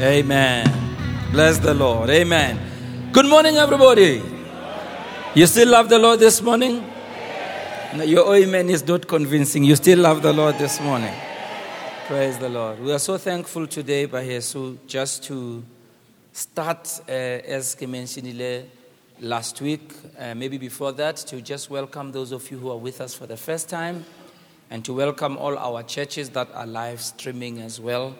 Amen. 0.00 0.64
Bless 1.32 1.58
the 1.58 1.74
Lord. 1.74 2.08
Amen. 2.08 3.10
Good 3.12 3.26
morning, 3.26 3.56
everybody. 3.56 4.22
You 5.34 5.46
still 5.46 5.68
love 5.68 5.90
the 5.90 5.98
Lord 5.98 6.18
this 6.18 6.40
morning? 6.40 6.82
No, 7.94 8.02
your 8.02 8.34
amen 8.34 8.70
is 8.70 8.86
not 8.86 9.06
convincing. 9.06 9.64
You 9.64 9.76
still 9.76 9.98
love 9.98 10.22
the 10.22 10.32
Lord 10.32 10.56
this 10.56 10.80
morning. 10.80 11.12
Praise 12.06 12.38
the 12.38 12.48
Lord. 12.48 12.80
We 12.80 12.90
are 12.90 12.98
so 12.98 13.18
thankful 13.18 13.66
today, 13.66 14.06
Bahesu, 14.06 14.78
just 14.86 15.24
to 15.24 15.62
start, 16.32 16.88
uh, 17.06 17.12
as 17.12 17.78
mentioned 17.82 18.64
last 19.20 19.60
week, 19.60 19.92
uh, 20.18 20.34
maybe 20.34 20.56
before 20.56 20.92
that, 20.92 21.16
to 21.18 21.42
just 21.42 21.68
welcome 21.68 22.12
those 22.12 22.32
of 22.32 22.50
you 22.50 22.58
who 22.58 22.70
are 22.70 22.78
with 22.78 23.02
us 23.02 23.12
for 23.12 23.26
the 23.26 23.36
first 23.36 23.68
time 23.68 24.06
and 24.70 24.86
to 24.86 24.94
welcome 24.94 25.36
all 25.36 25.58
our 25.58 25.82
churches 25.82 26.30
that 26.30 26.48
are 26.54 26.66
live 26.66 27.02
streaming 27.02 27.60
as 27.60 27.78
well 27.78 28.16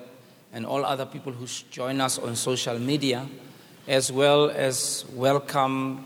and 0.52 0.66
all 0.66 0.84
other 0.84 1.06
people 1.06 1.32
who 1.32 1.46
join 1.70 2.00
us 2.00 2.18
on 2.18 2.36
social 2.36 2.78
media, 2.78 3.26
as 3.88 4.12
well 4.12 4.50
as 4.50 5.06
welcome 5.14 6.04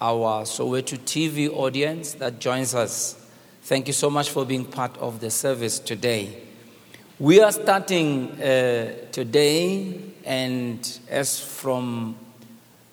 our 0.00 0.42
Soweto 0.42 0.98
TV 0.98 1.48
audience 1.48 2.14
that 2.14 2.40
joins 2.40 2.74
us. 2.74 3.14
Thank 3.62 3.86
you 3.86 3.92
so 3.92 4.10
much 4.10 4.30
for 4.30 4.44
being 4.44 4.64
part 4.64 4.96
of 4.98 5.20
the 5.20 5.30
service 5.30 5.78
today. 5.78 6.42
We 7.18 7.40
are 7.40 7.52
starting 7.52 8.30
uh, 8.42 8.94
today, 9.12 10.00
and 10.24 10.98
as 11.08 11.38
from 11.40 12.16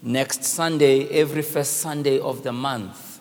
next 0.01 0.43
Sunday, 0.43 1.09
every 1.09 1.41
first 1.41 1.77
Sunday 1.77 2.20
of 2.20 2.43
the 2.43 2.53
month, 2.53 3.20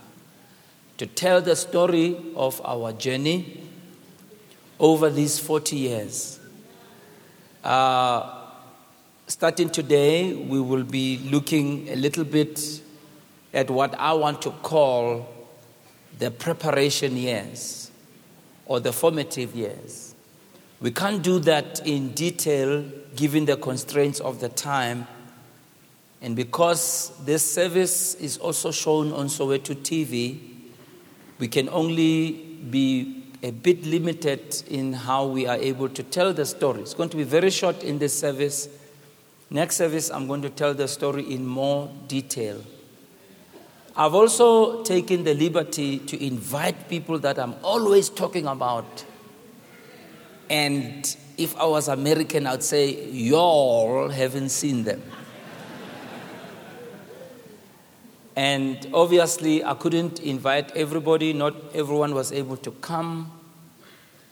to 0.99 1.07
tell 1.07 1.41
the 1.41 1.57
story 1.57 2.17
of 2.37 2.61
our 2.65 2.93
journey 2.93 3.63
over 4.79 5.09
these 5.09 5.39
40 5.39 5.77
years. 5.77 6.39
Uh, 7.63 8.49
starting 9.29 9.71
today, 9.71 10.35
we 10.35 10.61
will 10.61 10.83
be 10.83 11.19
looking 11.31 11.89
a 11.91 11.95
little 11.95 12.25
bit 12.25 12.83
at 13.55 13.71
what 13.71 13.95
I 14.01 14.13
want 14.15 14.43
to 14.43 14.51
call 14.51 15.29
the 16.19 16.33
preparation 16.33 17.17
years 17.17 17.93
or 18.67 18.81
the 18.81 18.93
formative 18.93 19.55
years. 19.55 20.15
We 20.81 20.91
can't 20.91 21.23
do 21.23 21.39
that 21.41 21.87
in 21.87 22.11
detail 22.11 22.85
given 23.15 23.45
the 23.45 23.57
constraints 23.57 24.19
of 24.19 24.41
the 24.41 24.49
time. 24.49 25.07
And 26.21 26.35
because 26.35 27.13
this 27.25 27.49
service 27.49 28.17
is 28.17 28.39
also 28.39 28.73
shown 28.73 29.13
on 29.13 29.27
Soweto 29.27 29.77
TV, 29.77 30.41
we 31.39 31.47
can 31.47 31.69
only 31.69 32.33
be 32.71 33.22
a 33.43 33.51
bit 33.51 33.85
limited 33.85 34.63
in 34.69 34.93
how 34.93 35.27
we 35.27 35.47
are 35.47 35.57
able 35.57 35.89
to 35.89 36.03
tell 36.03 36.33
the 36.33 36.47
story. 36.47 36.83
It's 36.83 36.95
going 36.95 37.09
to 37.11 37.17
be 37.17 37.25
very 37.25 37.51
short 37.51 37.83
in 37.83 37.99
this 37.99 38.17
service. 38.19 38.69
Next 39.51 39.77
service, 39.77 40.11
I'm 40.11 40.27
going 40.27 40.43
to 40.43 40.51
tell 40.51 40.75
the 40.75 40.87
story 40.87 41.33
in 41.33 41.45
more 41.45 41.91
detail. 42.07 42.63
I've 43.97 44.15
also 44.15 44.83
taken 44.85 45.25
the 45.25 45.35
liberty 45.35 45.99
to 45.99 46.25
invite 46.25 46.89
people 46.89 47.19
that 47.19 47.39
I'm 47.39 47.55
always 47.63 48.09
talking 48.09 48.47
about. 48.47 49.05
And 50.49 51.15
if 51.37 51.57
I 51.59 51.65
was 51.65 51.89
American, 51.89 52.47
I'd 52.47 52.63
say, 52.63 53.11
Y'all 53.11 54.09
haven't 54.09 54.51
seen 54.51 54.85
them. 54.85 55.03
And 58.35 58.89
obviously, 58.95 59.63
I 59.63 59.75
couldn't 59.75 60.21
invite 60.21 60.75
everybody, 60.75 61.33
not 61.33 61.55
everyone 61.75 62.15
was 62.15 62.33
able 62.33 62.57
to 62.59 62.71
come. 62.71 63.31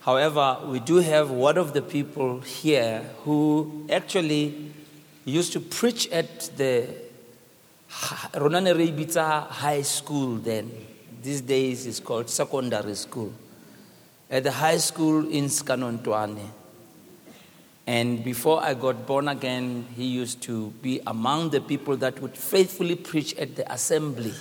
However, 0.00 0.58
we 0.66 0.80
do 0.80 0.96
have 0.96 1.30
one 1.30 1.58
of 1.58 1.74
the 1.74 1.82
people 1.82 2.40
here 2.40 3.04
who 3.24 3.86
actually 3.90 4.72
used 5.26 5.52
to 5.52 5.60
preach 5.60 6.08
at 6.08 6.56
the 6.56 6.88
Ronane 8.32 8.74
Reibitsa 8.74 9.46
High 9.48 9.82
School 9.82 10.36
then. 10.36 10.70
These 11.22 11.42
days 11.42 11.86
it's 11.86 12.00
called 12.00 12.30
secondary 12.30 12.94
school. 12.94 13.32
At 14.30 14.44
the 14.44 14.52
high 14.52 14.78
school 14.78 15.28
in 15.28 15.46
Skanontwane. 15.46 16.48
And 17.90 18.22
before 18.22 18.62
I 18.62 18.74
got 18.74 19.04
born 19.04 19.26
again, 19.26 19.84
he 19.96 20.04
used 20.04 20.42
to 20.42 20.70
be 20.80 21.00
among 21.08 21.50
the 21.50 21.60
people 21.60 21.96
that 21.96 22.22
would 22.22 22.36
faithfully 22.36 22.94
preach 22.94 23.34
at 23.34 23.56
the 23.56 23.72
assembly. 23.72 24.32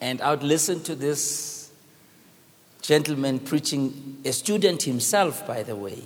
And 0.00 0.20
I 0.20 0.30
would 0.30 0.42
listen 0.42 0.82
to 0.82 0.96
this 0.96 1.70
gentleman 2.82 3.38
preaching, 3.38 4.18
a 4.24 4.32
student 4.32 4.82
himself, 4.82 5.46
by 5.46 5.62
the 5.62 5.76
way, 5.76 6.02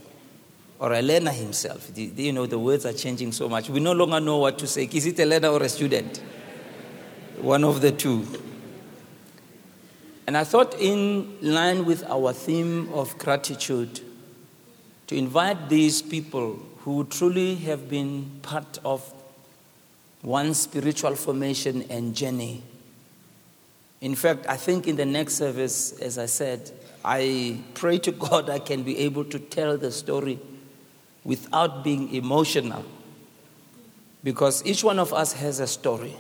or 0.78 0.92
a 0.92 1.00
learner 1.00 1.30
himself. 1.30 1.90
You 1.96 2.34
know, 2.34 2.44
the 2.44 2.58
words 2.58 2.84
are 2.84 2.92
changing 2.92 3.32
so 3.32 3.48
much. 3.48 3.70
We 3.70 3.80
no 3.80 3.92
longer 3.92 4.20
know 4.20 4.36
what 4.36 4.58
to 4.58 4.66
say. 4.66 4.90
Is 4.92 5.06
it 5.06 5.18
a 5.20 5.24
learner 5.24 5.48
or 5.48 5.62
a 5.62 5.70
student? 5.70 6.18
One 7.40 7.64
of 7.64 7.80
the 7.80 7.92
two. 7.92 8.26
And 10.26 10.36
I 10.36 10.44
thought, 10.44 10.74
in 10.78 11.38
line 11.40 11.86
with 11.86 12.04
our 12.10 12.34
theme 12.34 12.92
of 12.92 13.16
gratitude, 13.16 14.02
to 15.08 15.16
invite 15.16 15.68
these 15.68 16.00
people 16.00 16.58
who 16.80 17.04
truly 17.04 17.56
have 17.56 17.88
been 17.88 18.30
part 18.42 18.78
of 18.84 19.12
one 20.22 20.54
spiritual 20.54 21.14
formation 21.14 21.82
and 21.90 22.14
journey. 22.14 22.62
In 24.00 24.14
fact, 24.14 24.46
I 24.48 24.56
think 24.56 24.86
in 24.86 24.96
the 24.96 25.06
next 25.06 25.34
service, 25.34 25.92
as 25.98 26.18
I 26.18 26.26
said, 26.26 26.70
I 27.04 27.58
pray 27.74 27.98
to 27.98 28.12
God 28.12 28.50
I 28.50 28.58
can 28.58 28.82
be 28.82 28.98
able 28.98 29.24
to 29.24 29.38
tell 29.38 29.76
the 29.76 29.90
story 29.90 30.38
without 31.24 31.82
being 31.82 32.14
emotional. 32.14 32.84
Because 34.22 34.64
each 34.66 34.84
one 34.84 34.98
of 34.98 35.12
us 35.12 35.32
has 35.32 35.58
a 35.60 35.66
story. 35.66 36.14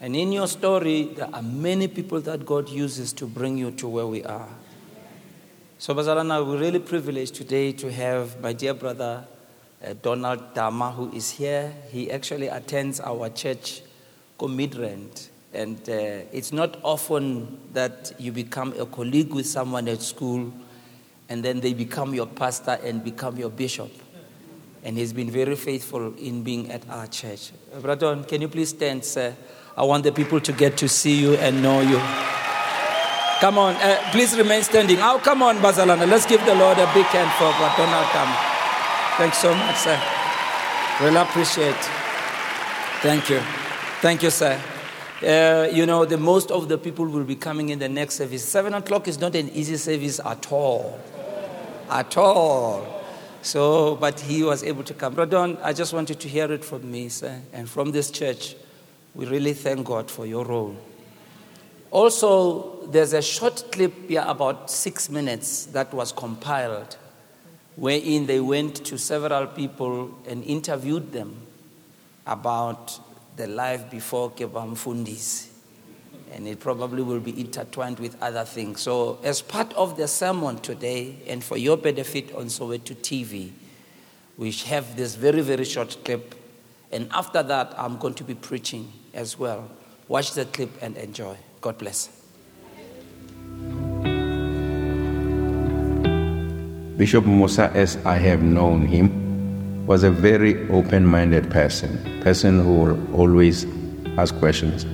And 0.00 0.16
in 0.16 0.32
your 0.32 0.48
story, 0.48 1.04
there 1.14 1.28
are 1.32 1.42
many 1.42 1.88
people 1.88 2.20
that 2.22 2.44
God 2.44 2.68
uses 2.68 3.12
to 3.14 3.26
bring 3.26 3.56
you 3.58 3.70
to 3.72 3.88
where 3.88 4.06
we 4.06 4.24
are. 4.24 4.48
So, 5.84 5.94
Bazalana, 5.94 6.42
we're 6.46 6.56
really 6.56 6.78
privileged 6.78 7.34
today 7.34 7.70
to 7.72 7.92
have 7.92 8.40
my 8.40 8.54
dear 8.54 8.72
brother 8.72 9.22
uh, 9.84 9.92
Donald 10.00 10.54
Dama, 10.54 10.90
who 10.90 11.12
is 11.12 11.32
here. 11.32 11.74
He 11.90 12.10
actually 12.10 12.48
attends 12.48 13.00
our 13.00 13.28
church, 13.28 13.82
Midrand. 14.40 15.28
And 15.52 15.76
uh, 15.86 16.24
it's 16.32 16.54
not 16.54 16.78
often 16.82 17.58
that 17.74 18.14
you 18.18 18.32
become 18.32 18.72
a 18.78 18.86
colleague 18.86 19.34
with 19.34 19.46
someone 19.46 19.86
at 19.88 20.00
school 20.00 20.54
and 21.28 21.44
then 21.44 21.60
they 21.60 21.74
become 21.74 22.14
your 22.14 22.28
pastor 22.28 22.78
and 22.82 23.04
become 23.04 23.36
your 23.36 23.50
bishop. 23.50 23.92
And 24.84 24.96
he's 24.96 25.12
been 25.12 25.30
very 25.30 25.54
faithful 25.54 26.14
in 26.16 26.42
being 26.42 26.70
at 26.72 26.88
our 26.88 27.08
church. 27.08 27.52
Uh, 27.74 27.80
Brother, 27.80 28.22
can 28.22 28.40
you 28.40 28.48
please 28.48 28.70
stand, 28.70 29.04
sir? 29.04 29.36
I 29.76 29.82
want 29.82 30.04
the 30.04 30.12
people 30.12 30.40
to 30.40 30.52
get 30.54 30.78
to 30.78 30.88
see 30.88 31.20
you 31.20 31.34
and 31.34 31.62
know 31.62 31.82
you. 31.82 32.00
Come 33.40 33.58
on, 33.58 33.74
uh, 33.76 33.98
please 34.12 34.36
remain 34.36 34.62
standing. 34.62 34.98
Oh, 35.00 35.20
come 35.22 35.42
on, 35.42 35.58
Bazalana. 35.58 36.08
Let's 36.08 36.24
give 36.24 36.44
the 36.46 36.54
Lord 36.54 36.78
a 36.78 36.86
big 36.94 37.04
hand 37.06 37.30
for 37.32 37.50
what 37.60 37.76
Donald 37.76 38.06
Come. 38.06 38.34
Thanks 39.18 39.38
so 39.38 39.54
much, 39.54 39.76
sir. 39.76 40.00
Really 41.00 41.16
appreciate. 41.16 41.74
Thank 43.02 43.28
you. 43.28 43.40
Thank 44.00 44.22
you, 44.22 44.30
sir. 44.30 44.58
Uh, 45.22 45.68
you 45.72 45.84
know, 45.84 46.04
the 46.04 46.16
most 46.16 46.50
of 46.50 46.68
the 46.68 46.78
people 46.78 47.06
will 47.06 47.24
be 47.24 47.36
coming 47.36 47.70
in 47.70 47.78
the 47.78 47.88
next 47.88 48.14
service. 48.14 48.44
Seven 48.44 48.72
o'clock 48.74 49.08
is 49.08 49.18
not 49.18 49.34
an 49.34 49.48
easy 49.50 49.76
service 49.76 50.20
at 50.24 50.50
all, 50.52 50.98
at 51.90 52.16
all. 52.16 52.86
So, 53.42 53.96
but 53.96 54.20
he 54.20 54.42
was 54.42 54.62
able 54.62 54.84
to 54.84 54.94
come. 54.94 55.14
Brother, 55.14 55.58
I 55.62 55.72
just 55.72 55.92
wanted 55.92 56.18
to 56.20 56.28
hear 56.28 56.50
it 56.50 56.64
from 56.64 56.90
me, 56.90 57.08
sir, 57.08 57.40
and 57.52 57.68
from 57.68 57.92
this 57.92 58.10
church. 58.10 58.56
We 59.14 59.26
really 59.26 59.52
thank 59.52 59.86
God 59.86 60.10
for 60.10 60.24
your 60.24 60.44
role. 60.44 60.76
Also, 61.94 62.84
there's 62.86 63.12
a 63.12 63.22
short 63.22 63.70
clip 63.70 64.08
here, 64.08 64.24
about 64.26 64.68
six 64.68 65.08
minutes, 65.08 65.66
that 65.66 65.94
was 65.94 66.10
compiled, 66.10 66.96
wherein 67.76 68.26
they 68.26 68.40
went 68.40 68.84
to 68.84 68.98
several 68.98 69.46
people 69.46 70.12
and 70.26 70.42
interviewed 70.42 71.12
them 71.12 71.36
about 72.26 72.98
the 73.36 73.46
life 73.46 73.88
before 73.92 74.28
Kebamfundis. 74.32 75.50
And 76.32 76.48
it 76.48 76.58
probably 76.58 77.00
will 77.04 77.20
be 77.20 77.40
intertwined 77.40 78.00
with 78.00 78.20
other 78.20 78.44
things. 78.44 78.80
So, 78.80 79.20
as 79.22 79.40
part 79.40 79.72
of 79.74 79.96
the 79.96 80.08
sermon 80.08 80.58
today, 80.58 81.18
and 81.28 81.44
for 81.44 81.56
your 81.56 81.76
benefit 81.76 82.34
on 82.34 82.46
Soweto 82.46 82.96
TV, 82.96 83.52
we 84.36 84.50
have 84.50 84.96
this 84.96 85.14
very, 85.14 85.42
very 85.42 85.64
short 85.64 85.96
clip. 86.04 86.34
And 86.90 87.08
after 87.12 87.44
that, 87.44 87.72
I'm 87.78 87.98
going 87.98 88.14
to 88.14 88.24
be 88.24 88.34
preaching 88.34 88.92
as 89.12 89.38
well. 89.38 89.70
Watch 90.08 90.32
the 90.32 90.44
clip 90.44 90.70
and 90.82 90.96
enjoy. 90.96 91.36
God 91.64 91.78
bless. 91.78 92.10
Bishop 96.98 97.24
Mosa, 97.24 97.74
as 97.74 97.96
I 98.04 98.18
have 98.18 98.42
known 98.42 98.84
him, 98.84 99.86
was 99.86 100.02
a 100.02 100.10
very 100.10 100.68
open 100.68 101.06
minded 101.06 101.50
person, 101.50 102.20
person 102.20 102.62
who 102.62 102.74
will 102.74 103.14
always 103.14 103.64
ask 104.18 104.38
questions, 104.38 104.84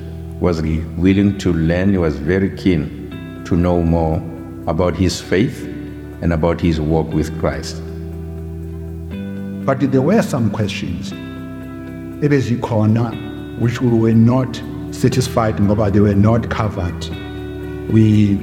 was 0.40 0.62
willing 0.62 1.38
to 1.38 1.52
learn, 1.52 1.90
he 1.90 1.98
was 1.98 2.16
very 2.16 2.56
keen 2.56 3.42
to 3.46 3.56
know 3.56 3.82
more 3.82 4.18
about 4.68 4.94
his 4.94 5.20
faith 5.20 5.64
and 6.22 6.32
about 6.32 6.60
his 6.60 6.80
walk 6.80 7.12
with 7.12 7.36
Christ. 7.40 7.82
But 9.66 9.80
there 9.90 10.02
were 10.02 10.22
some 10.22 10.52
questions 10.52 11.10
ebezikhona 12.22 13.58
which 13.58 13.80
we 13.80 13.88
were 13.88 14.14
not 14.14 14.62
satisfied 14.90 15.56
ngoba 15.56 15.92
they 15.92 16.00
were 16.00 16.14
not 16.14 16.50
covered. 16.50 17.08
We 17.90 18.36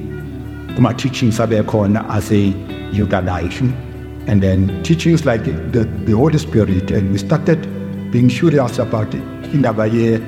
kuma 0.75 0.93
teachings 0.93 1.39
abekhona 1.39 2.07
as 2.09 2.31
a 2.31 2.53
utilization 2.91 3.73
and 4.27 4.41
then 4.41 4.83
teachings 4.83 5.25
like 5.25 5.43
the, 5.45 5.83
the 6.05 6.11
Holy 6.11 6.37
Spirit 6.37 6.91
and 6.91 7.11
we 7.11 7.17
started 7.17 7.61
being 8.11 8.29
curious 8.29 8.79
about 8.79 9.13
indaba 9.13 9.87
ye 9.87 10.19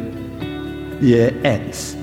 ye 1.02 1.30
Acts, 1.44 1.94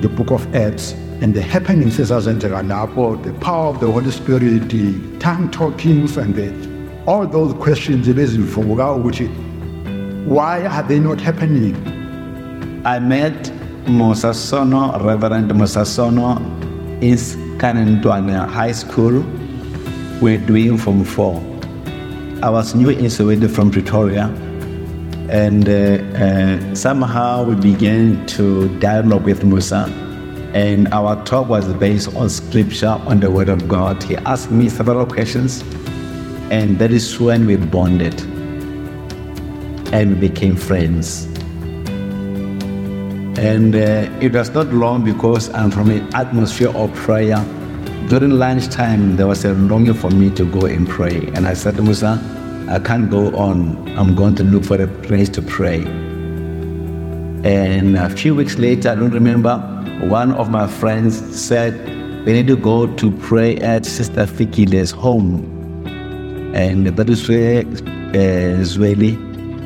the 0.00 0.08
book 0.08 0.30
of 0.30 0.54
Acts 0.54 0.92
and 1.22 1.34
the 1.34 1.42
happenings 1.42 1.98
ezazenzeka 1.98 2.62
lapho, 2.62 3.22
the 3.22 3.32
power 3.34 3.68
of 3.68 3.80
the 3.80 3.90
Holy 3.90 4.10
Spirit, 4.10 4.68
the 4.68 5.18
tongue 5.18 5.50
talkings 5.50 6.16
and 6.16 6.34
the, 6.34 7.04
all 7.06 7.26
those 7.26 7.54
questions 7.54 8.08
ebezivuka 8.08 8.98
ukuthi 8.98 9.28
why 10.26 10.64
are 10.66 10.82
they 10.82 10.98
not 10.98 11.20
happening? 11.20 11.76
I 12.86 12.98
met 12.98 13.52
Mosa 13.86 14.34
Sono, 14.34 14.98
Reverend 14.98 15.50
Mosa 15.52 15.84
Sono, 15.84 16.36
in 17.00 17.16
Kanentwana 17.58 18.48
High 18.48 18.72
School. 18.72 19.22
We're 20.22 20.38
doing 20.38 20.78
Form 20.78 21.04
4. 21.04 21.42
I 22.42 22.48
was 22.48 22.74
new 22.74 22.88
in 22.88 23.06
Soweto 23.06 23.48
from 23.48 23.70
Pretoria, 23.70 24.28
and 25.28 25.68
uh, 25.68 26.18
uh, 26.18 26.74
somehow 26.74 27.44
we 27.44 27.54
began 27.56 28.24
to 28.28 28.68
dialogue 28.78 29.24
with 29.24 29.42
Mosa. 29.42 29.86
And 30.54 30.88
our 30.88 31.22
talk 31.24 31.48
was 31.48 31.70
based 31.74 32.14
on 32.16 32.30
scripture, 32.30 32.98
on 33.06 33.20
the 33.20 33.30
Word 33.30 33.48
of 33.50 33.68
God. 33.68 34.02
He 34.02 34.16
asked 34.16 34.50
me 34.50 34.70
several 34.70 35.04
questions, 35.04 35.62
and 36.50 36.78
that 36.78 36.90
is 36.90 37.20
when 37.20 37.44
we 37.44 37.56
bonded 37.56 38.18
and 39.92 40.14
we 40.14 40.28
became 40.28 40.56
friends. 40.56 41.33
And 43.36 43.74
uh, 43.74 44.08
it 44.20 44.32
was 44.32 44.50
not 44.50 44.68
long 44.68 45.04
because 45.04 45.52
I'm 45.54 45.70
from 45.70 45.90
an 45.90 46.14
atmosphere 46.14 46.70
of 46.70 46.94
prayer. 46.94 47.44
During 48.08 48.30
lunchtime, 48.30 49.16
there 49.16 49.26
was 49.26 49.44
a 49.44 49.54
longing 49.54 49.94
for 49.94 50.10
me 50.10 50.30
to 50.30 50.44
go 50.44 50.66
and 50.66 50.88
pray. 50.88 51.16
And 51.34 51.46
I 51.46 51.54
said 51.54 51.74
to 51.76 51.82
Mosa, 51.82 52.18
I 52.68 52.78
can't 52.78 53.10
go 53.10 53.34
on. 53.36 53.88
I'm 53.98 54.14
going 54.14 54.36
to 54.36 54.44
look 54.44 54.64
for 54.64 54.80
a 54.80 54.86
place 54.86 55.28
to 55.30 55.42
pray. 55.42 55.82
And 57.44 57.96
a 57.96 58.08
few 58.08 58.34
weeks 58.34 58.56
later, 58.56 58.90
I 58.90 58.94
don't 58.94 59.10
remember, 59.10 59.58
one 60.08 60.32
of 60.32 60.48
my 60.50 60.66
friends 60.66 61.16
said, 61.38 61.74
We 62.24 62.32
need 62.32 62.46
to 62.46 62.56
go 62.56 62.86
to 62.86 63.10
pray 63.18 63.56
at 63.58 63.84
Sister 63.84 64.26
Fikile's 64.26 64.92
home. 64.92 65.84
And 66.54 66.86
that 66.86 67.10
is 67.10 67.28
where 67.28 67.60
uh, 67.60 68.62
Zweli, 68.62 69.18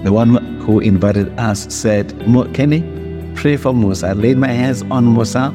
the 0.04 0.12
one 0.12 0.36
who 0.60 0.80
invited 0.80 1.38
us, 1.38 1.72
said, 1.72 2.18
Kenny, 2.54 2.97
pray 3.40 3.56
for 3.56 3.72
Mosa. 3.72 4.08
I 4.08 4.12
laid 4.14 4.36
my 4.36 4.48
hands 4.48 4.82
on 4.90 5.06
Mosa. 5.06 5.52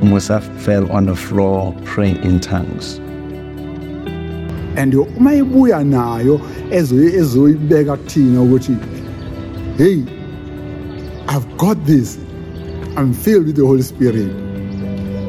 Mosa 0.00 0.42
fell 0.60 0.90
on 0.92 1.06
the 1.06 1.16
floor 1.16 1.74
praying 1.84 2.22
in 2.22 2.38
tongues. 2.40 3.00
and 4.76 4.92
uma 4.94 5.30
ibuya 5.30 5.84
nayo 5.84 6.40
ezoyi- 6.70 7.14
ezoyibeka 7.14 7.96
kuthina 7.96 8.40
ukuthi 8.42 8.76
hey 9.78 10.02
i've 11.28 11.46
got 11.56 11.78
this 11.86 12.18
i'm 12.96 13.12
filled 13.14 13.46
with 13.46 13.54
the 13.54 13.62
holy 13.64 13.82
spirit 13.82 14.28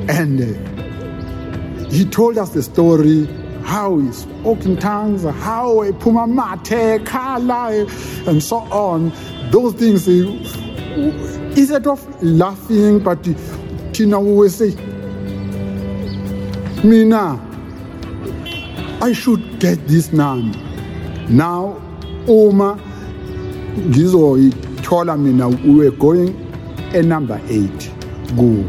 and 0.10 0.42
uh, 0.42 1.90
he 1.92 2.04
told 2.06 2.40
us 2.40 2.50
the 2.50 2.64
story 2.64 3.28
how 3.64 4.00
he 4.00 4.12
spoke 4.14 4.66
in 4.66 4.76
tongues 4.78 5.24
how 5.44 5.84
ephuma 5.92 6.26
mathe 6.26 7.06
khala 7.06 7.86
and 8.28 8.42
so 8.42 8.58
on 8.72 9.12
those 9.52 9.74
things 9.76 10.08
instead 11.56 11.88
of 11.88 12.24
laughing 12.24 13.00
but 13.00 13.26
we 13.28 14.06
will 14.06 14.50
say? 14.50 14.76
Mina 16.84 17.42
I 19.02 19.14
should 19.14 19.60
get 19.60 19.88
this 19.88 20.12
now. 20.12 20.36
Now, 21.30 21.82
Uma, 22.28 22.78
ngizoyithola 23.78 25.18
mina 25.20 25.50
we 25.50 25.74
were 25.76 25.92
going 25.92 26.36
a 26.94 27.02
number 27.02 27.40
8 27.50 27.70
ku 28.36 28.66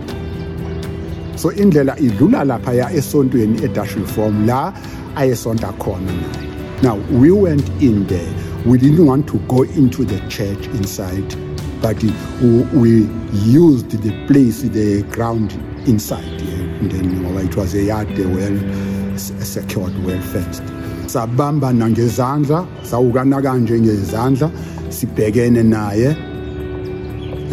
so 1.36 1.50
indlela 1.52 1.96
idlula 1.98 2.44
lapha 2.44 2.72
ya 2.74 2.90
esontweni 2.90 3.64
edash 3.64 3.96
reform 3.96 4.46
la 4.46 4.72
ayesonta 5.16 5.72
khona 5.78 6.12
naye 6.12 6.46
now 6.82 6.96
we 7.10 7.30
went 7.30 7.66
in 7.80 8.06
there. 8.06 8.34
We 8.66 8.76
didn't 8.78 9.06
want 9.06 9.26
to 9.28 9.38
go 9.48 9.62
into 9.62 10.04
the 10.04 10.18
church 10.28 10.66
inside 10.66 11.45
but 11.80 12.02
we, 12.02 13.08
used 13.32 13.90
the 13.90 14.26
place 14.26 14.62
the 14.62 15.02
ground 15.10 15.52
inside 15.86 16.36
and 16.80 16.90
then 16.90 17.38
it 17.38 17.56
was 17.56 17.74
a 17.74 17.82
yard 17.82 18.08
well 18.18 19.18
secured 19.18 20.04
well 20.04 20.20
fenced. 20.20 20.62
Sabamba 21.06 21.72
nangezandla 21.72 22.66
sawukana 22.82 23.42
kanje 23.42 23.80
ngezandla 23.80 24.50
sibhekene 24.90 25.62
naye. 25.62 26.14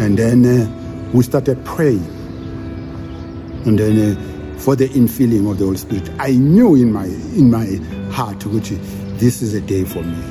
And 0.00 0.18
then 0.18 0.44
uh, 0.44 1.10
we 1.12 1.22
started 1.22 1.64
praying. 1.64 2.04
And 3.64 3.78
then 3.78 4.16
uh, 4.16 4.58
for 4.58 4.76
the 4.76 4.88
infilling 4.88 5.50
of 5.50 5.58
the 5.58 5.64
Holy 5.64 5.78
Spirit, 5.78 6.10
I 6.18 6.32
knew 6.32 6.74
in 6.74 6.92
my 6.92 7.06
in 7.06 7.50
my 7.50 7.76
heart, 8.12 8.44
which 8.46 8.70
this 9.18 9.40
is 9.40 9.54
a 9.54 9.60
day 9.60 9.84
for 9.84 10.02
me. 10.02 10.22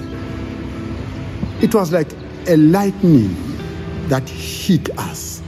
It 1.62 1.74
was 1.74 1.92
like 1.92 2.12
a 2.48 2.58
lightning 2.58 3.36
that 4.10 4.28
hit 4.30 4.90
us, 4.98 5.42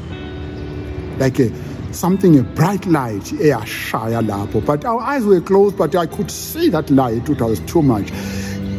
like 1.18 1.40
a 1.40 1.52
something 1.94 2.38
a 2.38 2.44
bright 2.44 2.86
light, 2.86 3.22
eyashaya 3.22 4.26
lapho. 4.26 4.66
But 4.66 4.86
our 4.86 5.00
eyes 5.00 5.26
were 5.26 5.42
closed, 5.42 5.78
but 5.78 5.96
I 5.96 6.06
could 6.06 6.30
see 6.30 6.70
that 6.70 6.90
light. 6.90 7.28
It 7.30 7.40
was 7.40 7.60
too 7.62 7.82
much. 7.82 8.12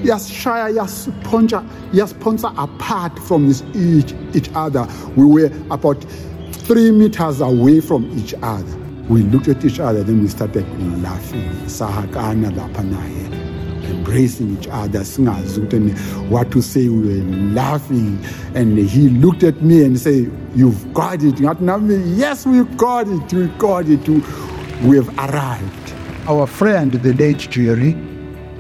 Yasishaya, 0.03 0.77
yasponcha, 0.77 1.67
yasponsa 1.91 2.53
apart 2.63 3.19
from 3.21 3.49
each, 3.75 4.15
each 4.35 4.51
other. 4.55 4.87
We 5.17 5.25
were 5.25 5.51
about 5.71 6.05
three 6.53 6.91
meters 6.91 7.41
away 7.41 7.81
from 7.81 8.11
each 8.19 8.35
other. 8.43 8.77
We 9.09 9.23
looked 9.23 9.49
at 9.49 9.65
each 9.65 9.81
other, 9.81 10.03
then 10.03 10.21
we 10.23 10.29
started 10.29 10.67
laughing. 11.03 11.49
Sahakana 11.67 12.51
lapha 12.53 12.85
naye, 12.85 13.46
embracing 13.89 14.57
each 14.59 14.69
other, 14.69 15.01
ukuthi 15.01 15.91
what 16.29 16.51
to 16.53 16.61
say. 16.63 16.89
We 16.89 17.21
were 17.21 17.25
laughing, 17.53 18.19
and 18.55 18.79
he 18.79 19.09
looked 19.09 19.43
at 19.43 19.63
me 19.63 19.85
and 19.85 19.99
said, 19.99 20.31
"You've 20.55 20.93
got 20.95 21.23
it." 21.23 21.41
Yes, 21.41 22.47
we've 22.47 22.77
got 22.77 23.09
it. 23.09 23.33
We 23.33 23.47
got 23.59 23.89
it. 23.89 24.09
We 24.85 24.97
have 24.97 25.09
arrived. 25.19 25.95
Our 26.29 26.47
friend, 26.47 26.93
the 26.93 27.13
late 27.15 27.49
Jerry, 27.51 27.97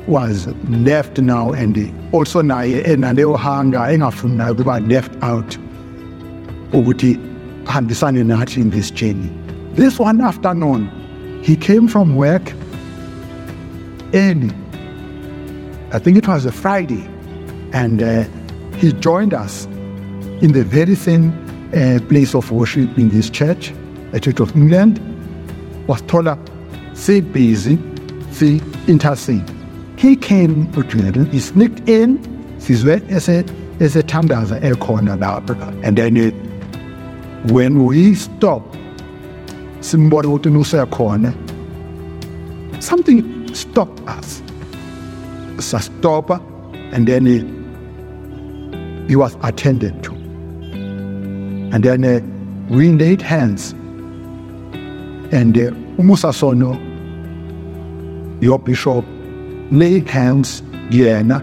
was 0.06 0.46
left 0.68 1.18
now, 1.18 1.52
and 1.52 1.76
also 2.12 2.42
naye 2.42 2.82
enaleyo 2.84 3.36
hanga 3.36 3.78
engafuni 3.78 4.38
ukuba 4.50 4.80
left 4.88 5.12
out 5.22 5.58
ukuthi 6.72 7.18
hambisane 7.64 8.24
nathi 8.24 8.58
in 8.58 8.70
this 8.70 8.90
journey. 8.90 9.30
This 9.74 9.98
one 9.98 10.20
afternoon, 10.20 10.90
he 11.42 11.56
came 11.56 11.88
from 11.88 12.14
work 12.16 12.52
early. 14.14 14.52
I 15.92 16.00
think 16.00 16.16
it 16.16 16.26
was 16.26 16.44
a 16.46 16.52
Friday, 16.52 17.08
and 17.72 18.02
uh, 18.02 18.24
he 18.76 18.92
joined 18.92 19.32
us 19.32 19.66
in 20.42 20.52
the 20.52 20.64
very 20.64 20.96
same 20.96 21.30
uh, 21.72 22.00
place 22.08 22.34
of 22.34 22.50
worship 22.50 22.98
in 22.98 23.08
this 23.08 23.30
church, 23.30 23.72
the 24.10 24.18
Church 24.18 24.40
of 24.40 24.54
England. 24.56 25.00
Was 25.86 26.02
told 26.02 26.26
her, 26.26 26.36
"Stay 26.94 27.20
busy, 27.20 27.78
see 28.32 28.60
intercede." 28.88 29.48
He 29.96 30.16
came 30.16 30.72
to. 30.72 31.24
He 31.30 31.38
sneaked 31.38 31.88
in. 31.88 32.18
Sizwe 32.58 33.00
ese 33.08 33.44
esethandaza 33.78 34.60
ekhona 34.60 35.16
lapho, 35.16 35.54
and 35.84 35.96
then 35.96 36.16
it, 36.16 36.34
when 37.52 37.84
we 37.84 38.14
stopped, 38.14 38.76
simbona 39.80 40.26
ukuthi 40.26 40.90
corner, 40.90 41.32
something 42.80 43.54
stopped 43.54 44.00
us 44.08 44.42
sastopa 45.56 46.40
and 46.92 47.06
then 47.06 47.26
he, 47.26 47.38
he 49.08 49.16
was 49.16 49.36
attended 49.42 50.02
to. 50.04 50.12
And 50.12 51.82
then 51.82 52.04
uh, 52.04 52.20
we 52.74 52.92
laid 52.92 53.22
hands. 53.22 53.72
And 55.32 55.56
uh, 55.56 55.70
umusa 55.98 56.32
sono 56.32 56.78
your 58.40 58.58
bishop 58.58 59.04
laid 59.70 60.08
hands 60.08 60.62
yena 60.90 61.40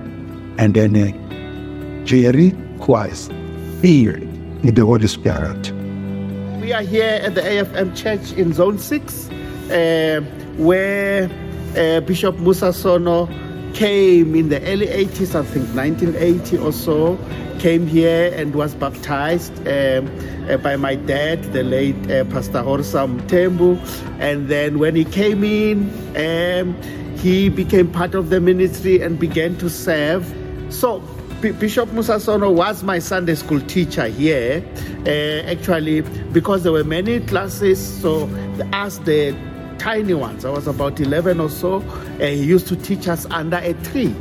and 0.57 0.73
then 0.73 0.95
uh, 0.95 2.05
jerry 2.05 2.49
who 2.79 2.91
was 2.93 3.29
filled 3.81 4.21
in 4.63 4.73
the 4.75 4.85
holy 4.85 5.07
spirit. 5.07 5.71
We 6.61 6.71
are 6.71 6.81
here 6.81 7.19
at 7.21 7.35
the 7.35 7.41
AFM 7.41 7.95
Church 7.95 8.31
in 8.33 8.53
Zone 8.53 8.77
6, 8.79 9.29
uh, 9.29 10.21
where 10.57 11.25
uh, 11.75 11.99
Bishop 12.01 12.37
Mosa 12.37 12.73
Sono 12.73 13.27
came 13.73 14.35
in 14.35 14.49
the 14.49 14.61
early 14.63 14.87
80s, 14.87 15.35
I 15.35 15.43
think 15.43 15.67
1980 15.75 16.57
or 16.57 16.71
so, 16.71 17.17
came 17.59 17.87
here 17.87 18.31
and 18.35 18.53
was 18.53 18.75
baptized 18.75 19.55
um, 19.67 20.09
uh, 20.49 20.57
by 20.57 20.75
my 20.75 20.95
dad, 20.95 21.43
the 21.53 21.63
late 21.63 21.95
uh, 22.11 22.25
Pastor 22.25 22.61
Horsam 22.63 23.21
Tembu. 23.27 23.77
And 24.19 24.47
then 24.47 24.79
when 24.79 24.95
he 24.95 25.05
came 25.05 25.43
in, 25.43 25.89
um, 26.15 26.81
he 27.17 27.49
became 27.49 27.91
part 27.91 28.15
of 28.15 28.29
the 28.29 28.39
ministry 28.39 29.01
and 29.01 29.19
began 29.19 29.57
to 29.57 29.69
serve. 29.69 30.25
So 30.69 31.01
Bishop 31.51 31.89
Mosa 31.89 32.21
Sono 32.21 32.51
was 32.51 32.83
my 32.83 32.99
Sunday 32.99 33.35
school 33.35 33.59
teacher 33.61 34.07
here, 34.07 34.63
uh, 35.05 35.49
actually, 35.51 36.01
because 36.31 36.63
there 36.63 36.71
were 36.71 36.85
many 36.85 37.19
classes. 37.19 38.01
So, 38.01 38.29
as 38.71 38.99
the 38.99 39.35
tiny 39.83 40.13
ones, 40.13 40.45
I 40.45 40.49
was 40.49 40.65
about 40.65 41.01
11 41.01 41.41
or 41.41 41.49
so, 41.49 41.81
uh, 41.81 42.19
he 42.19 42.41
used 42.45 42.67
to 42.67 42.75
teach 42.77 43.09
us 43.09 43.25
under 43.25 43.57
a 43.57 43.73
tree. 43.73 44.15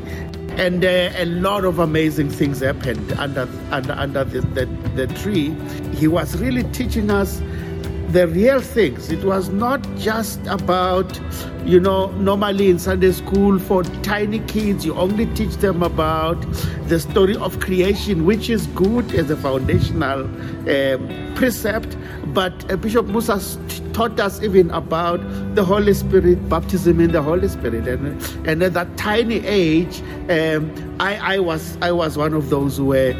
And 0.56 0.84
uh, 0.84 1.10
a 1.14 1.24
lot 1.24 1.64
of 1.64 1.78
amazing 1.78 2.30
things 2.30 2.58
happened 2.58 3.12
under, 3.12 3.48
under, 3.70 3.92
under 3.92 4.24
the, 4.24 4.40
the, 4.40 4.66
the 4.96 5.06
tree. 5.14 5.54
He 5.94 6.08
was 6.08 6.36
really 6.36 6.64
teaching 6.72 7.10
us 7.12 7.40
the 8.12 8.28
real 8.28 8.60
things. 8.60 9.10
It 9.10 9.24
was 9.24 9.48
not 9.48 9.82
just 9.96 10.38
about, 10.46 11.18
you 11.64 11.80
know, 11.80 12.10
normally 12.12 12.68
in 12.68 12.78
Sunday 12.78 13.12
school 13.12 13.58
for 13.58 13.82
tiny 14.02 14.40
kids, 14.40 14.84
you 14.84 14.94
only 14.94 15.26
teach 15.34 15.56
them 15.56 15.82
about 15.82 16.40
the 16.88 17.00
story 17.00 17.36
of 17.36 17.58
creation, 17.60 18.26
which 18.26 18.50
is 18.50 18.66
good 18.68 19.14
as 19.14 19.30
a 19.30 19.36
foundational 19.36 20.24
uh, 20.68 20.98
precept. 21.36 21.96
But 22.34 22.70
uh, 22.70 22.76
Bishop 22.76 23.06
Mosa 23.06 23.38
taught 23.94 24.20
us 24.20 24.42
even 24.42 24.70
about 24.72 25.20
the 25.54 25.64
Holy 25.64 25.94
Spirit, 25.94 26.48
baptism 26.50 27.00
in 27.00 27.12
the 27.12 27.22
Holy 27.22 27.48
Spirit, 27.48 27.88
and 27.88 28.22
and 28.46 28.62
at 28.62 28.74
that 28.74 28.94
tiny 28.98 29.44
age, 29.46 30.02
um, 30.28 30.70
I, 31.00 31.36
I 31.36 31.38
was 31.38 31.78
I 31.80 31.92
was 31.92 32.18
one 32.18 32.34
of 32.34 32.50
those 32.50 32.76
who 32.76 32.86
were 32.86 33.12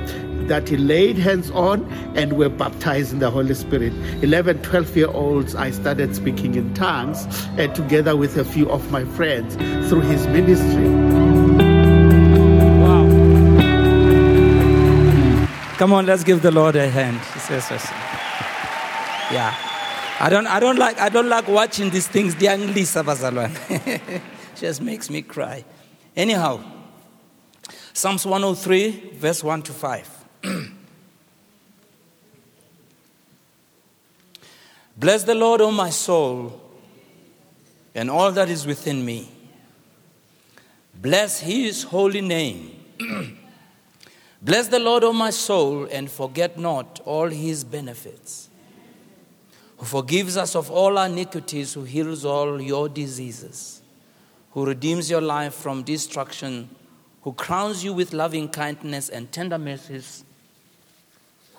that 0.49 0.69
he 0.69 0.77
laid 0.77 1.19
hands 1.19 1.51
on 1.51 1.85
and 2.17 2.35
were 2.35 2.49
baptized 2.49 3.13
in 3.13 3.19
the 3.19 3.31
Holy 3.31 3.55
Spirit. 3.55 3.93
11, 4.23 4.63
12 4.63 4.97
year 4.97 5.09
olds, 5.09 5.55
I 5.55 5.71
started 5.71 6.15
speaking 6.15 6.55
in 6.55 6.73
tongues 6.75 7.27
and 7.59 7.75
together 7.75 8.17
with 8.17 8.37
a 8.37 8.45
few 8.45 8.71
of 8.71 8.91
my 8.91 9.05
friends 9.05 9.57
through 9.89 10.03
his 10.03 10.27
ministry. 10.29 10.89
Wow. 12.79 13.09
Come 15.79 15.93
on, 15.93 16.07
let's 16.07 16.25
give 16.25 16.43
the 16.43 16.51
Lord 16.51 16.77
a 16.77 16.89
hand. 16.89 17.21
Yeah. 19.33 19.55
I 20.21 20.29
don't, 20.29 20.47
I 20.47 20.61
don't 20.61 20.79
like, 20.79 21.01
I 21.01 21.09
don't 21.09 21.29
like 21.29 21.49
watching 21.49 21.91
these 21.91 22.07
things. 22.07 22.37
Just 24.57 24.81
makes 24.81 25.11
me 25.11 25.23
cry. 25.23 25.65
Anyhow, 26.15 26.61
Psalms 27.93 28.25
103, 28.25 29.11
verse 29.15 29.43
1 29.43 29.63
to 29.63 29.73
5. 29.73 30.22
Bless 34.97 35.25
the 35.25 35.35
Lord, 35.35 35.61
O 35.61 35.71
my 35.71 35.91
soul, 35.91 36.61
and 37.95 38.11
all 38.11 38.33
that 38.33 38.49
is 38.49 38.67
within 38.67 39.05
me. 39.05 39.31
Bless 40.95 41.41
his 41.41 41.83
holy 41.85 42.21
name. 42.21 42.79
Bless 44.43 44.69
the 44.69 44.79
Lord, 44.79 45.05
O 45.05 45.13
my 45.13 45.31
soul, 45.31 45.87
and 45.91 46.11
forget 46.11 46.59
not 46.59 47.01
all 47.05 47.29
his 47.29 47.65
benefits. 47.65 48.49
Who 49.77 49.87
forgives 49.87 50.37
us 50.37 50.55
of 50.55 50.71
all 50.71 50.99
our 50.99 51.07
iniquities, 51.07 51.75
who 51.75 51.85
heals 51.85 52.25
all 52.25 52.61
your 52.61 52.89
diseases, 52.89 53.83
who 54.53 54.67
redeems 54.67 55.11
your 55.11 55.21
life 55.21 55.55
from 55.55 55.83
destruction, 55.83 56.71
who 57.23 57.33
crowns 57.33 57.83
you 57.85 57.93
with 57.93 58.13
loving 58.13 58.49
kindness 58.49 59.09
and 59.09 59.31
tender 59.33 59.59
mercies 59.59 60.25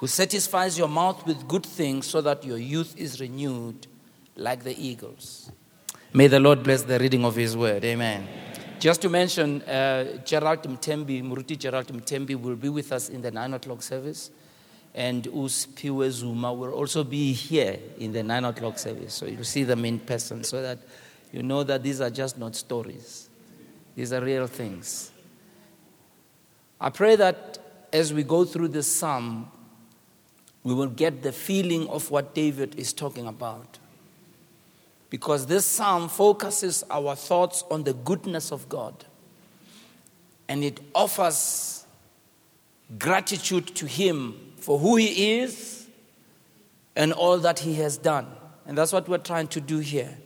who 0.04 0.08
satisfies 0.08 0.78
your 0.78 0.90
mouth 0.90 1.26
with 1.26 1.48
good 1.48 1.66
things 1.66 2.06
so 2.06 2.20
that 2.20 2.44
your 2.44 2.58
youth 2.58 2.94
is 2.98 3.22
renewed 3.22 3.88
like 4.36 4.62
the 4.62 4.76
eagles. 4.78 5.50
May 6.12 6.28
the 6.28 6.42
Lord 6.42 6.62
bless 6.62 6.82
the 6.82 7.00
reading 7.00 7.24
of 7.24 7.38
His 7.38 7.56
word. 7.56 7.86
Amen. 7.86 8.28
Just 8.82 9.02
to 9.04 9.08
mention, 9.08 9.62
uh, 9.62 10.18
Gerald 10.26 10.62
Mtembi, 10.64 11.24
Muruti 11.24 11.58
Gerald 11.58 11.88
Mtembi 11.88 12.36
will 12.36 12.58
be 12.58 12.68
with 12.68 12.92
us 12.92 13.08
in 13.08 13.22
the 13.22 13.32
9 13.32 13.54
o'clock 13.54 13.82
service. 13.82 14.30
And 14.94 15.24
Uspiwe 15.24 16.10
Zuma 16.10 16.52
will 16.52 16.74
also 16.74 17.06
be 17.06 17.32
here 17.32 17.80
in 17.98 18.12
the 18.12 18.24
9 18.24 18.44
o'clock 18.44 18.80
service. 18.80 19.14
So 19.14 19.26
you'll 19.26 19.46
see 19.46 19.64
them 19.64 19.86
in 19.86 20.00
person 20.00 20.44
so 20.44 20.62
that 20.62 20.80
you 21.32 21.44
know 21.44 21.64
that 21.64 21.82
these 21.82 22.02
are 22.02 22.10
just 22.10 22.38
not 22.38 22.58
stories, 22.58 23.30
these 23.96 24.12
are 24.12 24.20
real 24.20 24.48
things. 24.48 25.12
I 26.82 26.90
pray 26.90 27.16
that 27.16 27.60
as 27.94 28.12
we 28.12 28.24
go 28.24 28.44
through 28.44 28.68
this 28.68 28.94
psalm, 28.94 29.50
we 30.64 30.74
will 30.74 30.88
get 30.88 31.24
the 31.24 31.32
feeling 31.32 31.88
of 31.90 32.10
what 32.10 32.34
David 32.34 32.76
is 32.80 32.94
talking 32.94 33.28
about. 33.28 33.80
Because 35.10 35.46
this 35.46 35.66
psalm 35.66 36.10
focuses 36.10 36.84
our 36.90 37.16
thoughts 37.16 37.64
on 37.70 37.84
the 37.84 37.94
goodness 37.94 38.52
of 38.52 38.68
God 38.70 39.06
and 40.48 40.64
it 40.64 40.80
offers 40.96 41.86
gratitude 42.98 43.68
to 43.76 43.86
Him 43.86 44.36
for 44.58 44.80
who 44.80 44.96
He 44.96 45.40
is 45.40 45.88
and 46.96 47.14
all 47.14 47.38
that 47.40 47.60
He 47.60 47.76
has 47.76 47.98
done. 47.98 48.28
And 48.66 48.78
that's 48.78 48.94
what 48.94 49.08
we're 49.08 49.18
trying 49.18 49.48
to 49.50 49.62
do 49.62 49.80
here. 49.80 50.18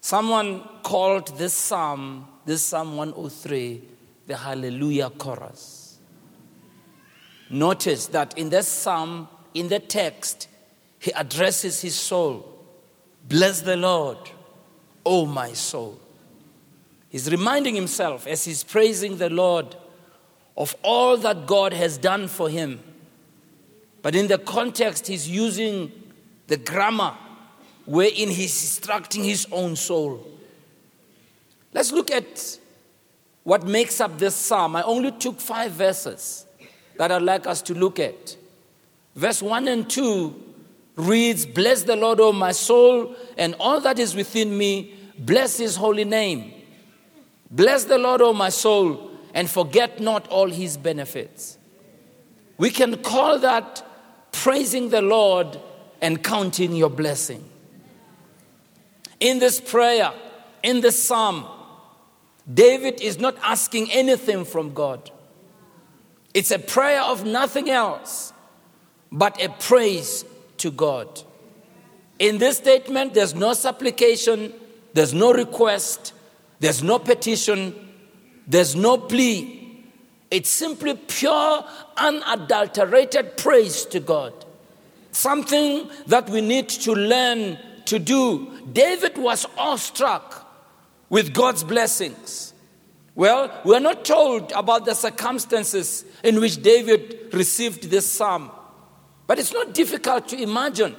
Someone 0.00 0.62
called 0.82 1.38
this 1.38 1.54
psalm, 1.54 2.28
this 2.44 2.62
Psalm 2.62 2.96
103, 2.96 3.82
the 4.26 4.36
Hallelujah 4.36 5.10
Chorus. 5.10 5.81
Notice 7.52 8.06
that 8.06 8.36
in 8.38 8.48
this 8.48 8.66
psalm, 8.66 9.28
in 9.52 9.68
the 9.68 9.78
text, 9.78 10.48
he 10.98 11.12
addresses 11.12 11.82
his 11.82 11.94
soul. 11.94 12.48
Bless 13.28 13.60
the 13.60 13.76
Lord, 13.76 14.16
O 15.04 15.26
my 15.26 15.52
soul. 15.52 16.00
He's 17.10 17.30
reminding 17.30 17.74
himself 17.74 18.26
as 18.26 18.46
he's 18.46 18.64
praising 18.64 19.18
the 19.18 19.28
Lord 19.28 19.76
of 20.56 20.74
all 20.82 21.18
that 21.18 21.46
God 21.46 21.74
has 21.74 21.98
done 21.98 22.26
for 22.26 22.48
him. 22.48 22.80
But 24.00 24.16
in 24.16 24.28
the 24.28 24.38
context, 24.38 25.06
he's 25.06 25.28
using 25.28 25.92
the 26.46 26.56
grammar 26.56 27.14
wherein 27.84 28.30
he's 28.30 28.62
instructing 28.62 29.24
his 29.24 29.46
own 29.52 29.76
soul. 29.76 30.26
Let's 31.74 31.92
look 31.92 32.10
at 32.10 32.58
what 33.44 33.64
makes 33.64 34.00
up 34.00 34.18
this 34.18 34.34
psalm. 34.34 34.74
I 34.74 34.82
only 34.84 35.12
took 35.12 35.38
five 35.38 35.72
verses 35.72 36.46
that 36.96 37.12
I'd 37.12 37.22
like 37.22 37.46
us 37.46 37.62
to 37.62 37.74
look 37.74 37.98
at. 37.98 38.36
Verse 39.14 39.42
1 39.42 39.68
and 39.68 39.88
2 39.88 40.34
reads, 40.96 41.46
Bless 41.46 41.82
the 41.82 41.96
Lord, 41.96 42.20
O 42.20 42.32
my 42.32 42.52
soul, 42.52 43.14
and 43.36 43.54
all 43.60 43.80
that 43.80 43.98
is 43.98 44.14
within 44.14 44.56
me, 44.56 44.94
bless 45.18 45.58
his 45.58 45.76
holy 45.76 46.04
name. 46.04 46.52
Bless 47.50 47.84
the 47.84 47.98
Lord, 47.98 48.22
O 48.22 48.32
my 48.32 48.48
soul, 48.48 49.10
and 49.34 49.48
forget 49.48 50.00
not 50.00 50.28
all 50.28 50.48
his 50.48 50.76
benefits. 50.76 51.58
We 52.58 52.70
can 52.70 53.02
call 53.02 53.38
that 53.40 53.84
praising 54.32 54.88
the 54.90 55.02
Lord 55.02 55.58
and 56.00 56.22
counting 56.22 56.74
your 56.74 56.90
blessing. 56.90 57.44
In 59.20 59.38
this 59.38 59.60
prayer, 59.60 60.12
in 60.62 60.80
this 60.80 61.02
psalm, 61.02 61.46
David 62.52 63.00
is 63.00 63.18
not 63.18 63.36
asking 63.42 63.90
anything 63.92 64.44
from 64.44 64.74
God. 64.74 65.10
It's 66.34 66.50
a 66.50 66.58
prayer 66.58 67.02
of 67.02 67.24
nothing 67.24 67.68
else 67.68 68.32
but 69.10 69.42
a 69.42 69.48
praise 69.50 70.24
to 70.58 70.70
God. 70.70 71.22
In 72.18 72.38
this 72.38 72.56
statement, 72.56 73.14
there's 73.14 73.34
no 73.34 73.52
supplication, 73.52 74.52
there's 74.94 75.12
no 75.12 75.32
request, 75.32 76.14
there's 76.60 76.82
no 76.82 76.98
petition, 76.98 77.74
there's 78.46 78.74
no 78.74 78.96
plea. 78.96 79.84
It's 80.30 80.48
simply 80.48 80.94
pure, 80.94 81.64
unadulterated 81.96 83.36
praise 83.36 83.84
to 83.86 84.00
God. 84.00 84.32
Something 85.10 85.90
that 86.06 86.30
we 86.30 86.40
need 86.40 86.70
to 86.70 86.92
learn 86.92 87.58
to 87.84 87.98
do. 87.98 88.50
David 88.72 89.18
was 89.18 89.44
awestruck 89.58 90.48
with 91.10 91.34
God's 91.34 91.62
blessings. 91.64 92.51
Well, 93.14 93.60
we're 93.64 93.80
not 93.80 94.04
told 94.04 94.52
about 94.52 94.84
the 94.84 94.94
circumstances 94.94 96.04
in 96.24 96.40
which 96.40 96.62
David 96.62 97.28
received 97.32 97.90
this 97.90 98.10
psalm, 98.10 98.50
but 99.26 99.38
it's 99.38 99.52
not 99.52 99.74
difficult 99.74 100.28
to 100.28 100.42
imagine 100.42 100.96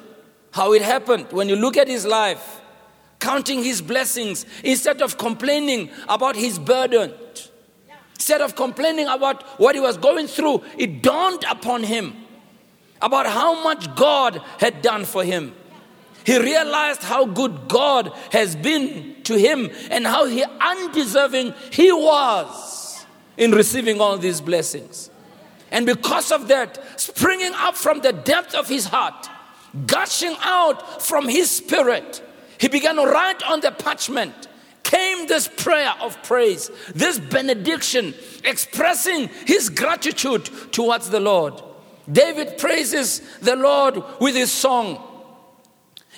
how 0.51 0.73
it 0.73 0.83
happened 0.83 1.27
when 1.31 1.49
you 1.49 1.55
look 1.55 1.75
at 1.75 1.87
his 1.87 2.05
life, 2.05 2.61
counting 3.19 3.63
his 3.63 3.81
blessings 3.81 4.45
instead 4.63 5.01
of 5.01 5.17
complaining 5.17 5.89
about 6.07 6.35
his 6.35 6.59
burden. 6.59 7.13
Instead 8.13 8.41
of 8.41 8.55
complaining 8.55 9.07
about 9.07 9.43
what 9.59 9.73
he 9.73 9.81
was 9.81 9.97
going 9.97 10.27
through, 10.27 10.63
it 10.77 11.01
dawned 11.01 11.43
upon 11.49 11.83
him 11.83 12.15
about 13.01 13.25
how 13.25 13.63
much 13.63 13.93
God 13.95 14.41
had 14.59 14.81
done 14.81 15.03
for 15.03 15.23
him. 15.23 15.53
He 16.25 16.37
realized 16.39 17.03
how 17.03 17.25
good 17.25 17.67
God 17.67 18.13
has 18.31 18.55
been 18.55 19.12
to 19.25 19.37
him 19.37 19.69
and 19.89 20.05
how 20.05 20.25
he 20.25 20.43
undeserving 20.43 21.53
he 21.71 21.91
was 21.91 23.05
in 23.37 23.51
receiving 23.51 23.99
all 23.99 24.17
these 24.17 24.41
blessings. 24.41 25.09
And 25.71 25.85
because 25.85 26.31
of 26.31 26.47
that, 26.49 26.99
springing 26.99 27.51
up 27.55 27.75
from 27.75 28.01
the 28.01 28.13
depth 28.13 28.53
of 28.53 28.67
his 28.67 28.85
heart, 28.85 29.27
gushing 29.87 30.35
out 30.41 31.01
from 31.01 31.27
his 31.27 31.49
spirit, 31.49 32.21
he 32.59 32.67
began 32.67 32.95
to 32.97 33.05
write 33.05 33.41
on 33.43 33.61
the 33.61 33.71
parchment 33.71 34.47
came 34.83 35.27
this 35.27 35.47
prayer 35.47 35.93
of 36.01 36.21
praise, 36.23 36.69
this 36.93 37.17
benediction, 37.17 38.13
expressing 38.43 39.29
his 39.47 39.69
gratitude 39.69 40.47
towards 40.71 41.09
the 41.09 41.19
Lord. 41.19 41.61
David 42.11 42.57
praises 42.57 43.21
the 43.39 43.55
Lord 43.55 44.03
with 44.19 44.35
his 44.35 44.51
song. 44.51 45.01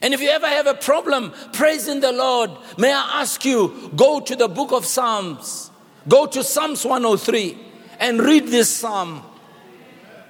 And 0.01 0.13
if 0.13 0.21
you 0.21 0.29
ever 0.29 0.47
have 0.47 0.67
a 0.67 0.73
problem 0.73 1.33
praising 1.53 1.99
the 1.99 2.11
Lord, 2.11 2.51
may 2.77 2.93
I 2.93 3.21
ask 3.21 3.45
you, 3.45 3.91
go 3.95 4.19
to 4.19 4.35
the 4.35 4.47
book 4.47 4.71
of 4.71 4.85
Psalms, 4.85 5.71
go 6.07 6.25
to 6.27 6.43
Psalms 6.43 6.85
103 6.85 7.57
and 7.99 8.19
read 8.19 8.47
this 8.47 8.69
psalm. 8.69 9.23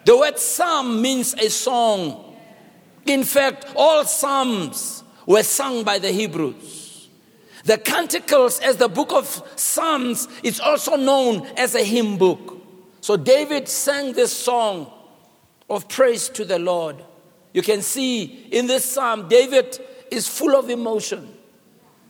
The 0.05 0.17
word 0.17 0.37
psalm 0.37 1.01
means 1.01 1.33
a 1.33 1.49
song. 1.49 2.35
In 3.05 3.23
fact, 3.23 3.65
all 3.75 4.05
psalms 4.05 5.03
were 5.25 5.43
sung 5.43 5.83
by 5.83 5.99
the 5.99 6.11
Hebrews. 6.11 7.09
The 7.63 7.79
Canticles, 7.79 8.59
as 8.59 8.77
the 8.77 8.87
book 8.87 9.11
of 9.11 9.43
Psalms, 9.55 10.27
is 10.43 10.59
also 10.59 10.95
known 10.95 11.47
as 11.57 11.73
a 11.73 11.83
hymn 11.83 12.17
book. 12.17 12.61
So 13.01 13.17
David 13.17 13.67
sang 13.67 14.13
this 14.13 14.31
song 14.31 14.91
of 15.67 15.87
praise 15.89 16.29
to 16.29 16.45
the 16.45 16.59
Lord. 16.59 17.03
You 17.55 17.61
can 17.61 17.81
see 17.81 18.49
in 18.51 18.67
this 18.67 18.83
psalm, 18.83 19.29
David 19.29 19.79
is 20.11 20.27
full 20.27 20.57
of 20.57 20.69
emotion. 20.69 21.33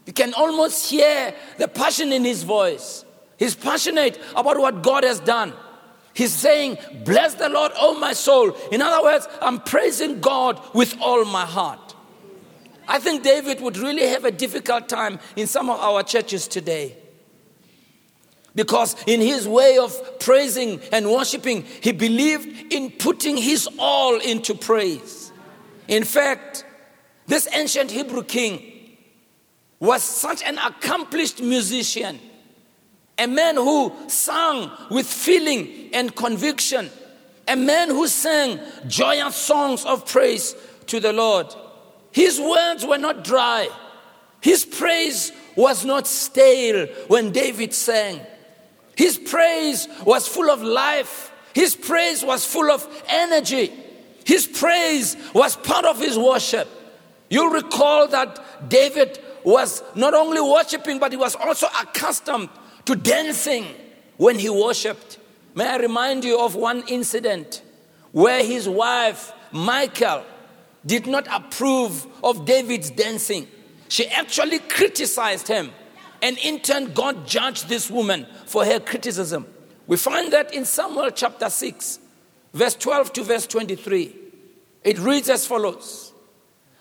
You 0.08 0.12
can 0.12 0.34
almost 0.34 0.90
hear 0.90 1.36
the 1.60 1.68
passion 1.68 2.12
in 2.12 2.26
his 2.26 2.42
voice. 2.42 3.06
He's 3.38 3.54
passionate 3.54 4.20
about 4.36 4.58
what 4.58 4.82
God 4.82 5.04
has 5.04 5.20
done. 5.20 5.54
He's 6.16 6.34
saying, 6.34 6.80
Bless 7.04 7.36
the 7.36 7.48
Lord, 7.48 7.74
oh 7.76 8.00
my 8.00 8.14
soul. 8.14 8.58
In 8.72 8.82
other 8.82 9.04
words, 9.04 9.28
I'm 9.40 9.60
praising 9.60 10.20
God 10.20 10.60
with 10.74 11.00
all 11.00 11.24
my 11.26 11.46
heart. 11.46 11.94
I 12.88 12.98
think 12.98 13.22
David 13.22 13.62
would 13.62 13.78
really 13.78 14.08
have 14.08 14.26
a 14.26 14.32
difficult 14.32 14.90
time 14.90 15.20
in 15.36 15.46
some 15.46 15.70
of 15.70 15.80
our 15.80 16.02
churches 16.02 16.48
today. 16.48 16.98
Because 18.56 18.96
in 19.06 19.22
his 19.22 19.48
way 19.48 19.78
of 19.78 20.20
praising 20.20 20.82
and 20.92 21.08
worshiping, 21.12 21.66
he 21.82 21.92
believed 21.92 22.74
in 22.74 22.90
putting 22.90 23.38
his 23.38 23.70
all 23.78 24.20
into 24.20 24.56
praise. 24.56 25.15
In 25.88 26.04
fact, 26.04 26.66
this 27.28 27.48
ancient 27.54 27.92
Hebrew 27.92 28.24
king 28.24 28.62
was 29.80 30.04
such 30.04 30.44
an 30.44 30.58
accomplished 30.58 31.42
musician, 31.42 32.20
a 33.18 33.28
man 33.28 33.56
who 33.56 33.94
sang 34.08 34.72
with 34.90 35.08
feeling 35.08 35.90
and 35.94 36.16
conviction, 36.16 36.90
a 37.48 37.56
man 37.56 37.90
who 37.90 38.08
sang 38.08 38.60
joyous 38.88 39.36
songs 39.36 39.86
of 39.86 40.06
praise 40.06 40.56
to 40.88 41.00
the 41.00 41.14
Lord. 41.14 41.48
His 42.12 42.40
words 42.40 42.86
were 42.86 42.98
not 42.98 43.24
dry, 43.24 43.68
his 44.42 44.64
praise 44.64 45.32
was 45.56 45.86
not 45.86 46.08
stale 46.08 46.88
when 47.08 47.32
David 47.32 47.74
sang. 47.74 48.20
His 48.96 49.18
praise 49.18 49.88
was 50.06 50.28
full 50.28 50.52
of 50.52 50.62
life. 50.62 51.32
His 51.54 51.76
praise 51.76 52.24
was 52.24 52.46
full 52.46 52.70
of 52.70 52.88
energy. 53.08 53.72
His 54.26 54.48
praise 54.48 55.16
was 55.34 55.56
part 55.56 55.86
of 55.86 56.00
his 56.00 56.18
worship. 56.18 56.68
You'll 57.30 57.52
recall 57.52 58.08
that 58.08 58.70
David 58.70 59.20
was 59.44 59.84
not 59.96 60.14
only 60.14 60.42
worshiping, 60.42 61.00
but 61.00 61.12
he 61.12 61.18
was 61.18 61.36
also 61.36 61.68
accustomed 61.82 62.50
to 62.86 62.96
dancing 62.96 63.66
when 64.18 64.38
he 64.38 64.50
worshiped. 64.50 65.20
May 65.54 65.68
I 65.68 65.78
remind 65.78 66.26
you 66.26 66.40
of 66.40 66.56
one 66.56 66.84
incident 66.88 67.62
where 68.12 68.44
his 68.44 68.68
wife, 68.68 69.32
Michal, 69.54 70.26
did 70.86 71.06
not 71.06 71.28
approve 71.32 72.06
of 72.24 72.46
David's 72.46 72.90
dancing. 72.90 73.48
She 73.90 74.08
actually 74.08 74.60
criticized 74.60 75.48
him. 75.48 75.72
And 76.22 76.38
in 76.40 76.60
turn, 76.60 76.94
God 76.94 77.28
judged 77.28 77.70
this 77.70 77.92
woman 77.92 78.26
for 78.46 78.66
her 78.66 78.80
criticism. 78.80 79.46
We 79.86 79.98
find 79.98 80.34
that 80.34 80.54
in 80.54 80.66
Samuel 80.66 81.12
chapter 81.12 81.50
6, 81.50 82.00
verse 82.56 82.76
12 82.76 83.14
to 83.14 83.24
verse 83.24 83.46
23. 83.46 84.16
It 84.84 84.98
reads 85.00 85.30
as 85.30 85.46
follows 85.46 86.14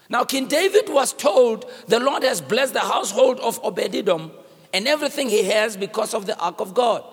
Now, 0.08 0.24
King 0.24 0.46
David 0.46 0.88
was 0.88 1.12
told, 1.12 1.70
The 1.88 2.00
Lord 2.00 2.22
has 2.22 2.40
blessed 2.40 2.72
the 2.72 2.80
household 2.80 3.40
of 3.40 3.60
Obededom 3.62 4.30
and 4.72 4.88
everything 4.88 5.28
he 5.28 5.42
has 5.44 5.76
because 5.76 6.14
of 6.14 6.26
the 6.26 6.38
ark 6.38 6.60
of 6.60 6.72
God. 6.74 7.04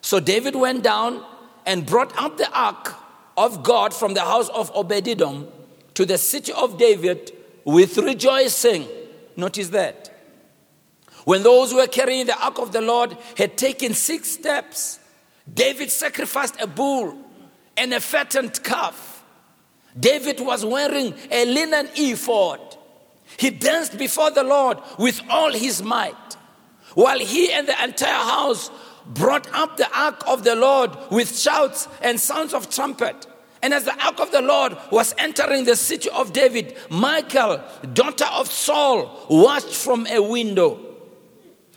So 0.00 0.18
David 0.18 0.56
went 0.56 0.82
down 0.82 1.24
and 1.66 1.86
brought 1.86 2.16
up 2.20 2.36
the 2.36 2.50
ark 2.52 2.94
of 3.36 3.62
God 3.62 3.94
from 3.94 4.14
the 4.14 4.20
house 4.20 4.48
of 4.48 4.72
Obededom 4.74 5.50
to 5.94 6.06
the 6.06 6.18
city 6.18 6.52
of 6.52 6.78
David 6.78 7.32
with 7.64 7.96
rejoicing. 7.98 8.86
Notice 9.36 9.68
that. 9.68 10.10
When 11.24 11.42
those 11.42 11.70
who 11.70 11.78
were 11.78 11.86
carrying 11.86 12.26
the 12.26 12.38
ark 12.38 12.58
of 12.58 12.72
the 12.72 12.82
Lord 12.82 13.16
had 13.36 13.56
taken 13.56 13.94
six 13.94 14.28
steps, 14.30 14.98
David 15.52 15.90
sacrificed 15.90 16.60
a 16.60 16.66
bull 16.66 17.23
and 17.76 17.92
a 17.94 18.00
fattened 18.00 18.62
calf. 18.62 19.24
David 19.98 20.40
was 20.40 20.64
wearing 20.64 21.14
a 21.30 21.44
linen 21.44 21.88
ephod. 21.96 22.60
He 23.36 23.50
danced 23.50 23.98
before 23.98 24.30
the 24.30 24.44
Lord 24.44 24.78
with 24.98 25.20
all 25.28 25.52
his 25.52 25.82
might, 25.82 26.36
while 26.94 27.18
he 27.18 27.52
and 27.52 27.66
the 27.66 27.84
entire 27.84 28.12
house 28.12 28.70
brought 29.06 29.52
up 29.52 29.76
the 29.76 29.88
ark 29.96 30.22
of 30.26 30.44
the 30.44 30.54
Lord 30.56 30.90
with 31.10 31.36
shouts 31.36 31.88
and 32.00 32.18
sounds 32.18 32.54
of 32.54 32.70
trumpet. 32.70 33.26
And 33.62 33.72
as 33.72 33.84
the 33.84 34.04
ark 34.04 34.20
of 34.20 34.30
the 34.30 34.42
Lord 34.42 34.76
was 34.90 35.14
entering 35.16 35.64
the 35.64 35.76
city 35.76 36.10
of 36.10 36.32
David, 36.32 36.76
Michael, 36.90 37.62
daughter 37.92 38.26
of 38.30 38.50
Saul, 38.50 39.26
watched 39.30 39.72
from 39.72 40.06
a 40.06 40.20
window. 40.20 40.80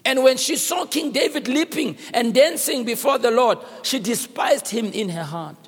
And 0.03 0.23
when 0.23 0.37
she 0.37 0.55
saw 0.55 0.85
King 0.85 1.11
David 1.11 1.47
leaping 1.47 1.97
and 2.13 2.33
dancing 2.33 2.83
before 2.83 3.17
the 3.17 3.31
Lord, 3.31 3.59
she 3.83 3.99
despised 3.99 4.69
him 4.69 4.87
in 4.87 5.09
her 5.09 5.23
heart. 5.23 5.66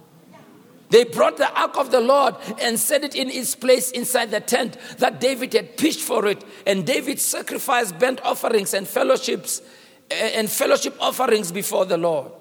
They 0.89 1.04
brought 1.04 1.38
the 1.38 1.52
ark 1.54 1.78
of 1.78 1.91
the 1.91 2.02
Lord 2.02 2.36
and 2.60 2.80
set 2.80 3.04
it 3.04 3.15
in 3.15 3.30
its 3.30 3.56
place 3.56 3.91
inside 3.91 4.32
the 4.32 4.39
tent 4.39 4.78
that 4.97 5.19
David 5.19 5.54
had 5.54 5.78
pitched 5.78 5.99
for 5.99 6.25
it. 6.25 6.43
And 6.65 6.86
David 6.86 7.19
sacrificed 7.19 7.99
burnt 7.99 8.21
offerings 8.21 8.73
and 8.73 8.88
fellowships 8.88 9.62
eh, 10.10 10.32
and 10.36 10.49
fellowship 10.49 10.95
offerings 10.99 11.52
before 11.52 11.86
the 11.86 11.97
Lord. 11.97 12.32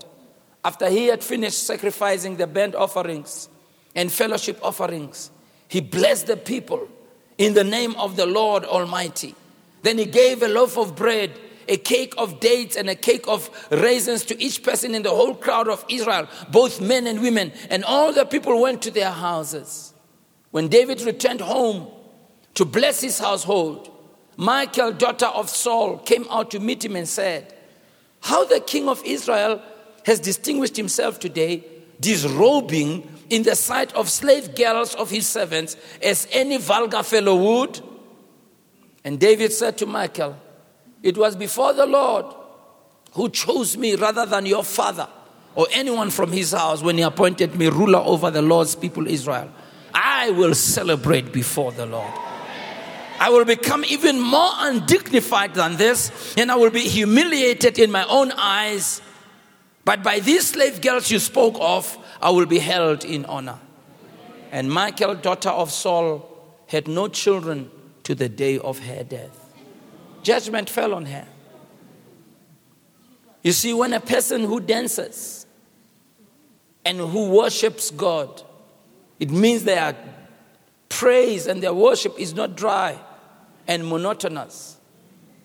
After 0.65 0.89
he 0.89 1.07
had 1.07 1.23
finished 1.23 1.63
sacrificing 1.65 2.37
the 2.37 2.47
burnt 2.47 2.75
offerings 2.75 3.49
and 3.95 4.11
fellowship 4.11 4.59
offerings, 4.63 5.31
he 5.69 5.81
blessed 5.81 6.27
the 6.27 6.37
people 6.37 6.89
in 7.37 7.55
the 7.55 7.65
name 7.65 7.95
of 7.97 8.17
the 8.17 8.27
Lord 8.27 8.65
Almighty. 8.65 9.35
Then 9.83 9.99
he 9.99 10.07
gave 10.07 10.43
a 10.43 10.49
loaf 10.49 10.77
of 10.77 10.97
bread 10.97 11.39
a 11.69 11.77
cake 11.77 12.15
of 12.19 12.41
dates 12.41 12.77
and 12.77 12.89
a 12.89 12.95
cake 12.95 13.27
of 13.29 13.51
raisins 13.71 14.25
to 14.27 14.43
each 14.43 14.63
person 14.63 14.95
in 14.95 15.03
the 15.03 15.11
whole 15.11 15.35
crowd 15.35 15.69
of 15.69 15.85
Israel, 15.89 16.29
both 16.51 16.81
men 16.81 17.07
and 17.07 17.21
women. 17.21 17.53
And 17.71 17.85
all 17.85 18.13
the 18.13 18.25
people 18.25 18.61
went 18.61 18.83
to 18.83 18.91
their 18.91 19.11
houses. 19.11 19.93
When 20.51 20.69
David 20.69 21.03
returned 21.03 21.41
home 21.41 21.89
to 22.55 22.65
bless 22.65 23.01
his 23.01 23.19
household, 23.19 23.91
Michael, 24.37 24.93
daughter 24.93 25.27
of 25.27 25.51
Saul, 25.51 25.99
came 25.99 26.27
out 26.31 26.51
to 26.53 26.61
meet 26.61 26.85
him 26.85 26.97
and 26.97 27.09
said, 27.09 27.55
How 28.21 28.45
the 28.45 28.61
king 28.61 28.89
of 28.89 29.03
Israel 29.05 29.61
has 30.07 30.21
distinguished 30.21 30.77
himself 30.77 31.19
today, 31.19 31.65
disrobing 32.01 33.19
in 33.31 33.43
the 33.43 33.55
sight 33.55 33.93
of 33.95 34.09
slave 34.09 34.55
girls 34.55 34.95
of 34.95 35.11
his 35.11 35.27
servants 35.27 35.77
as 36.03 36.27
any 36.31 36.57
vulgar 36.57 37.03
fellow 37.03 37.37
would. 37.37 37.81
And 39.05 39.21
David 39.21 39.53
said 39.53 39.77
to 39.79 39.87
Michal, 39.87 40.37
it 41.03 41.17
was 41.17 41.37
before 41.37 41.73
the 41.73 41.87
Lord 41.87 42.27
who 43.13 43.29
chose 43.31 43.77
me 43.77 43.95
rather 43.95 44.27
than 44.27 44.47
your 44.47 44.65
father 44.65 45.09
or 45.55 45.67
anyone 45.73 46.11
from 46.11 46.33
his 46.33 46.53
house 46.53 46.83
when 46.83 46.97
he 46.97 47.03
appointed 47.03 47.55
me 47.57 47.69
ruler 47.69 47.99
over 47.99 48.31
the 48.31 48.43
Lord's 48.43 48.75
people 48.75 49.07
Israel. 49.07 49.51
I 49.95 50.31
will 50.31 50.55
celebrate 50.55 51.33
before 51.33 51.73
the 51.73 51.87
Lord. 51.87 52.13
I 53.21 53.31
will 53.31 53.45
become 53.45 53.85
even 53.85 54.21
more 54.21 54.51
undignified 54.59 55.55
than 55.55 55.77
this, 55.77 56.35
and 56.37 56.53
I 56.53 56.55
will 56.55 56.71
be 56.71 56.83
humiliated 56.83 57.79
in 57.79 57.91
my 57.91 58.05
own 58.05 58.31
eyes. 58.33 59.03
But 59.85 60.05
by 60.05 60.21
these 60.21 60.49
slave 60.49 60.81
girls 60.81 61.11
you 61.11 61.19
spoke 61.19 61.57
of, 61.59 61.99
I 62.23 62.31
will 62.31 62.47
be 62.47 62.61
held 62.61 63.05
in 63.05 63.25
honor. 63.25 63.59
And 64.53 64.71
Michael, 64.71 65.17
daughter 65.17 65.49
of 65.49 65.73
Saul, 65.73 66.25
had 66.69 66.87
no 66.87 67.09
children 67.09 67.71
to 68.05 68.15
the 68.15 68.29
day 68.29 68.59
of 68.59 68.79
her 68.81 69.03
death 69.03 69.38
judgment 70.23 70.69
fell 70.71 70.95
on 70.95 71.07
her. 71.07 71.27
You 73.43 73.53
see, 73.53 73.73
when 73.73 73.93
a 73.93 74.01
person 74.01 74.43
who 74.43 74.61
dances 74.61 75.47
and 76.85 76.99
who 76.99 77.31
worships 77.31 77.91
God, 77.91 78.43
it 79.19 79.31
means 79.31 79.65
their 79.65 79.97
praise 80.89 81.47
and 81.47 81.63
their 81.63 81.75
worship 81.75 82.19
is 82.19 82.35
not 82.35 82.57
dry 82.57 82.99
and 83.67 83.87
monotonous. 83.87 84.79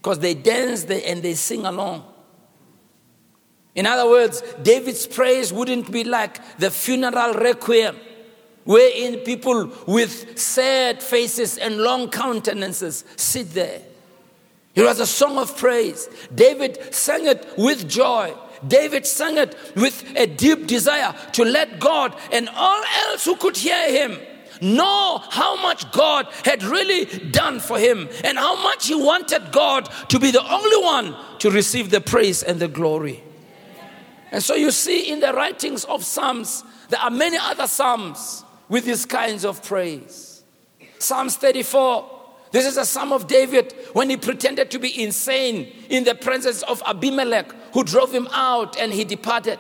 because 0.04 0.20
they 0.20 0.34
dance 0.34 0.84
and 0.84 1.24
they 1.24 1.34
sing 1.34 1.66
along. 1.66 2.04
In 3.74 3.86
other 3.86 4.08
words, 4.08 4.44
David's 4.62 5.08
praise 5.08 5.54
wouldn't 5.54 5.90
be 5.90 6.04
like 6.04 6.58
the 6.58 6.70
funeral 6.70 7.34
requiem, 7.36 7.96
wherein 8.66 9.20
people 9.20 9.72
with 9.88 10.38
sad 10.38 11.02
faces 11.02 11.58
and 11.58 11.78
long 11.78 12.10
countenances 12.10 13.06
sit 13.16 13.52
there. 13.52 13.82
It 14.76 14.84
was 14.84 15.00
a 15.00 15.08
song 15.08 15.38
of 15.38 15.56
praise. 15.56 16.10
David 16.34 16.94
sang 16.94 17.28
it 17.28 17.48
with 17.58 17.88
joy. 17.88 18.34
David 18.68 19.06
sang 19.06 19.38
it 19.38 19.56
with 19.76 20.04
a 20.16 20.26
deep 20.26 20.68
desire 20.68 21.14
to 21.34 21.44
let 21.44 21.80
God 21.80 22.16
and 22.32 22.50
all 22.50 22.84
else 23.08 23.26
who 23.26 23.36
could 23.36 23.58
hear 23.58 23.92
him 23.92 24.20
know 24.62 25.22
how 25.30 25.62
much 25.62 25.92
God 25.92 26.28
had 26.46 26.64
really 26.64 27.06
done 27.06 27.60
for 27.60 27.78
him 27.78 28.10
and 28.24 28.38
how 28.38 28.62
much 28.64 28.88
he 28.88 28.96
wanted 28.96 29.52
God 29.52 29.90
to 30.10 30.20
be 30.20 30.32
the 30.32 30.44
only 30.44 30.84
one 30.84 31.16
to 31.40 31.52
receive 31.52 31.90
the 31.90 32.02
praise 32.02 32.42
and 32.42 32.60
the 32.60 32.68
glory. 32.68 33.24
And 34.32 34.42
so 34.42 34.56
you 34.56 34.72
see 34.72 35.12
in 35.12 35.20
the 35.20 35.34
writings 35.34 35.84
of 35.86 36.04
Psalms, 36.04 36.64
there 36.90 37.00
are 37.00 37.12
many 37.12 37.38
other 37.38 37.68
Psalms 37.68 38.44
with 38.70 38.86
these 38.86 39.06
kinds 39.06 39.46
of 39.46 39.64
praise. 39.64 40.44
Psalms 40.98 41.36
34 41.36 42.13
this 42.54 42.68
is 42.68 42.78
a 42.78 42.86
psalm 42.86 43.12
of 43.12 43.26
David 43.26 43.74
when 43.94 44.12
he 44.12 44.16
pretended 44.16 44.70
to 44.70 44.78
be 44.78 45.04
insane 45.04 45.74
in 45.90 46.04
the 46.04 46.14
presence 46.14 46.62
of 46.62 46.84
Abimelech, 46.86 47.52
who 47.74 47.84
drove 47.84 48.14
him 48.14 48.28
out 48.32 48.78
and 48.78 48.94
he 48.94 49.04
departed. 49.04 49.58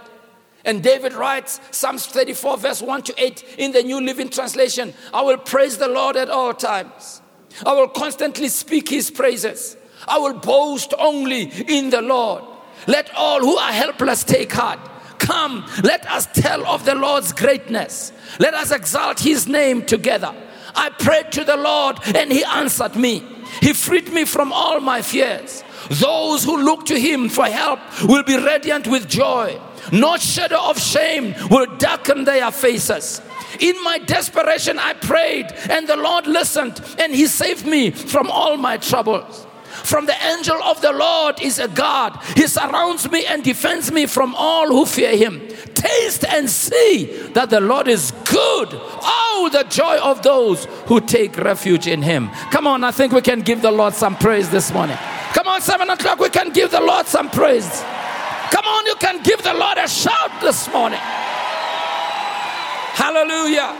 And 0.64 0.84
David 0.84 1.14
writes, 1.14 1.60
Psalms 1.72 2.06
34, 2.06 2.58
verse 2.60 2.82
1 2.84 3.02
to 3.02 3.14
8, 3.18 3.56
in 3.58 3.72
the 3.72 3.82
New 3.82 4.00
Living 4.00 4.30
Translation 4.30 4.94
I 5.12 5.24
will 5.24 5.40
praise 5.40 5.80
the 5.80 5.88
Lord 5.88 6.16
at 6.16 6.30
all 6.30 6.54
times. 6.54 7.24
I 7.66 7.74
will 7.74 7.88
constantly 7.88 8.48
speak 8.48 8.90
his 8.90 9.10
praises. 9.10 9.76
I 10.08 10.20
will 10.20 10.36
boast 10.36 10.94
only 11.00 11.52
in 11.68 11.90
the 11.90 12.02
Lord. 12.04 12.44
Let 12.86 13.10
all 13.16 13.40
who 13.40 13.58
are 13.58 13.72
helpless 13.72 14.24
take 14.24 14.52
heart. 14.52 14.80
Come, 15.18 15.66
let 15.84 16.06
us 16.12 16.28
tell 16.28 16.64
of 16.68 16.86
the 16.86 16.94
Lord's 16.94 17.34
greatness. 17.34 18.12
Let 18.38 18.54
us 18.54 18.70
exalt 18.70 19.20
his 19.20 19.48
name 19.48 19.84
together. 19.84 20.36
I 20.76 20.90
prayed 20.90 21.32
to 21.34 21.44
the 21.44 21.58
Lord 21.58 21.98
and 22.16 22.32
He 22.32 22.44
answered 22.44 22.96
me. 22.96 23.26
He 23.62 23.74
freed 23.74 24.12
me 24.12 24.26
from 24.26 24.52
all 24.52 24.80
my 24.80 25.02
fears. 25.02 25.64
Those 25.90 26.44
who 26.44 26.64
look 26.64 26.86
to 26.88 27.00
Him 27.00 27.30
for 27.30 27.46
help 27.46 27.80
will 28.04 28.24
be 28.24 28.38
radiant 28.38 28.88
with 28.88 29.08
joy. 29.10 29.60
No 29.92 30.18
shadow 30.18 30.70
of 30.70 30.80
shame 30.80 31.36
will 31.50 31.66
darken 31.78 32.24
their 32.24 32.52
faces. 32.52 33.22
In 33.60 33.82
my 33.84 34.00
desperation, 34.00 34.80
I 34.80 34.94
prayed, 34.94 35.52
and 35.70 35.88
the 35.88 35.98
Lord 35.98 36.26
listened, 36.26 36.82
and 36.98 37.14
He 37.14 37.28
saved 37.28 37.68
me 37.68 37.92
from 37.92 38.32
all 38.32 38.58
my 38.58 38.78
troubles. 38.78 39.46
From 39.84 40.06
the 40.06 40.16
angel 40.26 40.62
of 40.64 40.82
the 40.82 40.94
Lord 40.94 41.42
is 41.42 41.60
a 41.60 41.68
God. 41.68 42.18
He 42.36 42.48
surrounds 42.48 43.10
me 43.12 43.26
and 43.26 43.44
defends 43.44 43.92
me 43.92 44.06
from 44.06 44.34
all 44.36 44.68
who 44.68 44.86
fear 44.86 45.18
him. 45.18 45.42
Taste 45.84 46.24
and 46.24 46.50
see 46.50 47.06
that 47.34 47.50
the 47.50 47.60
Lord 47.60 47.90
is 47.90 48.12
good. 48.24 48.70
Oh, 48.72 49.50
the 49.52 49.64
joy 49.66 49.98
of 49.98 50.24
those 50.24 50.64
who 50.86 51.02
take 51.02 51.38
refuge 51.38 51.88
in 51.88 52.02
him. 52.02 52.30
Come 52.52 52.68
on, 52.68 52.86
I 52.86 52.92
think 52.92 53.12
we 53.12 53.22
can 53.22 53.42
give 53.42 53.62
the 53.62 53.72
Lord 53.72 53.94
some 53.94 54.16
praise 54.16 54.50
this 54.50 54.72
morning. 54.72 54.96
Come 55.34 55.48
on, 55.48 55.60
seven 55.60 55.90
o'clock, 55.90 56.20
we 56.20 56.30
can 56.30 56.54
give 56.54 56.72
the 56.72 56.80
Lord 56.80 57.06
some 57.08 57.30
praise. 57.30 57.84
Come 58.50 58.66
on, 58.66 58.86
you 58.86 58.96
can 58.96 59.22
give 59.24 59.44
the 59.44 59.54
Lord 59.54 59.78
a 59.78 59.90
shout 59.90 60.32
this 60.40 60.72
morning. 60.72 61.02
Hallelujah. 62.96 63.76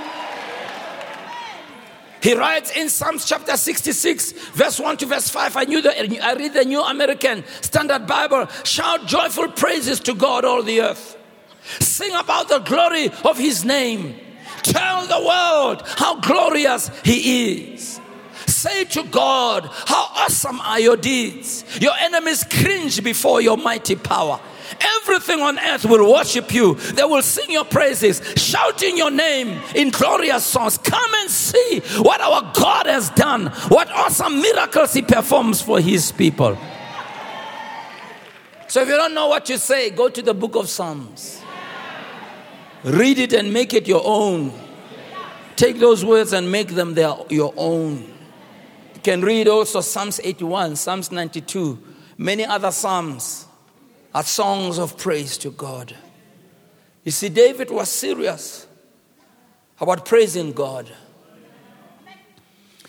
He 2.22 2.34
writes 2.36 2.76
in 2.76 2.90
Psalms 2.90 3.26
chapter 3.26 3.56
66, 3.56 4.34
verse 4.52 4.78
1 4.78 4.98
to 4.98 5.06
verse 5.06 5.30
5. 5.30 5.56
I 5.56 5.64
knew 5.64 5.82
that 5.82 5.98
I 6.22 6.34
read 6.34 6.54
the 6.54 6.66
New 6.66 6.82
American 6.82 7.46
Standard 7.62 8.06
Bible. 8.08 8.48
Shout 8.66 9.08
joyful 9.08 9.50
praises 9.54 10.02
to 10.02 10.14
God, 10.14 10.44
all 10.44 10.64
the 10.64 10.82
earth. 10.82 11.18
Sing 11.80 12.14
about 12.16 12.50
the 12.50 12.60
glory 12.60 13.10
of 13.26 13.38
his 13.38 13.64
name. 13.64 14.16
Tell 14.64 15.06
the 15.06 15.26
world 15.26 15.84
how 15.86 16.20
glorious 16.20 16.90
he 17.04 17.74
is. 17.74 18.00
Say 18.48 18.86
to 18.86 19.04
God, 19.04 19.70
How 19.86 20.10
awesome 20.16 20.60
are 20.62 20.80
your 20.80 20.98
deeds! 20.98 21.66
Your 21.80 21.94
enemies 22.00 22.44
cringe 22.50 23.04
before 23.04 23.42
your 23.42 23.58
mighty 23.58 23.96
power. 23.96 24.40
Everything 25.02 25.42
on 25.42 25.60
earth 25.60 25.86
will 25.86 26.12
worship 26.12 26.54
you. 26.54 26.76
They 26.76 27.04
will 27.04 27.22
sing 27.22 27.52
your 27.52 27.66
praises, 27.66 28.22
shouting 28.38 28.98
your 28.98 29.12
name 29.12 29.62
in 29.76 29.90
glorious 29.90 30.46
songs. 30.46 30.78
Come 30.78 31.14
and 31.16 31.30
see 31.30 31.82
what 32.00 32.22
our 32.22 32.52
God 32.54 32.88
has 32.88 33.10
done, 33.12 33.48
what 33.68 33.92
awesome 33.92 34.42
miracles 34.42 34.94
He 34.94 35.02
performs 35.02 35.62
for 35.62 35.80
His 35.80 36.12
people. 36.12 36.58
So 38.68 38.82
if 38.82 38.88
you 38.88 38.96
don't 38.96 39.14
know 39.14 39.28
what 39.28 39.46
to 39.48 39.58
say, 39.60 39.92
go 39.92 40.10
to 40.10 40.22
the 40.22 40.34
book 40.34 40.56
of 40.56 40.68
Psalms. 40.68 41.43
Read 42.84 43.18
it 43.18 43.34
and 43.34 43.54
make 43.54 43.74
it 43.74 43.88
your 43.88 44.02
own. 44.04 44.52
Take 45.56 45.80
those 45.80 46.04
words 46.04 46.34
and 46.34 46.52
make 46.52 46.70
them 46.70 46.94
their, 46.94 47.16
your 47.30 47.54
own. 47.56 47.98
You 48.96 49.02
can 49.02 49.22
read 49.22 49.48
also 49.48 49.82
Psalms 49.82 50.20
81, 50.24 50.76
Psalms 50.76 51.12
92, 51.12 51.82
many 52.18 52.46
other 52.46 52.72
Psalms 52.72 53.48
are 54.14 54.24
songs 54.24 54.78
of 54.78 54.98
praise 54.98 55.38
to 55.40 55.52
God. 55.52 55.96
You 57.04 57.12
see, 57.12 57.30
David 57.30 57.72
was 57.72 57.90
serious 57.90 58.68
about 59.80 60.06
praising 60.06 60.52
God. 60.52 60.90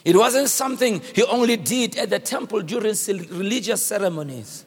It 0.05 0.17
wasn't 0.17 0.49
something 0.49 1.01
he 1.15 1.23
only 1.25 1.57
did 1.57 1.97
at 1.97 2.11
the 2.11 2.19
temple 2.19 2.61
during 2.61 2.95
religious 3.31 3.85
ceremonies. 3.85 4.65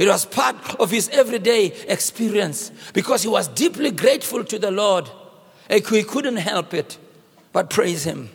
It 0.00 0.08
was 0.08 0.24
part 0.24 0.56
of 0.80 0.90
his 0.90 1.10
everyday 1.10 1.66
experience 1.66 2.72
because 2.94 3.22
he 3.22 3.28
was 3.28 3.48
deeply 3.48 3.90
grateful 3.90 4.42
to 4.44 4.58
the 4.58 4.70
Lord. 4.70 5.10
And 5.68 5.86
he 5.86 6.02
couldn't 6.04 6.38
help 6.38 6.72
it 6.72 6.96
but 7.52 7.68
praise 7.68 8.04
him. 8.04 8.30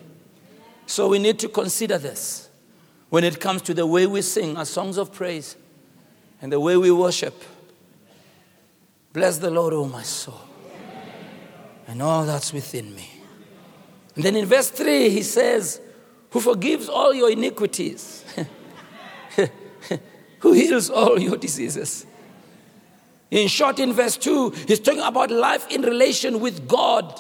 So 0.86 1.08
we 1.08 1.18
need 1.18 1.40
to 1.40 1.50
consider 1.50 1.98
this 1.98 2.50
when 3.10 3.24
it 3.24 3.40
comes 3.40 3.64
to 3.64 3.74
the 3.74 3.88
way 3.88 4.06
we 4.06 4.22
sing 4.22 4.56
our 4.58 4.66
songs 4.66 4.98
of 4.98 5.12
praise 5.12 5.56
and 6.40 6.52
the 6.52 6.60
way 6.60 6.78
we 6.78 6.92
worship. 6.92 7.44
Bless 9.12 9.40
the 9.40 9.50
Lord, 9.50 9.74
oh 9.74 9.88
my 9.88 10.04
soul, 10.04 10.42
and 11.88 12.00
all 12.00 12.28
that's 12.28 12.54
within 12.54 12.94
me. 12.94 13.10
And 14.14 14.24
then 14.24 14.36
in 14.36 14.46
verse 14.46 14.70
3, 14.70 15.10
he 15.10 15.24
says, 15.24 15.82
Who 16.30 16.42
forgives 16.42 16.88
all 16.90 17.12
your 17.12 17.32
iniquities, 17.32 18.24
who 20.46 20.54
heals 20.54 20.92
all 20.92 21.20
your 21.28 21.38
diseases. 21.38 22.06
In 23.32 23.48
short, 23.48 23.80
in 23.80 23.94
verse 23.94 24.16
2, 24.16 24.52
he's 24.68 24.80
talking 24.80 25.02
about 25.02 25.32
life 25.32 25.68
in 25.72 25.82
relation 25.82 26.40
with 26.40 26.68
God. 26.68 27.20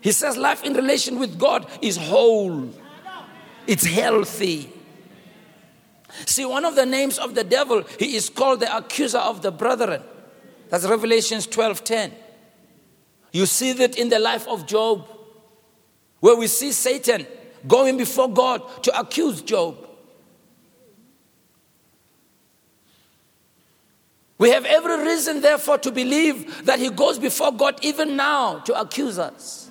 He 0.00 0.10
says 0.10 0.36
life 0.36 0.64
in 0.64 0.74
relation 0.74 1.20
with 1.20 1.38
God 1.38 1.64
is 1.80 1.96
whole, 1.96 2.68
it's 3.68 3.86
healthy. 3.86 4.72
See, 6.26 6.44
one 6.44 6.64
of 6.64 6.74
the 6.74 6.84
names 6.84 7.20
of 7.20 7.36
the 7.36 7.44
devil, 7.44 7.84
he 8.00 8.16
is 8.16 8.28
called 8.28 8.58
the 8.58 8.76
accuser 8.76 9.18
of 9.18 9.42
the 9.42 9.52
brethren. 9.52 10.02
That's 10.70 10.84
Revelations 10.84 11.46
12:10. 11.46 12.10
You 13.32 13.46
see 13.46 13.72
that 13.74 13.96
in 13.96 14.08
the 14.08 14.18
life 14.18 14.48
of 14.48 14.66
Job, 14.66 15.06
where 16.18 16.34
we 16.34 16.48
see 16.48 16.72
Satan 16.72 17.28
going 17.68 17.96
before 17.96 18.28
God 18.28 18.82
to 18.82 18.98
accuse 18.98 19.40
Job. 19.40 19.86
We 24.40 24.48
have 24.52 24.64
every 24.64 25.04
reason, 25.04 25.42
therefore, 25.42 25.76
to 25.76 25.92
believe 25.92 26.64
that 26.64 26.78
he 26.78 26.88
goes 26.88 27.18
before 27.18 27.52
God 27.52 27.78
even 27.82 28.16
now 28.16 28.60
to 28.60 28.80
accuse 28.80 29.18
us. 29.18 29.68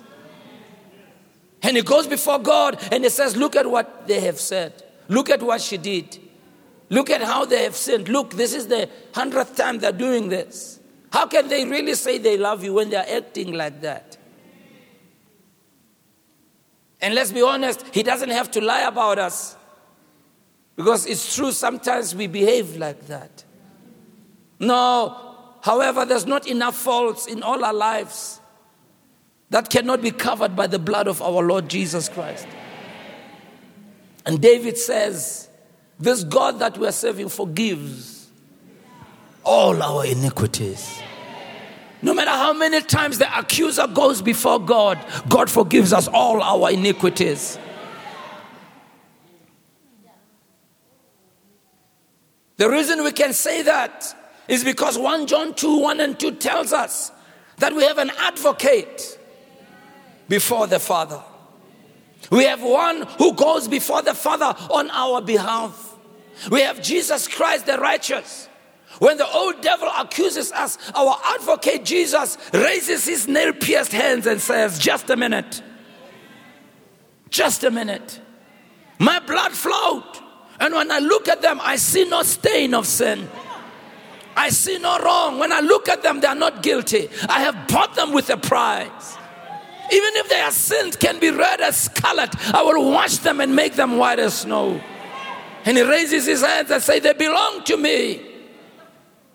And 1.60 1.76
he 1.76 1.82
goes 1.82 2.06
before 2.06 2.38
God 2.38 2.78
and 2.92 3.02
he 3.02 3.10
says, 3.10 3.36
Look 3.36 3.56
at 3.56 3.68
what 3.68 4.06
they 4.06 4.20
have 4.20 4.38
said. 4.38 4.84
Look 5.08 5.28
at 5.28 5.42
what 5.42 5.60
she 5.60 5.76
did. 5.76 6.16
Look 6.88 7.10
at 7.10 7.20
how 7.20 7.46
they 7.46 7.64
have 7.64 7.74
sinned. 7.74 8.08
Look, 8.08 8.34
this 8.34 8.54
is 8.54 8.68
the 8.68 8.88
hundredth 9.12 9.56
time 9.56 9.80
they're 9.80 9.90
doing 9.90 10.28
this. 10.28 10.78
How 11.12 11.26
can 11.26 11.48
they 11.48 11.64
really 11.64 11.94
say 11.94 12.18
they 12.18 12.38
love 12.38 12.62
you 12.62 12.74
when 12.74 12.90
they're 12.90 13.16
acting 13.16 13.54
like 13.54 13.80
that? 13.80 14.18
And 17.00 17.12
let's 17.16 17.32
be 17.32 17.42
honest, 17.42 17.84
he 17.92 18.04
doesn't 18.04 18.30
have 18.30 18.52
to 18.52 18.60
lie 18.60 18.82
about 18.82 19.18
us. 19.18 19.56
Because 20.76 21.06
it's 21.06 21.34
true, 21.34 21.50
sometimes 21.50 22.14
we 22.14 22.28
behave 22.28 22.76
like 22.76 23.08
that. 23.08 23.44
No, 24.60 25.16
however, 25.62 26.04
there's 26.04 26.26
not 26.26 26.46
enough 26.46 26.76
faults 26.76 27.26
in 27.26 27.42
all 27.42 27.64
our 27.64 27.74
lives 27.74 28.40
that 29.48 29.70
cannot 29.70 30.02
be 30.02 30.10
covered 30.12 30.54
by 30.54 30.66
the 30.66 30.78
blood 30.78 31.08
of 31.08 31.20
our 31.20 31.42
Lord 31.42 31.68
Jesus 31.68 32.08
Christ. 32.08 32.46
And 34.26 34.40
David 34.40 34.76
says, 34.76 35.48
this 35.98 36.22
God 36.24 36.60
that 36.60 36.78
we 36.78 36.86
are 36.86 36.92
serving 36.92 37.30
forgives 37.30 38.28
all 39.42 39.82
our 39.82 40.06
iniquities. 40.06 41.00
No 42.02 42.14
matter 42.14 42.30
how 42.30 42.52
many 42.52 42.80
times 42.80 43.18
the 43.18 43.38
accuser 43.38 43.86
goes 43.86 44.22
before 44.22 44.58
God, 44.58 44.98
God 45.28 45.50
forgives 45.50 45.92
us 45.92 46.08
all 46.08 46.42
our 46.42 46.70
iniquities. 46.70 47.58
The 52.56 52.68
reason 52.68 53.02
we 53.02 53.12
can 53.12 53.32
say 53.32 53.62
that 53.62 54.14
is 54.50 54.64
because 54.64 54.98
1 54.98 55.28
John 55.28 55.54
2 55.54 55.78
1 55.78 56.00
and 56.00 56.18
2 56.18 56.32
tells 56.32 56.72
us 56.72 57.12
that 57.58 57.72
we 57.72 57.84
have 57.84 57.98
an 57.98 58.10
advocate 58.18 59.18
before 60.28 60.66
the 60.66 60.80
Father. 60.80 61.22
We 62.30 62.44
have 62.44 62.60
one 62.60 63.02
who 63.18 63.32
goes 63.34 63.68
before 63.68 64.02
the 64.02 64.12
Father 64.12 64.52
on 64.70 64.90
our 64.90 65.22
behalf. 65.22 65.96
We 66.50 66.62
have 66.62 66.82
Jesus 66.82 67.28
Christ 67.28 67.66
the 67.66 67.78
righteous. 67.78 68.48
When 68.98 69.18
the 69.18 69.30
old 69.30 69.60
devil 69.60 69.88
accuses 69.96 70.50
us, 70.50 70.78
our 70.96 71.16
advocate 71.36 71.84
Jesus 71.84 72.36
raises 72.52 73.06
his 73.06 73.28
nail 73.28 73.52
pierced 73.52 73.92
hands 73.92 74.26
and 74.26 74.40
says, 74.40 74.80
Just 74.80 75.10
a 75.10 75.16
minute. 75.16 75.62
Just 77.30 77.62
a 77.62 77.70
minute. 77.70 78.20
My 78.98 79.20
blood 79.20 79.52
flowed. 79.52 80.04
And 80.58 80.74
when 80.74 80.90
I 80.90 80.98
look 80.98 81.28
at 81.28 81.40
them, 81.40 81.60
I 81.62 81.76
see 81.76 82.04
no 82.04 82.24
stain 82.24 82.74
of 82.74 82.86
sin. 82.86 83.28
I 84.36 84.50
see 84.50 84.78
no 84.78 84.98
wrong. 84.98 85.38
When 85.38 85.52
I 85.52 85.60
look 85.60 85.88
at 85.88 86.02
them, 86.02 86.20
they 86.20 86.26
are 86.26 86.34
not 86.34 86.62
guilty. 86.62 87.08
I 87.28 87.40
have 87.40 87.68
bought 87.68 87.94
them 87.94 88.12
with 88.12 88.30
a 88.30 88.36
price. 88.36 89.16
Even 89.92 90.10
if 90.16 90.28
their 90.28 90.50
sins 90.50 90.96
can 90.96 91.18
be 91.18 91.30
red 91.30 91.60
as 91.60 91.76
scarlet, 91.76 92.30
I 92.54 92.62
will 92.62 92.90
wash 92.90 93.18
them 93.18 93.40
and 93.40 93.54
make 93.54 93.74
them 93.74 93.96
white 93.98 94.20
as 94.20 94.34
snow. 94.40 94.80
And 95.64 95.76
he 95.76 95.82
raises 95.82 96.26
his 96.26 96.42
hands 96.42 96.70
and 96.70 96.82
says, 96.82 97.02
They 97.02 97.12
belong 97.12 97.64
to 97.64 97.76
me. 97.76 98.30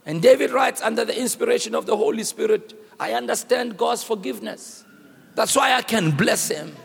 And 0.05 0.21
David 0.21 0.51
writes, 0.51 0.81
under 0.81 1.03
the 1.03 1.19
inspiration 1.19 1.73
of 1.73 1.88
the 1.88 1.97
Holy 1.97 2.23
Spirit, 2.23 2.79
I 2.99 3.13
understand 3.13 3.75
God's 3.75 4.03
forgiveness. 4.03 4.86
That's 5.34 5.55
why 5.55 5.73
I 5.73 5.81
can 5.81 6.12
bless 6.12 6.47
him. 6.47 6.75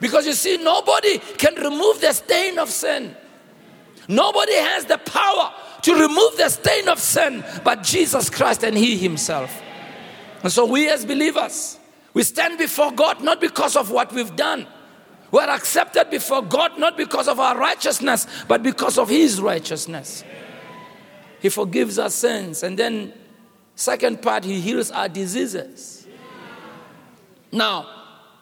Because 0.00 0.26
you 0.26 0.32
see, 0.32 0.58
nobody 0.58 1.18
can 1.18 1.54
remove 1.54 2.00
the 2.00 2.12
stain 2.12 2.58
of 2.58 2.68
sin. 2.68 3.16
Nobody 4.08 4.54
has 4.54 4.84
the 4.84 4.98
power 4.98 5.54
to 5.86 5.94
remove 5.94 6.36
the 6.36 6.48
stain 6.48 6.88
of 6.88 6.98
sin 6.98 7.44
but 7.62 7.84
Jesus 7.84 8.28
Christ 8.28 8.64
and 8.64 8.76
He 8.76 8.98
Himself. 8.98 9.62
And 10.42 10.50
so, 10.50 10.66
we 10.66 10.88
as 10.88 11.06
believers, 11.06 11.78
we 12.12 12.24
stand 12.24 12.58
before 12.58 12.90
God 12.90 13.22
not 13.22 13.40
because 13.40 13.76
of 13.76 13.92
what 13.92 14.12
we've 14.12 14.34
done. 14.34 14.66
We're 15.30 15.48
accepted 15.48 16.10
before 16.10 16.42
God 16.42 16.76
not 16.76 16.96
because 16.96 17.28
of 17.28 17.38
our 17.38 17.56
righteousness, 17.56 18.26
but 18.48 18.64
because 18.64 18.98
of 18.98 19.08
His 19.08 19.40
righteousness. 19.40 20.24
He 21.40 21.50
forgives 21.50 22.00
our 22.00 22.10
sins. 22.10 22.64
And 22.64 22.76
then, 22.76 23.12
second 23.76 24.22
part, 24.22 24.44
He 24.44 24.60
heals 24.60 24.90
our 24.90 25.08
diseases. 25.08 26.04
Now, 27.52 27.86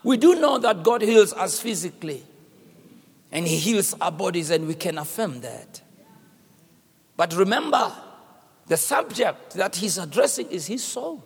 we 0.03 0.17
do 0.17 0.37
know 0.37 0.57
that 0.59 0.83
God 0.83 1.03
heals 1.03 1.35
us 1.35 1.61
physically, 1.61 2.23
and 3.31 3.47
He 3.47 3.59
heals 3.59 3.95
our 4.01 4.13
bodies, 4.13 4.49
and 4.49 4.67
we 4.67 4.75
can 4.75 4.97
affirm 4.97 5.43
that. 5.43 5.83
But 7.17 7.35
remember, 7.35 7.93
the 8.67 8.77
subject 8.77 9.55
that 9.55 9.77
He's 9.77 9.99
addressing 9.99 10.51
is 10.51 10.67
His 10.67 10.83
soul. 10.83 11.25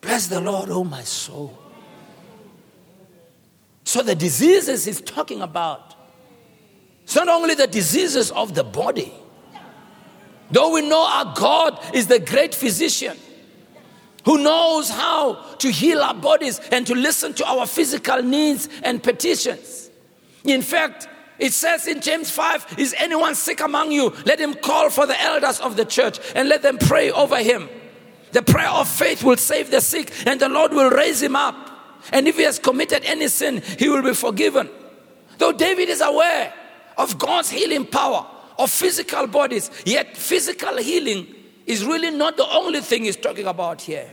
Bless 0.00 0.28
the 0.28 0.40
Lord, 0.40 0.70
oh 0.70 0.84
my 0.84 1.02
soul. 1.02 1.58
So, 3.84 4.02
the 4.02 4.14
diseases 4.14 4.84
He's 4.84 5.00
talking 5.00 5.42
about, 5.42 5.94
it's 7.02 7.14
not 7.14 7.28
only 7.28 7.54
the 7.54 7.66
diseases 7.66 8.30
of 8.30 8.54
the 8.54 8.64
body, 8.64 9.12
though 10.50 10.72
we 10.72 10.88
know 10.88 11.06
our 11.06 11.34
God 11.36 11.78
is 11.94 12.06
the 12.06 12.18
great 12.18 12.54
physician 12.54 13.16
who 14.24 14.38
knows 14.42 14.90
how 14.90 15.34
to 15.58 15.70
heal 15.70 16.00
our 16.02 16.14
bodies 16.14 16.60
and 16.72 16.84
to 16.88 16.94
listen 16.94 17.32
to 17.34 17.46
our 17.46 17.64
physical 17.64 18.22
needs 18.22 18.68
and 18.82 19.00
petitions. 19.00 19.88
In 20.42 20.62
fact, 20.62 21.08
it 21.38 21.52
says 21.52 21.86
in 21.86 22.00
James 22.00 22.30
5 22.30 22.78
Is 22.78 22.94
anyone 22.98 23.34
sick 23.34 23.60
among 23.60 23.92
you? 23.92 24.14
Let 24.24 24.40
him 24.40 24.54
call 24.54 24.90
for 24.90 25.06
the 25.06 25.20
elders 25.20 25.60
of 25.60 25.76
the 25.76 25.84
church 25.84 26.18
and 26.34 26.48
let 26.48 26.62
them 26.62 26.78
pray 26.78 27.10
over 27.10 27.38
him. 27.42 27.68
The 28.32 28.42
prayer 28.42 28.68
of 28.68 28.88
faith 28.88 29.22
will 29.22 29.36
save 29.36 29.70
the 29.70 29.80
sick, 29.80 30.12
and 30.26 30.40
the 30.40 30.48
Lord 30.48 30.72
will 30.72 30.90
raise 30.90 31.22
him 31.22 31.36
up. 31.36 31.54
And 32.12 32.28
if 32.28 32.36
he 32.36 32.42
has 32.42 32.58
committed 32.58 33.02
any 33.04 33.28
sin, 33.28 33.62
he 33.78 33.88
will 33.88 34.02
be 34.02 34.14
forgiven. 34.14 34.68
Though 35.38 35.52
David 35.52 35.88
is 35.88 36.00
aware 36.00 36.52
of 36.96 37.18
God's 37.18 37.50
healing 37.50 37.86
power 37.86 38.26
of 38.58 38.70
physical 38.70 39.26
bodies, 39.26 39.70
yet 39.84 40.16
physical 40.16 40.76
healing 40.78 41.34
is 41.66 41.84
really 41.84 42.10
not 42.10 42.36
the 42.36 42.48
only 42.48 42.80
thing 42.80 43.04
he's 43.04 43.16
talking 43.16 43.46
about 43.46 43.80
here. 43.80 44.08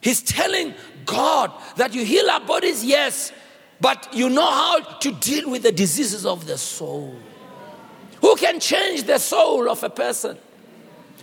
He's 0.00 0.22
telling 0.22 0.74
God 1.06 1.50
that 1.76 1.94
you 1.94 2.04
heal 2.04 2.30
our 2.30 2.40
bodies, 2.40 2.84
yes, 2.84 3.32
but 3.80 4.08
you 4.12 4.28
know 4.28 4.50
how 4.50 4.80
to 4.80 5.12
deal 5.12 5.50
with 5.50 5.62
the 5.62 5.72
diseases 5.72 6.26
of 6.26 6.46
the 6.46 6.58
soul. 6.58 7.14
Who 8.20 8.36
can 8.36 8.58
change 8.58 9.04
the 9.04 9.18
soul 9.18 9.70
of 9.70 9.82
a 9.84 9.90
person? 9.90 10.36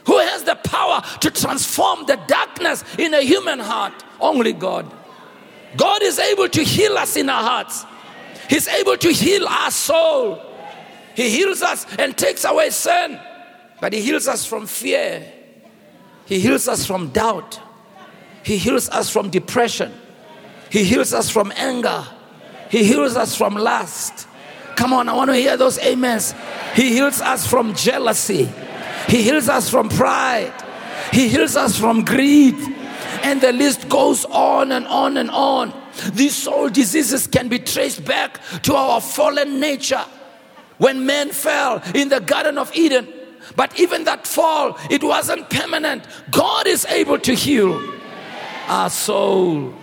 Who 0.06 0.18
has 0.20 0.44
the 0.44 0.56
power 0.56 1.02
to 1.22 1.32
transform 1.32 2.06
the 2.06 2.18
darkness 2.28 2.84
in 2.98 3.14
a 3.14 3.22
human 3.22 3.60
heart? 3.60 3.94
Only 4.20 4.54
God. 4.54 4.90
God 5.76 6.02
is 6.04 6.20
able 6.20 6.48
to 6.50 6.64
heal 6.64 6.98
us 6.98 7.18
in 7.18 7.30
our 7.30 7.42
hearts. 7.42 7.86
He's 8.50 8.68
able 8.68 8.98
to 8.98 9.12
heal 9.12 9.48
our 9.48 9.72
soul. 9.72 10.42
He 11.16 11.30
heals 11.30 11.62
us 11.62 11.86
and 11.98 12.16
takes 12.18 12.46
away 12.46 12.70
sin. 12.70 13.20
But 13.82 13.94
He 13.94 14.02
heals 14.02 14.28
us 14.28 14.46
from 14.46 14.68
fear. 14.68 15.26
He 16.26 16.40
heals 16.40 16.68
us 16.68 16.86
from 16.86 17.10
doubt. 17.10 17.60
He 18.44 18.58
heals 18.58 18.90
us 18.90 19.10
from 19.10 19.30
depression. 19.30 19.92
He 20.70 20.84
heals 20.84 21.14
us 21.14 21.30
from 21.30 21.52
anger. 21.56 22.06
He 22.70 22.84
heals 22.84 23.16
us 23.16 23.36
from 23.36 23.56
lust. 23.56 24.28
Come 24.76 24.94
on, 24.94 25.08
I 25.08 25.14
want 25.14 25.30
to 25.30 25.36
hear 25.36 25.56
those 25.58 25.80
amens. 25.80 26.34
He 26.74 26.90
heals 26.90 27.22
us 27.22 27.48
from 27.48 27.74
jealousy. 27.76 28.50
He 29.08 29.22
heals 29.24 29.48
us 29.50 29.70
from 29.70 29.90
pride. 29.90 30.54
He 31.12 31.30
heals 31.30 31.56
us 31.56 31.78
from 31.78 32.04
greed. 32.04 32.56
And 33.24 33.40
the 33.42 33.54
list 33.54 33.88
goes 33.90 34.26
on 34.26 34.72
and 34.72 34.86
on 34.88 35.18
and 35.18 35.30
on. 35.32 35.74
These 36.14 36.36
soul 36.36 36.70
diseases 36.70 37.28
can 37.28 37.48
be 37.48 37.60
traced 37.60 38.04
back 38.04 38.42
to 38.64 38.76
our 38.76 39.00
fallen 39.00 39.60
nature. 39.60 40.04
When 40.78 41.06
man 41.06 41.30
fell 41.30 41.82
in 41.94 42.10
the 42.10 42.20
Garden 42.20 42.58
of 42.58 42.76
Eden, 42.76 43.08
but 43.56 43.80
even 43.80 44.04
that 44.04 44.28
fall, 44.28 44.78
it 44.90 45.04
wasn't 45.04 45.50
permanent. 45.50 46.04
God 46.32 46.68
is 46.68 46.86
able 46.86 47.20
to 47.20 47.34
heal 47.34 47.82
our 48.68 48.90
soul. 48.90 49.74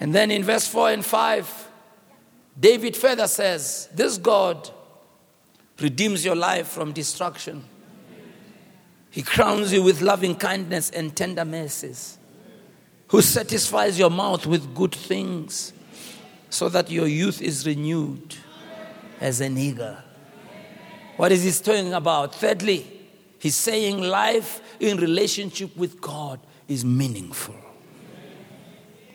And 0.00 0.14
then 0.14 0.30
in 0.30 0.44
verse 0.44 0.66
4 0.66 0.90
and 0.90 1.04
5, 1.04 1.68
David 2.58 2.96
further 2.96 3.26
says, 3.26 3.88
This 3.94 4.18
God 4.18 4.70
redeems 5.80 6.24
your 6.24 6.36
life 6.36 6.68
from 6.68 6.92
destruction. 6.92 7.64
He 9.10 9.22
crowns 9.22 9.72
you 9.72 9.82
with 9.82 10.00
loving 10.00 10.36
kindness 10.36 10.90
and 10.90 11.16
tender 11.16 11.44
mercies, 11.44 12.18
who 13.08 13.22
satisfies 13.22 13.98
your 13.98 14.10
mouth 14.10 14.46
with 14.46 14.74
good 14.74 14.94
things, 14.94 15.72
so 16.50 16.68
that 16.68 16.90
your 16.90 17.06
youth 17.06 17.40
is 17.40 17.66
renewed 17.66 18.36
as 19.20 19.40
an 19.40 19.56
eagle. 19.56 19.96
What 21.16 21.32
is 21.32 21.42
he 21.42 21.50
talking 21.50 21.92
about? 21.94 22.34
Thirdly, 22.34 22.86
he's 23.38 23.56
saying 23.56 24.00
life 24.00 24.60
in 24.78 24.98
relationship 24.98 25.76
with 25.76 26.00
God 26.00 26.38
is 26.68 26.84
meaningful. 26.84 27.56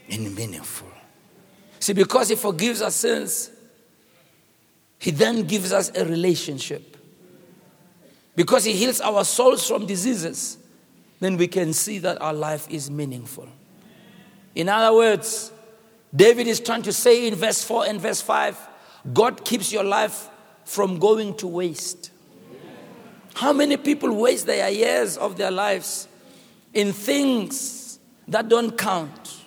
And 0.09 0.35
meaningful. 0.35 0.89
See, 1.79 1.93
because 1.93 2.29
he 2.29 2.35
forgives 2.35 2.81
our 2.81 2.91
sins, 2.91 3.51
he 4.99 5.11
then 5.11 5.43
gives 5.43 5.73
us 5.73 5.91
a 5.95 6.05
relationship. 6.05 6.95
Because 8.35 8.63
he 8.63 8.73
heals 8.73 9.01
our 9.01 9.23
souls 9.25 9.67
from 9.67 9.85
diseases, 9.85 10.57
then 11.19 11.37
we 11.37 11.47
can 11.47 11.73
see 11.73 11.99
that 11.99 12.21
our 12.21 12.33
life 12.33 12.67
is 12.69 12.89
meaningful. 12.89 13.47
In 14.55 14.69
other 14.69 14.95
words, 14.95 15.51
David 16.15 16.47
is 16.47 16.59
trying 16.59 16.83
to 16.83 16.93
say 16.93 17.27
in 17.27 17.35
verse 17.35 17.63
4 17.63 17.85
and 17.87 17.99
verse 17.99 18.21
5 18.21 18.57
God 19.11 19.43
keeps 19.43 19.71
your 19.73 19.83
life 19.83 20.29
from 20.63 20.99
going 20.99 21.35
to 21.37 21.47
waste. 21.47 22.11
How 23.33 23.51
many 23.51 23.77
people 23.77 24.13
waste 24.13 24.45
their 24.45 24.69
years 24.69 25.17
of 25.17 25.37
their 25.37 25.51
lives 25.51 26.07
in 26.73 26.93
things 26.93 27.99
that 28.27 28.47
don't 28.47 28.77
count? 28.77 29.42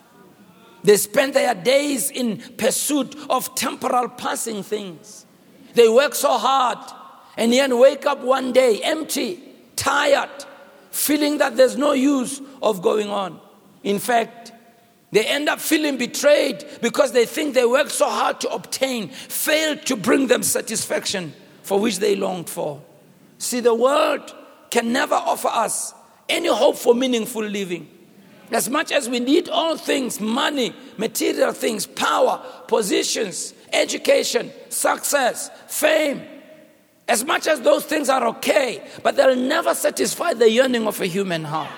They 0.86 0.96
spend 0.96 1.34
their 1.34 1.52
days 1.52 2.12
in 2.12 2.38
pursuit 2.58 3.16
of 3.28 3.52
temporal 3.56 4.08
passing 4.08 4.62
things. 4.62 5.26
They 5.74 5.88
work 5.88 6.14
so 6.14 6.38
hard 6.38 6.78
and 7.36 7.52
then 7.52 7.76
wake 7.76 8.06
up 8.06 8.20
one 8.20 8.52
day 8.52 8.80
empty, 8.84 9.42
tired, 9.74 10.30
feeling 10.92 11.38
that 11.38 11.56
there's 11.56 11.76
no 11.76 11.92
use 11.92 12.40
of 12.62 12.82
going 12.82 13.10
on. 13.10 13.40
In 13.82 13.98
fact, 13.98 14.52
they 15.10 15.26
end 15.26 15.48
up 15.48 15.58
feeling 15.58 15.98
betrayed 15.98 16.64
because 16.80 17.10
they 17.10 17.26
think 17.26 17.54
they 17.54 17.66
worked 17.66 17.90
so 17.90 18.08
hard 18.08 18.40
to 18.42 18.50
obtain, 18.50 19.08
failed 19.08 19.84
to 19.86 19.96
bring 19.96 20.28
them 20.28 20.44
satisfaction 20.44 21.34
for 21.64 21.80
which 21.80 21.98
they 21.98 22.14
longed 22.14 22.48
for. 22.48 22.80
See, 23.38 23.58
the 23.58 23.74
world 23.74 24.32
can 24.70 24.92
never 24.92 25.16
offer 25.16 25.48
us 25.48 25.94
any 26.28 26.46
hope 26.48 26.76
for 26.76 26.94
meaningful 26.94 27.42
living. 27.42 27.88
As 28.52 28.70
much 28.70 28.92
as 28.92 29.08
we 29.08 29.18
need 29.20 29.48
all 29.48 29.76
things 29.76 30.20
money, 30.20 30.74
material 30.96 31.52
things, 31.52 31.86
power, 31.86 32.44
positions, 32.68 33.54
education, 33.72 34.52
success, 34.68 35.50
fame 35.66 36.22
As 37.08 37.24
much 37.24 37.46
as 37.46 37.60
those 37.60 37.84
things 37.84 38.08
are 38.08 38.26
okay, 38.28 38.82
but 39.02 39.16
they'll 39.16 39.36
never 39.36 39.74
satisfy 39.74 40.34
the 40.34 40.50
yearning 40.50 40.86
of 40.88 41.00
a 41.00 41.06
human 41.06 41.44
heart. 41.44 41.70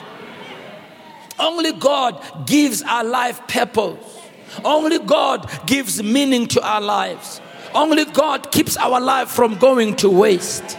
Only 1.38 1.72
God 1.72 2.46
gives 2.46 2.82
our 2.82 3.04
life 3.04 3.46
purpose. 3.46 4.18
Only 4.64 4.98
God 4.98 5.50
gives 5.66 6.02
meaning 6.02 6.46
to 6.48 6.62
our 6.62 6.80
lives. 6.80 7.42
Only 7.74 8.06
God 8.06 8.50
keeps 8.50 8.78
our 8.78 9.00
life 9.00 9.28
from 9.28 9.58
going 9.58 9.96
to 9.96 10.08
waste. 10.08 10.78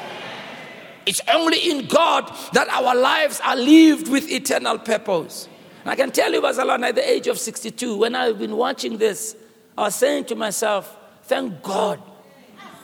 It's 1.05 1.21
only 1.31 1.69
in 1.69 1.85
God 1.85 2.35
that 2.53 2.67
our 2.69 2.95
lives 2.95 3.39
are 3.45 3.55
lived 3.55 4.07
with 4.07 4.29
eternal 4.31 4.79
purpose. 4.79 5.47
And 5.81 5.89
I 5.89 5.95
can 5.95 6.11
tell 6.11 6.31
you, 6.31 6.41
Bazalon, 6.41 6.83
at 6.83 6.95
the 6.95 7.09
age 7.09 7.27
of 7.27 7.39
62, 7.39 7.97
when 7.97 8.15
I've 8.15 8.37
been 8.37 8.57
watching 8.57 8.97
this, 8.97 9.35
I 9.77 9.83
was 9.83 9.95
saying 9.95 10.25
to 10.25 10.35
myself, 10.35 10.95
thank 11.23 11.61
God 11.63 12.01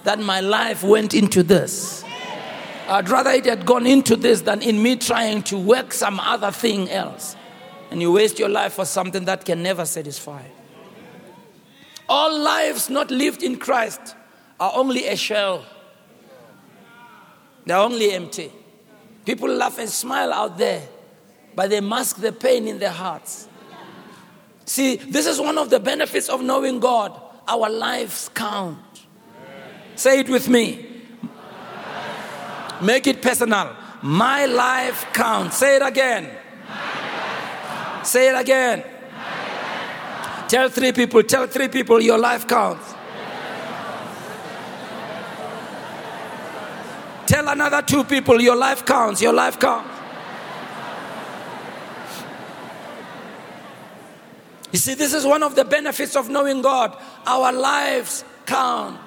that 0.04 0.20
my 0.20 0.40
life 0.40 0.84
went 0.84 1.14
into 1.14 1.44
this. 1.44 2.04
I'd 2.88 3.10
rather 3.10 3.32
it 3.32 3.46
had 3.46 3.66
gone 3.66 3.88
into 3.88 4.16
this 4.16 4.42
than 4.42 4.62
in 4.62 4.82
me 4.82 4.96
trying 4.96 5.42
to 5.44 5.58
work 5.58 5.92
some 5.92 6.20
other 6.20 6.52
thing 6.52 6.90
else. 6.90 7.36
And 7.90 8.02
you 8.02 8.12
waste 8.12 8.38
your 8.40 8.50
life 8.50 8.74
for 8.74 8.86
something 8.86 9.26
that 9.26 9.44
can 9.44 9.64
never 9.64 9.86
satisfy. 9.86 10.44
All 12.08 12.38
lives 12.38 12.90
not 12.90 13.10
lived 13.10 13.42
in 13.42 13.58
Christ 13.58 14.16
are 14.60 14.72
only 14.76 15.08
a 15.08 15.16
shell, 15.16 15.66
they're 17.66 17.78
only 17.78 18.12
empty. 18.12 18.52
People 19.26 19.50
laugh 19.50 19.80
and 19.80 19.90
smile 19.90 20.32
out 20.32 20.58
there, 20.60 20.88
but 21.56 21.70
they 21.70 21.82
mask 21.82 22.18
the 22.18 22.32
pain 22.32 22.68
in 22.68 22.80
their 22.80 22.92
hearts. 22.92 23.48
See, 24.66 24.96
this 24.96 25.26
is 25.26 25.40
one 25.40 25.58
of 25.58 25.70
the 25.70 25.80
benefits 25.80 26.28
of 26.28 26.42
knowing 26.42 26.80
God. 26.80 27.20
Our 27.48 27.70
lives 27.70 28.30
count. 28.34 28.80
Say 29.96 30.20
it 30.20 30.30
with 30.30 30.50
me. 30.50 30.88
Make 32.82 33.08
it 33.08 33.22
personal. 33.22 33.76
My 34.02 34.46
life 34.46 35.06
counts. 35.14 35.58
Say 35.58 35.78
it 35.78 35.82
again. 35.82 36.30
Say 38.04 38.30
it 38.30 38.40
again. 38.40 38.84
Tell 40.48 40.70
three 40.70 40.92
people, 40.92 41.24
tell 41.24 41.48
three 41.48 41.68
people 41.68 42.02
your 42.02 42.18
life 42.18 42.48
counts. 42.48 42.94
Tell 47.26 47.48
another 47.48 47.82
two 47.82 48.04
people 48.04 48.40
your 48.40 48.56
life 48.56 48.86
counts, 48.86 49.22
your 49.22 49.34
life 49.34 49.60
counts. 49.60 49.95
You 54.76 54.80
see, 54.80 54.94
this 54.94 55.14
is 55.14 55.26
one 55.26 55.42
of 55.42 55.56
the 55.56 55.64
benefits 55.64 56.18
of 56.18 56.28
knowing 56.28 56.62
God. 56.62 57.02
Our 57.26 57.54
lives 57.54 58.26
count. 58.46 59.00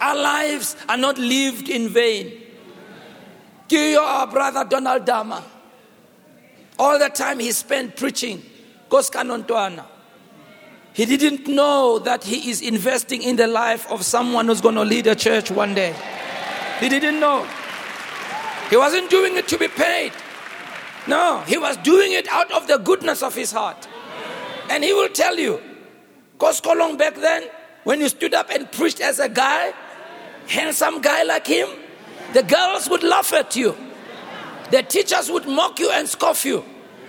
Our 0.00 0.16
lives 0.16 0.74
are 0.88 0.96
not 0.96 1.18
lived 1.18 1.68
in 1.68 1.88
vain. 1.90 2.32
Do 3.68 3.78
your 3.78 4.26
brother 4.26 4.64
Donald 4.64 5.04
Dama. 5.04 5.44
All 6.80 6.98
the 6.98 7.10
time 7.10 7.38
he 7.38 7.52
spent 7.52 7.96
preaching 7.96 8.42
Koskanontwana. 8.90 9.84
He 10.92 11.06
didn't 11.06 11.46
know 11.46 12.00
that 12.00 12.24
he 12.24 12.50
is 12.50 12.62
investing 12.62 13.22
in 13.22 13.36
the 13.36 13.46
life 13.46 13.88
of 13.88 14.04
someone 14.04 14.46
who's 14.46 14.60
going 14.60 14.74
to 14.74 14.84
lead 14.84 15.06
a 15.06 15.14
church 15.14 15.52
one 15.52 15.76
day. 15.76 15.94
He 16.80 16.88
didn't 16.88 17.20
know. 17.20 17.46
He 18.68 18.76
wasn't 18.76 19.10
doing 19.10 19.36
it 19.36 19.46
to 19.46 19.56
be 19.56 19.68
paid. 19.68 20.10
No, 21.06 21.42
he 21.46 21.56
was 21.56 21.76
doing 21.78 22.12
it 22.12 22.28
out 22.28 22.50
of 22.50 22.66
the 22.66 22.78
goodness 22.78 23.22
of 23.22 23.34
his 23.34 23.52
heart. 23.52 23.88
And 24.70 24.82
he 24.82 24.92
will 24.92 25.08
tell 25.08 25.38
you, 25.38 25.60
Koskolong 26.38 26.98
back 26.98 27.14
then, 27.14 27.44
when 27.84 28.00
you 28.00 28.08
stood 28.08 28.34
up 28.34 28.50
and 28.50 28.70
preached 28.72 29.00
as 29.00 29.20
a 29.20 29.28
guy, 29.28 29.72
handsome 30.48 31.00
guy 31.00 31.22
like 31.22 31.46
him, 31.46 31.68
the 32.32 32.42
girls 32.42 32.90
would 32.90 33.04
laugh 33.04 33.32
at 33.32 33.54
you. 33.54 33.76
The 34.72 34.82
teachers 34.82 35.30
would 35.30 35.46
mock 35.46 35.78
you 35.78 35.90
and 35.92 36.08
scoff 36.08 36.44
you. 36.44 36.64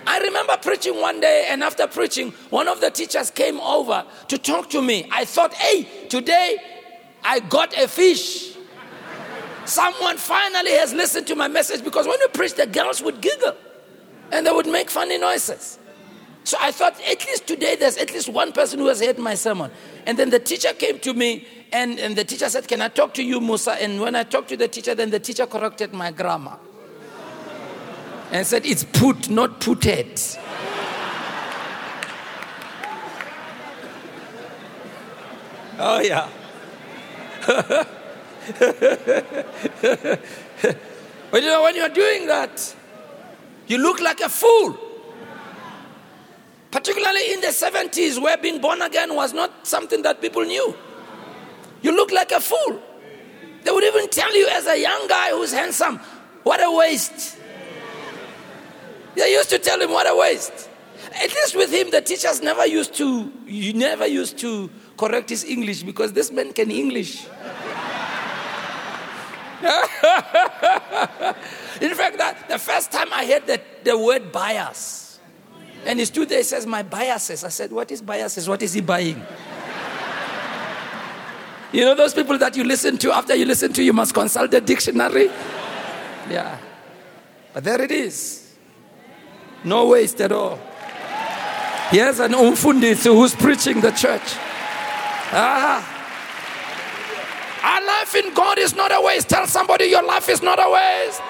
I 0.06 0.20
remember 0.20 0.56
preaching 0.62 1.00
one 1.00 1.20
day, 1.20 1.46
and 1.50 1.62
after 1.64 1.86
preaching, 1.88 2.30
one 2.50 2.68
of 2.68 2.80
the 2.80 2.90
teachers 2.90 3.30
came 3.30 3.60
over 3.60 4.06
to 4.28 4.38
talk 4.38 4.70
to 4.70 4.80
me. 4.80 5.08
I 5.10 5.24
thought, 5.24 5.52
hey, 5.54 6.06
today 6.08 6.58
I 7.24 7.40
got 7.40 7.76
a 7.76 7.88
fish. 7.88 8.56
Someone 9.64 10.16
finally 10.16 10.70
has 10.70 10.94
listened 10.94 11.26
to 11.26 11.34
my 11.34 11.48
message 11.48 11.84
because 11.84 12.06
when 12.06 12.18
you 12.20 12.28
preach, 12.28 12.54
the 12.54 12.66
girls 12.66 13.02
would 13.02 13.20
giggle 13.20 13.54
and 14.32 14.46
they 14.46 14.50
would 14.50 14.66
make 14.66 14.90
funny 14.90 15.18
noises. 15.18 15.78
So 16.44 16.56
I 16.60 16.72
thought, 16.72 16.98
at 17.02 17.26
least 17.26 17.46
today, 17.46 17.76
there's 17.76 17.98
at 17.98 18.10
least 18.10 18.28
one 18.28 18.52
person 18.52 18.78
who 18.78 18.86
has 18.86 19.00
heard 19.02 19.18
my 19.18 19.34
sermon. 19.34 19.70
And 20.06 20.18
then 20.18 20.30
the 20.30 20.38
teacher 20.38 20.72
came 20.72 20.98
to 21.00 21.12
me, 21.12 21.46
and, 21.72 21.98
and 21.98 22.16
the 22.16 22.24
teacher 22.24 22.48
said, 22.48 22.66
Can 22.66 22.80
I 22.80 22.88
talk 22.88 23.12
to 23.14 23.22
you, 23.22 23.38
Mosa? 23.38 23.76
And 23.78 24.00
when 24.00 24.14
I 24.14 24.22
talked 24.22 24.48
to 24.48 24.56
the 24.56 24.66
teacher, 24.66 24.94
then 24.94 25.10
the 25.10 25.20
teacher 25.20 25.46
corrected 25.46 25.92
my 25.92 26.10
grammar 26.10 26.58
and 28.30 28.46
said, 28.46 28.64
It's 28.64 28.84
put, 28.84 29.28
not 29.28 29.60
putted. 29.60 30.18
oh, 35.78 36.00
yeah. 36.00 36.28
but 41.30 41.42
you 41.42 41.48
know, 41.48 41.62
when 41.62 41.76
you're 41.76 41.88
doing 41.90 42.26
that, 42.26 42.74
you 43.68 43.78
look 43.78 44.00
like 44.00 44.20
a 44.20 44.28
fool. 44.28 44.76
Particularly 46.70 47.32
in 47.32 47.40
the 47.40 47.48
70s, 47.48 48.20
where 48.20 48.36
being 48.36 48.60
born 48.60 48.82
again 48.82 49.14
was 49.14 49.32
not 49.32 49.66
something 49.66 50.02
that 50.02 50.20
people 50.20 50.42
knew. 50.42 50.74
You 51.80 51.92
look 51.92 52.10
like 52.10 52.32
a 52.32 52.40
fool. 52.40 52.82
They 53.62 53.70
would 53.70 53.84
even 53.84 54.08
tell 54.08 54.34
you, 54.36 54.48
as 54.48 54.66
a 54.66 54.78
young 54.78 55.06
guy 55.08 55.30
who's 55.30 55.52
handsome, 55.52 55.98
what 56.42 56.62
a 56.62 56.70
waste. 56.70 57.38
They 59.14 59.32
used 59.32 59.50
to 59.50 59.58
tell 59.58 59.80
him 59.80 59.90
what 59.90 60.06
a 60.06 60.16
waste. 60.16 60.68
At 61.14 61.34
least 61.34 61.56
with 61.56 61.72
him, 61.72 61.90
the 61.90 62.00
teachers 62.00 62.42
never 62.42 62.66
used 62.66 62.94
to, 62.94 63.32
you 63.46 63.72
never 63.72 64.06
used 64.06 64.38
to 64.38 64.70
correct 64.96 65.30
his 65.30 65.44
English 65.44 65.82
because 65.82 66.12
this 66.12 66.30
man 66.30 66.52
can 66.52 66.70
English. 66.70 67.26
In 71.80 71.94
fact, 71.94 72.18
that 72.18 72.48
the 72.48 72.58
first 72.58 72.90
time 72.90 73.08
I 73.12 73.24
heard 73.26 73.46
that 73.46 73.84
the 73.84 73.96
word 73.96 74.32
bias, 74.32 75.20
and 75.86 75.98
he 75.98 76.04
stood 76.04 76.28
there, 76.28 76.38
he 76.38 76.44
says, 76.44 76.66
My 76.66 76.82
biases. 76.82 77.44
I 77.44 77.48
said, 77.48 77.72
What 77.72 77.90
is 77.90 78.02
biases? 78.02 78.48
What 78.48 78.62
is 78.62 78.72
he 78.72 78.80
buying? 78.80 79.22
you 81.72 81.84
know 81.84 81.94
those 81.94 82.14
people 82.14 82.36
that 82.38 82.56
you 82.56 82.64
listen 82.64 82.98
to, 82.98 83.12
after 83.12 83.34
you 83.34 83.44
listen 83.44 83.72
to, 83.74 83.82
you 83.82 83.92
must 83.92 84.14
consult 84.14 84.50
the 84.50 84.60
dictionary? 84.60 85.26
Yeah. 86.28 86.58
But 87.52 87.64
there 87.64 87.80
it 87.80 87.90
is. 87.90 88.54
No 89.64 89.88
waste 89.88 90.20
at 90.20 90.32
all. 90.32 90.58
Here's 91.90 92.20
an 92.20 92.32
umfundisi 92.32 93.04
who's 93.04 93.34
preaching 93.34 93.80
the 93.80 93.90
church. 93.92 94.36
Ah. 95.32 95.94
Our 97.62 97.86
life 97.86 98.14
in 98.14 98.34
God 98.34 98.58
is 98.58 98.74
not 98.74 98.92
a 98.92 99.00
waste. 99.00 99.28
Tell 99.28 99.46
somebody 99.46 99.86
your 99.86 100.02
life 100.02 100.28
is 100.28 100.42
not 100.42 100.58
a 100.58 100.70
waste. 100.70 101.22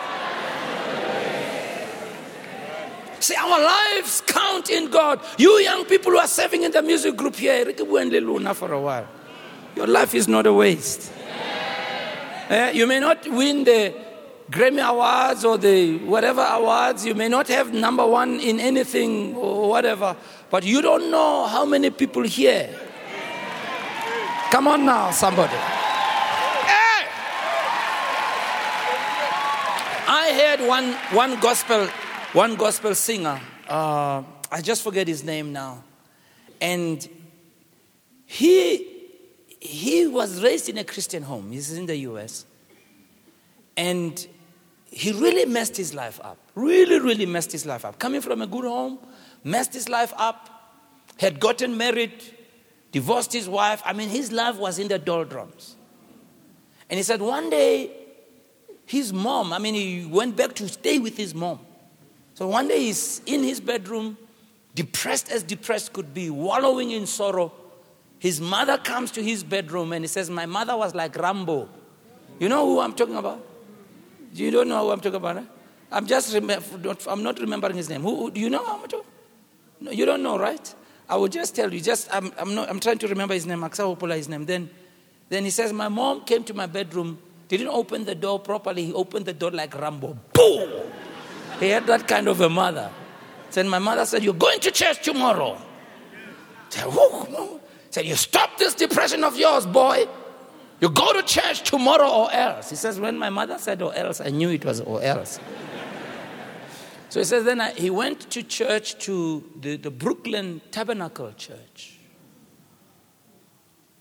See, 3.20 3.35
our 3.35 3.61
lives 3.61 4.22
count 4.26 4.70
in 4.70 4.90
God. 4.90 5.20
You 5.38 5.59
young 5.59 5.85
people 5.85 6.12
who 6.12 6.18
are 6.18 6.28
serving 6.28 6.62
in 6.62 6.72
the 6.72 6.83
music 6.83 7.16
group 7.16 7.37
here, 7.37 7.64
Luna 7.64 8.54
for 8.54 8.72
a 8.72 8.81
while. 8.81 9.07
Your 9.76 9.87
life 9.87 10.14
is 10.14 10.28
not 10.28 10.46
a 10.46 10.52
waste. 10.52 11.12
Uh, 12.48 12.70
you 12.72 12.87
may 12.87 12.98
not 12.98 13.26
win 13.28 13.64
the 13.64 13.94
Grammy 14.50 14.83
Awards 14.83 15.44
or 15.44 15.59
the 15.59 15.98
whatever 15.98 16.42
awards, 16.42 17.04
you 17.04 17.14
may 17.14 17.28
not 17.28 17.48
have 17.48 17.74
number 17.74 18.07
one 18.07 18.40
in 18.40 18.59
anything 18.59 19.37
or 19.37 19.68
whatever, 19.68 20.16
but 20.48 20.64
you 20.64 20.81
don't 20.81 21.11
know 21.11 21.46
how 21.46 21.66
many 21.66 21.90
people 21.90 22.22
here. 22.22 22.74
Come 24.50 24.68
on 24.68 24.87
now, 24.87 25.11
somebody. 25.11 25.52
Hey! 25.52 27.04
I 30.08 30.33
heard 30.33 30.66
one, 30.66 30.94
one 31.14 31.38
gospel, 31.40 31.87
one 32.33 32.56
gospel 32.56 32.94
singer. 32.94 33.40
Uh, 33.68 34.22
I 34.50 34.60
just 34.60 34.83
forget 34.83 35.08
his 35.08 35.24
name 35.24 35.52
now, 35.52 35.83
and 36.60 37.06
he 38.26 38.98
he 39.60 40.06
was 40.06 40.42
raised 40.42 40.68
in 40.68 40.79
a 40.79 40.85
Christian 40.85 41.22
home. 41.22 41.50
He's 41.50 41.72
in 41.72 41.87
the 41.87 41.96
U.S. 41.96 42.44
And 43.76 44.26
he 44.90 45.12
really 45.12 45.44
messed 45.44 45.76
his 45.76 45.94
life 45.94 46.20
up. 46.22 46.38
Really, 46.54 47.00
really 47.00 47.26
messed 47.26 47.52
his 47.52 47.66
life 47.66 47.85
up. 47.85 47.98
Coming 47.98 48.20
from 48.20 48.42
a 48.42 48.46
good 48.46 48.64
home, 48.64 48.98
messed 49.44 49.72
his 49.72 49.88
life 49.88 50.12
up, 50.16 50.48
had 51.18 51.40
gotten 51.40 51.76
married, 51.76 52.22
divorced 52.92 53.33
his 53.33 53.48
wife. 53.48 53.83
I 53.85 53.92
mean, 53.92 54.08
his 54.08 54.33
life 54.33 54.56
was 54.56 54.79
in 54.79 54.88
the 54.88 54.98
doldrums. 54.98 55.76
And 56.90 56.96
he 56.96 57.02
said 57.02 57.20
one 57.20 57.50
day, 57.50 57.90
his 58.87 59.12
mom, 59.12 59.52
I 59.52 59.58
mean, 59.58 59.74
he 59.74 60.06
went 60.06 60.37
back 60.37 60.54
to 60.56 60.68
stay 60.68 60.98
with 60.98 61.16
his 61.16 61.35
mom. 61.35 61.60
So 62.38 62.46
one 62.46 62.68
day 62.68 62.78
he's 62.78 63.20
in 63.26 63.42
his 63.42 63.60
bedroom, 63.60 64.16
depressed 64.72 65.28
as 65.28 65.42
depressed 65.42 65.92
could 65.92 66.14
be, 66.14 66.30
wallowing 66.30 66.92
in 66.92 67.04
sorrow. 67.04 67.52
His 68.20 68.40
mother 68.40 68.78
comes 68.78 69.10
to 69.12 69.22
his 69.24 69.42
bedroom 69.42 69.92
and 69.92 70.04
he 70.04 70.06
says, 70.06 70.30
My 70.30 70.46
mother 70.46 70.76
was 70.76 70.94
like 70.94 71.16
Rambo. 71.16 71.68
You 72.38 72.48
know 72.48 72.64
who 72.64 72.78
I'm 72.78 72.92
talking 72.92 73.16
about? 73.16 73.44
You 74.32 74.52
don't 74.52 74.68
know 74.68 74.84
who 74.84 74.92
I'm 74.92 75.00
talking 75.00 75.16
about? 75.16 75.44
I'm 75.90 76.06
just 76.06 76.32
I'm 76.32 77.22
not 77.24 77.40
remembering 77.40 77.74
his 77.74 77.88
name. 77.88 78.02
Who, 78.02 78.30
do 78.30 78.40
you 78.40 78.50
know? 78.50 78.64
How 78.64 78.76
much? 78.76 78.94
No, 79.80 79.90
you 79.90 80.04
don't 80.04 80.22
know, 80.22 80.38
right? 80.38 80.74
I 81.08 81.16
will 81.16 81.26
just 81.26 81.56
tell 81.56 81.74
you. 81.74 81.80
Just 81.80 82.08
I'm, 82.14 82.32
I'm 82.38 82.54
not. 82.54 82.70
I'm 82.70 82.78
trying 82.78 82.98
to 82.98 83.08
remember 83.08 83.34
his 83.34 83.46
name. 83.46 83.62
Aksawopola 83.62 84.14
his 84.14 84.28
name. 84.28 84.46
Then, 84.46 84.70
then 85.28 85.42
he 85.42 85.50
says, 85.50 85.72
my 85.72 85.88
mom 85.88 86.24
came 86.24 86.44
to 86.44 86.54
my 86.54 86.66
bedroom. 86.66 87.18
Didn't 87.48 87.66
open 87.66 88.04
the 88.04 88.14
door 88.14 88.38
properly. 88.38 88.84
He 88.84 88.92
opened 88.92 89.26
the 89.26 89.32
door 89.32 89.50
like 89.50 89.74
Rambo. 89.74 90.16
Boom! 90.34 90.87
He 91.61 91.69
had 91.71 91.87
that 91.87 92.06
kind 92.06 92.29
of 92.29 92.40
a 92.40 92.48
mother. 92.48 92.90
Said 93.50 93.67
my 93.67 93.79
mother 93.79 94.04
said, 94.04 94.23
"You're 94.23 94.35
going 94.35 94.61
to 94.61 94.71
church 94.71 95.02
tomorrow." 95.02 95.61
Said, 96.69 96.85
Whoa. 96.85 97.61
said, 97.90 98.04
"You 98.04 98.15
stop 98.17 98.59
this 98.59 98.75
depression 98.75 99.25
of 99.25 99.37
yours, 99.37 99.67
boy." 99.67 100.06
You 100.81 100.88
go 100.90 101.13
to 101.13 101.23
church 101.23 101.69
tomorrow 101.69 102.09
or 102.09 102.33
else. 102.33 102.71
He 102.71 102.77
says, 102.77 103.00
when 103.00 103.19
my 103.19 103.31
mother 103.31 103.59
said 103.59 103.83
or 103.83 103.92
else, 103.94 104.21
I 104.21 104.31
knew 104.31 104.50
it 104.50 104.65
was 104.65 104.81
or 104.81 105.02
else. 105.02 105.40
so 107.09 107.21
he 107.21 107.25
says, 107.25 107.44
then 107.44 107.61
I, 107.61 107.73
he 107.73 107.90
went 107.90 108.31
to 108.31 108.42
church 108.44 108.96
to 109.06 109.44
the, 109.61 109.77
the 109.77 109.90
Brooklyn 109.90 110.61
Tabernacle 110.71 111.33
Church. 111.33 111.98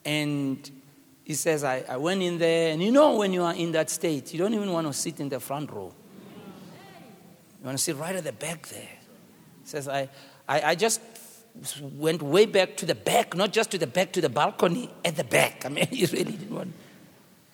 And 0.05 0.69
he 1.23 1.33
says, 1.33 1.63
I, 1.63 1.83
I 1.89 1.97
went 1.97 2.21
in 2.21 2.37
there, 2.37 2.71
and 2.71 2.81
you 2.81 2.91
know, 2.91 3.17
when 3.17 3.33
you 3.33 3.43
are 3.43 3.53
in 3.53 3.71
that 3.73 3.89
state, 3.89 4.31
you 4.31 4.39
don't 4.39 4.53
even 4.53 4.71
want 4.71 4.87
to 4.87 4.93
sit 4.93 5.19
in 5.19 5.29
the 5.29 5.39
front 5.39 5.71
row. 5.71 5.93
You 7.59 7.65
want 7.65 7.77
to 7.77 7.83
sit 7.83 7.97
right 7.97 8.15
at 8.15 8.23
the 8.23 8.31
back 8.31 8.67
there. 8.67 8.81
He 8.81 9.67
says, 9.67 9.87
I, 9.87 10.09
I, 10.47 10.61
I 10.61 10.75
just 10.75 11.01
went 11.81 12.21
way 12.21 12.45
back 12.45 12.77
to 12.77 12.85
the 12.85 12.95
back, 12.95 13.35
not 13.35 13.51
just 13.51 13.71
to 13.71 13.77
the 13.77 13.87
back, 13.87 14.11
to 14.13 14.21
the 14.21 14.29
balcony 14.29 14.89
at 15.03 15.15
the 15.15 15.23
back. 15.23 15.65
I 15.65 15.69
mean, 15.69 15.87
he 15.91 16.05
really 16.05 16.33
didn't 16.33 16.53
want. 16.53 16.73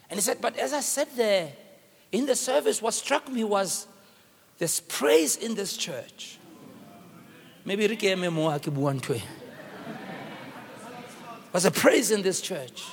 And 0.10 0.18
he 0.18 0.22
said, 0.22 0.42
But 0.42 0.58
as 0.58 0.74
I 0.74 0.82
sat 0.82 1.16
there 1.16 1.52
in 2.12 2.26
the 2.26 2.36
service, 2.36 2.82
what 2.82 2.94
struck 2.94 3.30
me 3.30 3.44
was 3.44 3.88
there's 4.58 4.80
praise 4.82 5.38
in 5.38 5.56
this 5.56 5.76
church. 5.78 6.38
Maybe 7.66 7.88
Ricky 7.88 8.10
M.M.O.A. 8.10 8.60
was 11.54 11.66
a 11.66 11.72
praise 11.72 12.12
in 12.12 12.22
this 12.22 12.42
church. 12.42 12.84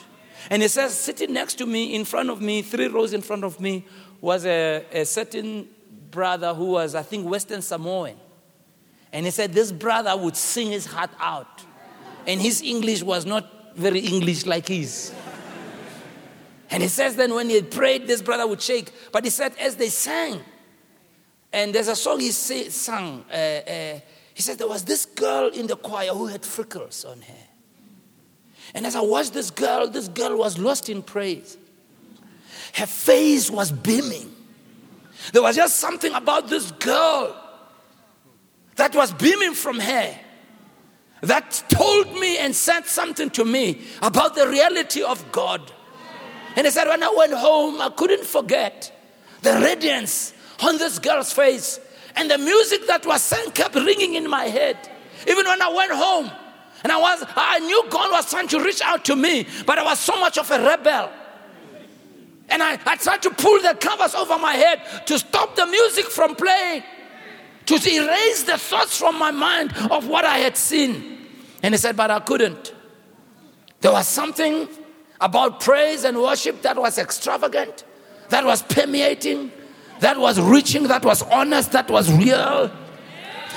And 0.49 0.63
he 0.63 0.69
says, 0.69 0.97
sitting 0.97 1.33
next 1.33 1.55
to 1.55 1.67
me, 1.67 1.95
in 1.95 2.05
front 2.05 2.31
of 2.31 2.41
me, 2.41 2.63
three 2.63 2.87
rows 2.89 3.13
in 3.13 3.21
front 3.21 3.45
of 3.45 3.61
me, 3.61 3.85
was 4.21 4.47
a, 4.47 4.85
a 4.93 5.05
certain 5.05 5.69
brother 6.11 6.55
who 6.55 6.67
was, 6.67 6.95
I 6.95 7.03
think, 7.03 7.29
Western 7.29 7.63
Samoan. 7.63 8.17
And 9.13 9.25
he 9.27 9.31
said 9.31 9.53
this 9.53 9.73
brother 9.73 10.17
would 10.17 10.37
sing 10.37 10.71
his 10.71 10.87
heart 10.87 11.11
out. 11.19 11.65
And 12.27 12.41
his 12.41 12.63
English 12.63 13.03
was 13.03 13.27
not 13.27 13.77
very 13.77 14.01
English 14.01 14.47
like 14.47 14.69
his. 14.69 15.13
And 16.71 16.83
he 16.83 16.89
says 16.89 17.17
then 17.17 17.35
when 17.35 17.51
he 17.51 17.63
prayed, 17.63 18.07
this 18.07 18.23
brother 18.23 18.47
would 18.47 18.63
shake. 18.63 18.93
But 19.11 19.25
he 19.25 19.31
said 19.31 19.55
as 19.59 19.77
they 19.77 19.89
sang, 19.89 20.41
and 21.53 21.75
there's 21.75 21.89
a 21.89 21.97
song 21.97 22.21
he 22.21 22.31
say, 22.31 22.69
sang, 22.69 23.25
uh, 23.29 23.35
uh, 23.35 24.01
he 24.35 24.43
said 24.43 24.59
there 24.59 24.69
was 24.69 24.85
this 24.85 25.05
girl 25.05 25.49
in 25.49 25.67
the 25.67 25.77
choir 25.77 26.11
who 26.11 26.27
had 26.27 26.45
freckles 26.45 27.05
on 27.05 27.21
her. 27.21 27.47
And 28.73 28.87
as 28.87 28.95
I 28.95 29.01
watched 29.01 29.33
this 29.33 29.51
girl, 29.51 29.89
this 29.89 30.07
girl 30.07 30.39
was 30.39 30.59
lost 30.59 30.89
in 30.89 31.03
praise. 31.03 31.59
Her 32.73 32.87
face 32.87 33.51
was 33.51 33.73
beaming. 33.73 34.33
There 35.33 35.43
was 35.43 35.57
just 35.57 35.77
something 35.77 36.15
about 36.15 36.49
this 36.49 36.71
girl 36.73 37.37
that 38.77 38.95
was 38.95 39.13
beaming 39.13 39.55
from 39.55 39.79
her 39.79 40.19
that 41.23 41.65
told 41.69 42.19
me 42.19 42.39
and 42.39 42.55
said 42.55 42.87
something 42.87 43.31
to 43.31 43.45
me 43.45 43.83
about 44.01 44.35
the 44.35 44.49
reality 44.49 45.03
of 45.03 45.31
God. 45.33 45.71
And 46.57 46.67
he 46.67 46.71
said, 46.71 46.89
when 46.89 47.03
I 47.03 47.13
went 47.17 47.35
home, 47.35 47.81
I 47.81 47.91
couldn't 47.91 48.25
forget 48.25 48.93
the 49.43 49.53
radiance 49.53 50.35
on 50.63 50.79
this 50.79 50.99
girl's 50.99 51.33
face. 51.33 51.79
And 52.17 52.31
the 52.31 52.39
music 52.39 52.87
that 52.87 53.07
was 53.07 53.23
sang 53.23 53.51
kept 53.53 53.75
ringing 53.75 54.15
in 54.15 54.29
my 54.29 54.45
head. 54.45 54.77
Even 55.29 55.47
when 55.47 55.61
I 55.61 55.69
went 55.69 55.93
home, 55.93 56.31
and 56.83 56.91
I 56.91 56.99
was, 56.99 57.25
I 57.37 57.59
knew 57.61 57.85
God 57.91 58.11
was 58.11 58.31
trying 58.31 58.49
to 58.49 58.61
reach 58.65 58.81
out 58.81 59.05
to 59.05 59.17
me, 59.17 59.47
but 59.67 59.79
I 59.79 59.85
was 59.85 60.01
so 60.01 60.19
much 60.19 60.39
of 60.39 60.51
a 60.51 60.59
rebel. 60.65 61.11
And 62.51 62.63
I, 62.63 62.79
I 62.87 62.97
tried 62.97 63.23
to 63.23 63.31
pull 63.31 63.61
the 63.63 63.77
covers 63.81 64.15
over 64.15 64.39
my 64.39 64.55
head 64.55 65.07
to 65.07 65.19
stop 65.19 65.57
the 65.57 65.67
music 65.67 66.07
from 66.07 66.35
playing 66.35 66.83
to 67.79 67.89
erase 67.89 68.43
the 68.43 68.59
thoughts 68.59 68.99
from 68.99 69.19
my 69.19 69.31
mind 69.31 69.73
of 69.91 70.09
what 70.09 70.25
I 70.25 70.39
had 70.39 70.57
seen. 70.57 71.19
And 71.63 71.75
he 71.75 71.79
said, 71.79 71.97
But 71.97 72.11
I 72.11 72.21
couldn't. 72.21 72.75
There 73.81 73.93
was 73.93 74.09
something 74.09 74.69
about 75.21 75.61
praise 75.61 76.05
and 76.05 76.19
worship 76.19 76.63
that 76.63 76.77
was 76.77 76.99
extravagant, 76.99 77.85
that 78.31 78.45
was 78.45 78.63
permeating, 78.63 79.53
that 80.01 80.19
was 80.19 80.41
reaching, 80.41 80.85
that 80.89 81.05
was 81.05 81.23
honest, 81.23 81.73
that 81.73 81.91
was 81.91 82.11
real. 82.13 82.71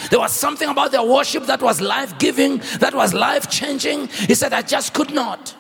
There 0.10 0.20
was 0.20 0.34
something 0.34 0.68
about 0.68 0.92
their 0.92 1.04
worship 1.04 1.46
that 1.46 1.62
was 1.62 1.80
life 1.80 2.18
giving, 2.20 2.58
that 2.80 2.94
was 2.94 3.14
life 3.14 3.50
changing. 3.50 4.08
He 4.08 4.36
said, 4.36 4.54
I 4.54 4.62
just 4.62 4.94
could 4.94 5.12
not. 5.14 5.56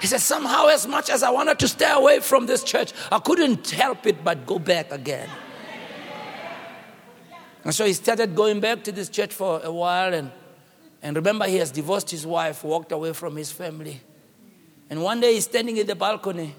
He 0.00 0.06
said, 0.06 0.20
somehow, 0.20 0.68
as 0.68 0.86
much 0.86 1.10
as 1.10 1.22
I 1.22 1.30
wanted 1.30 1.58
to 1.60 1.68
stay 1.68 1.90
away 1.90 2.20
from 2.20 2.46
this 2.46 2.62
church, 2.62 2.92
I 3.10 3.18
couldn't 3.18 3.70
help 3.70 4.06
it 4.06 4.22
but 4.22 4.46
go 4.46 4.58
back 4.58 4.92
again. 4.92 5.28
And 7.64 7.74
so 7.74 7.84
he 7.84 7.94
started 7.94 8.36
going 8.36 8.60
back 8.60 8.84
to 8.84 8.92
this 8.92 9.08
church 9.08 9.34
for 9.34 9.60
a 9.64 9.72
while. 9.72 10.14
And, 10.14 10.30
and 11.02 11.16
remember, 11.16 11.46
he 11.46 11.56
has 11.56 11.72
divorced 11.72 12.10
his 12.10 12.24
wife, 12.24 12.62
walked 12.62 12.92
away 12.92 13.12
from 13.12 13.34
his 13.36 13.50
family. 13.50 14.00
And 14.88 15.02
one 15.02 15.20
day 15.20 15.34
he's 15.34 15.44
standing 15.44 15.76
in 15.76 15.86
the 15.86 15.96
balcony 15.96 16.54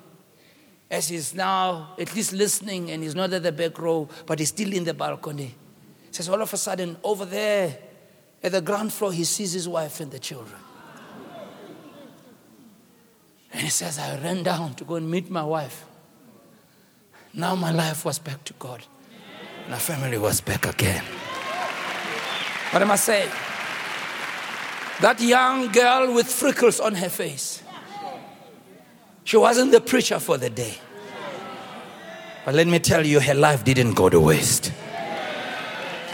as 0.91 1.07
he's 1.07 1.33
now 1.33 1.95
at 1.97 2.13
least 2.15 2.33
listening, 2.33 2.91
and 2.91 3.03
he's 3.03 3.15
not 3.15 3.31
at 3.33 3.43
the 3.43 3.51
back 3.51 3.77
row, 3.79 4.09
but 4.25 4.39
he's 4.39 4.49
still 4.49 4.73
in 4.73 4.83
the 4.83 4.93
balcony. 4.93 5.55
He 6.07 6.13
says, 6.13 6.27
all 6.29 6.41
of 6.41 6.53
a 6.53 6.57
sudden, 6.57 6.97
over 7.03 7.25
there 7.25 7.77
at 8.41 8.51
the 8.51 8.61
ground 8.61 8.91
floor, 8.93 9.11
he 9.11 9.23
sees 9.23 9.53
his 9.53 9.67
wife 9.67 9.99
and 9.99 10.11
the 10.11 10.19
children. 10.19 10.59
And 13.57 13.63
he 13.63 13.71
says, 13.71 13.97
I 13.97 14.19
ran 14.19 14.43
down 14.43 14.75
to 14.75 14.83
go 14.83 14.97
and 14.97 15.09
meet 15.09 15.31
my 15.31 15.43
wife. 15.43 15.83
Now 17.33 17.55
my 17.55 17.71
life 17.71 18.05
was 18.05 18.19
back 18.19 18.43
to 18.43 18.53
God. 18.59 18.83
My 19.67 19.79
family 19.79 20.19
was 20.19 20.41
back 20.41 20.67
again. 20.67 21.03
What 22.69 22.83
am 22.83 22.91
I 22.91 22.97
saying? 22.97 23.31
That 25.01 25.19
young 25.19 25.71
girl 25.71 26.13
with 26.13 26.27
freckles 26.27 26.79
on 26.79 26.93
her 26.93 27.09
face. 27.09 27.63
She 29.23 29.37
wasn't 29.37 29.71
the 29.71 29.81
preacher 29.81 30.19
for 30.19 30.37
the 30.37 30.51
day. 30.51 30.77
But 32.45 32.53
let 32.53 32.67
me 32.67 32.77
tell 32.77 33.07
you, 33.07 33.19
her 33.19 33.33
life 33.33 33.63
didn't 33.63 33.95
go 33.95 34.07
to 34.07 34.19
waste. 34.19 34.71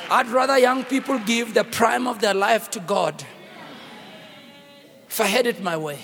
I'd 0.10 0.30
rather 0.30 0.58
young 0.58 0.86
people 0.86 1.20
give 1.20 1.56
the 1.56 1.66
prime 1.66 2.08
of 2.08 2.22
their 2.22 2.34
life 2.34 2.70
to 2.70 2.80
God. 2.80 3.22
If 5.10 5.20
I 5.20 5.26
had 5.26 5.46
it 5.46 5.62
my 5.62 5.76
way, 5.76 6.00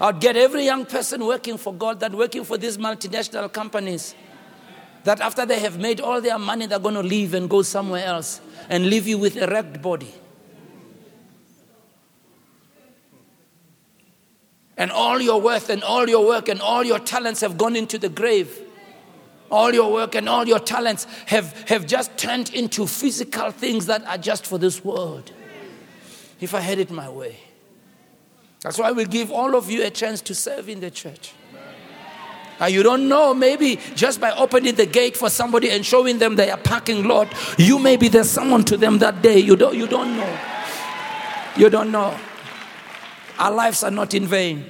I'd 0.00 0.20
get 0.20 0.36
every 0.36 0.64
young 0.64 0.86
person 0.86 1.24
working 1.26 1.58
for 1.58 1.74
God 1.74 2.00
that 2.00 2.12
working 2.12 2.44
for 2.44 2.56
these 2.56 2.78
multinational 2.78 3.52
companies 3.52 4.14
that 5.04 5.20
after 5.20 5.46
they 5.46 5.58
have 5.60 5.78
made 5.78 6.00
all 6.00 6.20
their 6.20 6.38
money, 6.38 6.66
they're 6.66 6.78
going 6.78 6.94
to 6.94 7.02
leave 7.02 7.34
and 7.34 7.48
go 7.48 7.62
somewhere 7.62 8.04
else 8.04 8.40
and 8.68 8.86
leave 8.90 9.08
you 9.08 9.18
with 9.18 9.36
a 9.36 9.46
wrecked 9.48 9.80
body. 9.80 10.12
And 14.76 14.92
all 14.92 15.20
your 15.20 15.40
worth 15.40 15.70
and 15.70 15.82
all 15.82 16.08
your 16.08 16.24
work 16.26 16.48
and 16.48 16.60
all 16.60 16.84
your 16.84 17.00
talents 17.00 17.40
have 17.40 17.58
gone 17.58 17.74
into 17.74 17.98
the 17.98 18.08
grave. 18.08 18.60
All 19.50 19.72
your 19.72 19.90
work 19.92 20.14
and 20.14 20.28
all 20.28 20.46
your 20.46 20.60
talents 20.60 21.06
have, 21.26 21.52
have 21.68 21.86
just 21.86 22.16
turned 22.16 22.54
into 22.54 22.86
physical 22.86 23.50
things 23.50 23.86
that 23.86 24.06
are 24.06 24.18
just 24.18 24.46
for 24.46 24.58
this 24.58 24.84
world. 24.84 25.32
If 26.38 26.54
I 26.54 26.60
had 26.60 26.78
it 26.78 26.90
my 26.90 27.08
way. 27.08 27.47
That's 28.60 28.78
why 28.78 28.92
we 28.92 29.04
give 29.04 29.30
all 29.30 29.54
of 29.54 29.70
you 29.70 29.84
a 29.84 29.90
chance 29.90 30.20
to 30.22 30.34
serve 30.34 30.68
in 30.68 30.80
the 30.80 30.90
church. 30.90 31.32
Uh, 32.60 32.66
you 32.66 32.82
don't 32.82 33.08
know, 33.08 33.32
maybe 33.32 33.76
just 33.94 34.20
by 34.20 34.32
opening 34.32 34.74
the 34.74 34.86
gate 34.86 35.16
for 35.16 35.30
somebody 35.30 35.70
and 35.70 35.86
showing 35.86 36.18
them 36.18 36.34
their 36.34 36.56
parking 36.56 37.06
lot, 37.06 37.32
you 37.56 37.78
may 37.78 37.96
be 37.96 38.08
there's 38.08 38.30
someone 38.30 38.64
to 38.64 38.76
them 38.76 38.98
that 38.98 39.22
day. 39.22 39.38
You 39.38 39.54
don't, 39.54 39.76
you 39.76 39.86
don't 39.86 40.16
know. 40.16 40.38
You 41.56 41.70
don't 41.70 41.92
know. 41.92 42.18
Our 43.38 43.52
lives 43.52 43.84
are 43.84 43.92
not 43.92 44.12
in 44.14 44.26
vain. 44.26 44.66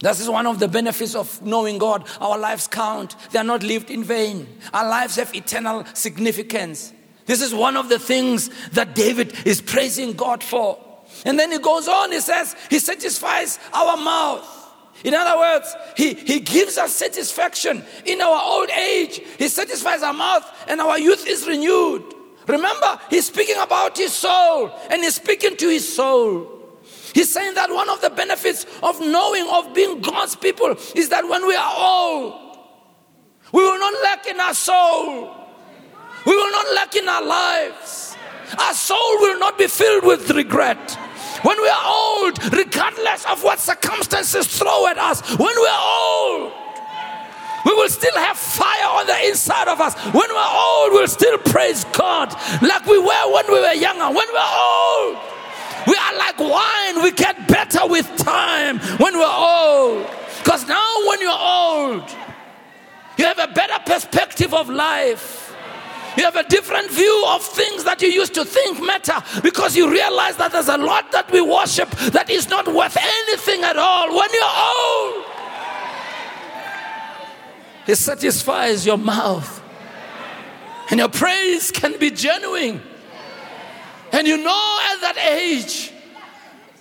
This 0.00 0.20
is 0.20 0.28
one 0.28 0.46
of 0.46 0.58
the 0.58 0.68
benefits 0.68 1.14
of 1.14 1.40
knowing 1.40 1.78
God. 1.78 2.06
Our 2.20 2.36
lives 2.36 2.66
count, 2.66 3.16
they 3.30 3.38
are 3.38 3.44
not 3.44 3.62
lived 3.62 3.90
in 3.90 4.02
vain. 4.02 4.46
Our 4.74 4.88
lives 4.88 5.16
have 5.16 5.34
eternal 5.34 5.84
significance. 5.94 6.92
This 7.26 7.40
is 7.40 7.54
one 7.54 7.76
of 7.76 7.88
the 7.88 7.98
things 7.98 8.50
that 8.72 8.94
David 8.94 9.34
is 9.46 9.60
praising 9.60 10.12
God 10.12 10.42
for. 10.42 10.78
And 11.24 11.38
then 11.38 11.50
he 11.50 11.58
goes 11.58 11.88
on, 11.88 12.12
he 12.12 12.20
says, 12.20 12.54
He 12.68 12.78
satisfies 12.78 13.58
our 13.72 13.96
mouth 13.96 14.56
in 15.04 15.14
other 15.14 15.38
words, 15.38 15.74
he, 15.96 16.14
he 16.14 16.40
gives 16.40 16.78
us 16.78 16.94
satisfaction 16.94 17.84
in 18.04 18.20
our 18.20 18.40
old 18.42 18.70
age. 18.70 19.20
He 19.38 19.48
satisfies 19.48 20.02
our 20.02 20.12
mouth 20.12 20.44
and 20.68 20.80
our 20.80 20.98
youth 20.98 21.26
is 21.26 21.46
renewed. 21.46 22.14
Remember, 22.46 22.98
he's 23.10 23.26
speaking 23.26 23.56
about 23.60 23.96
his 23.96 24.14
soul 24.14 24.72
and 24.90 25.02
he's 25.02 25.16
speaking 25.16 25.56
to 25.56 25.68
his 25.68 25.94
soul. 25.94 26.52
He's 27.12 27.32
saying 27.32 27.54
that 27.54 27.70
one 27.70 27.88
of 27.88 28.00
the 28.00 28.10
benefits 28.10 28.66
of 28.82 29.00
knowing, 29.00 29.46
of 29.50 29.74
being 29.74 30.00
God's 30.00 30.36
people, 30.36 30.76
is 30.94 31.08
that 31.10 31.28
when 31.28 31.46
we 31.46 31.54
are 31.54 31.74
old, 31.76 32.58
we 33.52 33.62
will 33.62 33.78
not 33.78 34.02
lack 34.02 34.26
in 34.26 34.40
our 34.40 34.54
soul, 34.54 35.34
we 36.26 36.34
will 36.34 36.50
not 36.50 36.74
lack 36.74 36.94
in 36.96 37.08
our 37.08 37.24
lives. 37.24 38.16
Our 38.58 38.74
soul 38.74 39.20
will 39.20 39.38
not 39.38 39.58
be 39.58 39.66
filled 39.66 40.04
with 40.04 40.30
regret. 40.30 40.98
When 41.46 41.62
we 41.62 41.68
are 41.68 41.86
old, 41.86 42.52
regardless 42.52 43.24
of 43.26 43.44
what 43.44 43.60
circumstances 43.60 44.48
throw 44.48 44.88
at 44.88 44.98
us, 44.98 45.20
when 45.38 45.54
we 45.54 45.68
are 45.68 45.86
old, 46.10 46.52
we 47.64 47.72
will 47.72 47.88
still 47.88 48.16
have 48.16 48.36
fire 48.36 48.88
on 48.98 49.06
the 49.06 49.28
inside 49.28 49.68
of 49.68 49.80
us. 49.80 49.94
When 50.06 50.28
we're 50.28 50.54
old, 50.56 50.92
we'll 50.92 51.06
still 51.06 51.38
praise 51.38 51.84
God 51.92 52.32
like 52.62 52.84
we 52.86 52.98
were 52.98 53.32
when 53.32 53.46
we 53.46 53.60
were 53.60 53.74
younger. 53.74 54.06
When 54.06 54.26
we're 54.32 54.54
old, 54.58 55.18
we 55.86 55.94
are 55.94 56.18
like 56.18 56.38
wine. 56.40 57.04
We 57.04 57.12
get 57.12 57.46
better 57.46 57.86
with 57.86 58.08
time 58.16 58.80
when 58.98 59.16
we're 59.16 59.24
old. 59.24 60.04
Because 60.42 60.66
now, 60.66 60.94
when 61.06 61.20
you're 61.20 61.30
old, 61.30 62.10
you 63.18 63.24
have 63.24 63.38
a 63.38 63.52
better 63.52 63.78
perspective 63.86 64.52
of 64.52 64.68
life. 64.68 65.45
You 66.16 66.24
have 66.24 66.36
a 66.36 66.44
different 66.44 66.90
view 66.90 67.24
of 67.28 67.42
things 67.42 67.84
that 67.84 68.00
you 68.00 68.08
used 68.08 68.34
to 68.34 68.44
think 68.44 68.82
matter 68.82 69.22
because 69.42 69.76
you 69.76 69.90
realize 69.90 70.36
that 70.36 70.52
there's 70.52 70.68
a 70.68 70.78
lot 70.78 71.12
that 71.12 71.30
we 71.30 71.40
worship 71.40 71.90
that 71.90 72.30
is 72.30 72.48
not 72.48 72.66
worth 72.66 72.96
anything 72.96 73.62
at 73.62 73.76
all 73.76 74.08
when 74.08 74.28
you're 74.32 74.42
old. 74.42 75.24
He 77.86 77.94
satisfies 77.94 78.86
your 78.86 78.98
mouth. 78.98 79.62
And 80.90 81.00
your 81.00 81.08
praise 81.08 81.70
can 81.70 81.98
be 81.98 82.10
genuine. 82.10 82.80
And 84.12 84.26
you 84.26 84.36
know 84.36 84.78
at 84.92 85.00
that 85.00 85.18
age 85.18 85.92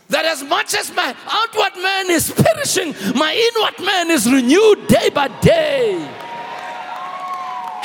that 0.10 0.26
as 0.26 0.44
much 0.44 0.74
as 0.76 0.94
my 0.94 1.16
outward 1.28 1.82
man 1.82 2.10
is 2.12 2.32
perishing, 2.32 2.96
my 3.16 3.34
inward 3.34 3.86
man 3.86 4.12
is 4.12 4.32
renewed 4.32 4.88
day 4.88 5.10
by 5.10 5.28
day. 5.42 6.25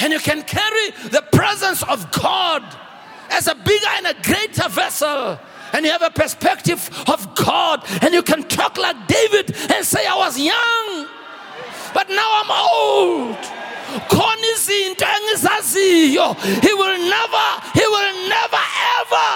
And 0.00 0.12
you 0.12 0.18
can 0.18 0.42
carry 0.42 0.90
the 1.10 1.22
presence 1.32 1.82
of 1.82 2.10
God 2.10 2.64
as 3.30 3.46
a 3.46 3.54
bigger 3.54 3.86
and 3.96 4.06
a 4.06 4.14
greater 4.22 4.68
vessel. 4.68 5.38
And 5.72 5.84
you 5.84 5.92
have 5.92 6.02
a 6.02 6.10
perspective 6.10 6.90
of 7.06 7.34
God. 7.34 7.84
And 8.02 8.12
you 8.12 8.22
can 8.22 8.42
talk 8.48 8.76
like 8.76 9.06
David 9.06 9.54
and 9.70 9.84
say, 9.84 10.06
I 10.06 10.16
was 10.16 10.38
young 10.38 11.08
but 11.92 12.08
now 12.08 12.42
I'm 12.42 12.50
old. 12.50 13.38
he 16.62 16.72
will 16.74 16.98
never 17.08 17.46
he 17.74 17.86
will 17.86 18.28
never 18.28 18.62
ever 19.00 19.30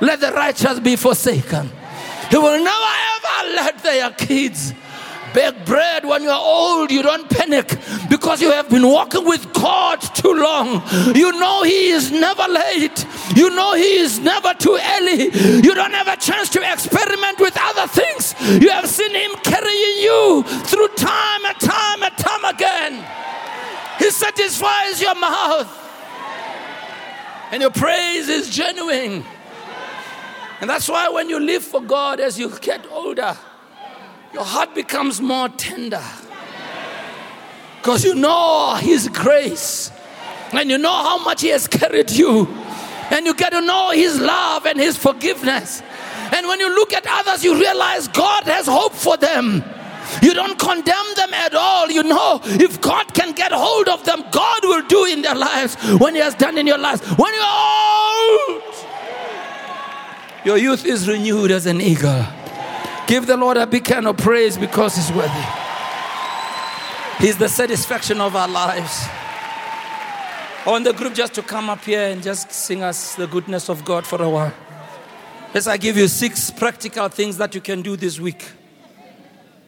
let 0.00 0.20
the 0.20 0.32
righteous 0.32 0.80
be 0.80 0.96
forsaken 0.96 1.70
he 2.30 2.38
will 2.38 2.62
never 2.62 2.92
ever 3.16 3.54
let 3.54 3.78
their 3.82 4.10
kids 4.12 4.72
beg 5.36 5.66
bread 5.66 6.02
when 6.06 6.22
you're 6.22 6.32
old, 6.32 6.90
you 6.90 7.02
don't 7.02 7.28
panic 7.28 7.68
because 8.08 8.40
you 8.40 8.50
have 8.50 8.70
been 8.70 8.88
walking 8.88 9.26
with 9.26 9.52
God 9.52 10.00
too 10.00 10.32
long. 10.32 10.82
You 11.14 11.30
know 11.32 11.62
He 11.62 11.90
is 11.90 12.10
never 12.10 12.48
late, 12.48 13.06
you 13.36 13.50
know 13.50 13.74
He 13.74 13.96
is 13.96 14.18
never 14.18 14.54
too 14.54 14.78
early. 14.96 15.24
You 15.60 15.74
don't 15.74 15.92
have 15.92 16.08
a 16.08 16.16
chance 16.16 16.48
to 16.50 16.72
experiment 16.72 17.38
with 17.38 17.54
other 17.60 17.86
things. 17.86 18.34
You 18.62 18.70
have 18.70 18.88
seen 18.88 19.14
Him 19.14 19.32
carrying 19.44 19.98
you 20.00 20.42
through 20.42 20.88
time 20.96 21.44
and 21.44 21.60
time 21.60 22.02
and 22.02 22.16
time 22.16 22.44
again. 22.46 23.06
He 23.98 24.10
satisfies 24.10 25.02
your 25.02 25.16
mouth, 25.16 25.68
and 27.52 27.60
your 27.60 27.72
praise 27.72 28.30
is 28.30 28.48
genuine. 28.48 29.22
And 30.62 30.70
that's 30.70 30.88
why 30.88 31.10
when 31.10 31.28
you 31.28 31.38
live 31.38 31.62
for 31.62 31.82
God 31.82 32.20
as 32.20 32.38
you 32.38 32.48
get 32.60 32.90
older, 32.90 33.36
your 34.36 34.44
heart 34.44 34.74
becomes 34.74 35.18
more 35.18 35.48
tender. 35.48 36.04
Because 37.78 38.04
you 38.04 38.14
know 38.14 38.74
His 38.74 39.08
grace 39.08 39.90
and 40.52 40.68
you 40.68 40.76
know 40.76 40.92
how 40.92 41.16
much 41.24 41.40
He 41.40 41.48
has 41.48 41.66
carried 41.66 42.10
you, 42.10 42.46
and 43.10 43.24
you 43.24 43.34
get 43.34 43.50
to 43.52 43.62
know 43.62 43.92
His 43.92 44.20
love 44.20 44.66
and 44.66 44.78
His 44.78 44.94
forgiveness. 44.94 45.82
And 46.34 46.46
when 46.46 46.60
you 46.60 46.68
look 46.68 46.92
at 46.92 47.06
others, 47.08 47.44
you 47.44 47.58
realize 47.58 48.08
God 48.08 48.44
has 48.44 48.66
hope 48.66 48.92
for 48.92 49.16
them. 49.16 49.64
You 50.20 50.34
don't 50.34 50.58
condemn 50.58 51.06
them 51.16 51.32
at 51.32 51.54
all. 51.54 51.90
You 51.90 52.02
know, 52.02 52.40
if 52.44 52.78
God 52.82 53.14
can 53.14 53.32
get 53.32 53.52
hold 53.52 53.88
of 53.88 54.04
them, 54.04 54.22
God 54.30 54.60
will 54.64 54.86
do 54.86 55.06
in 55.06 55.22
their 55.22 55.34
lives 55.34 55.76
when 55.98 56.14
He 56.14 56.20
has 56.20 56.34
done 56.34 56.58
in 56.58 56.66
your 56.66 56.78
lives. 56.78 57.00
When 57.16 57.32
you're 57.32 57.42
old, 58.52 58.62
your 60.44 60.58
youth 60.58 60.84
is 60.84 61.08
renewed 61.08 61.50
as 61.50 61.64
an 61.64 61.80
eagle. 61.80 62.26
Give 63.06 63.26
the 63.26 63.36
Lord 63.36 63.56
a 63.56 63.66
big 63.66 63.84
kind 63.84 64.06
of 64.06 64.16
praise 64.16 64.58
because 64.58 64.96
He's 64.96 65.12
worthy. 65.12 65.44
He's 67.18 67.36
the 67.38 67.48
satisfaction 67.48 68.20
of 68.20 68.34
our 68.34 68.48
lives. 68.48 69.06
I 70.66 70.70
want 70.70 70.84
the 70.84 70.92
group 70.92 71.14
just 71.14 71.34
to 71.34 71.42
come 71.42 71.70
up 71.70 71.84
here 71.84 72.08
and 72.08 72.22
just 72.22 72.50
sing 72.50 72.82
us 72.82 73.14
the 73.14 73.28
goodness 73.28 73.70
of 73.70 73.84
God 73.84 74.04
for 74.04 74.20
a 74.20 74.28
while. 74.28 74.52
As 75.54 75.68
I 75.68 75.76
give 75.76 75.96
you 75.96 76.08
six 76.08 76.50
practical 76.50 77.08
things 77.08 77.36
that 77.38 77.54
you 77.54 77.60
can 77.60 77.82
do 77.82 77.96
this 77.96 78.18
week. 78.18 78.44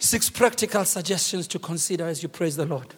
Six 0.00 0.28
practical 0.28 0.84
suggestions 0.84 1.46
to 1.48 1.58
consider 1.58 2.06
as 2.06 2.22
you 2.22 2.28
praise 2.28 2.56
the 2.56 2.66
Lord. 2.66 2.94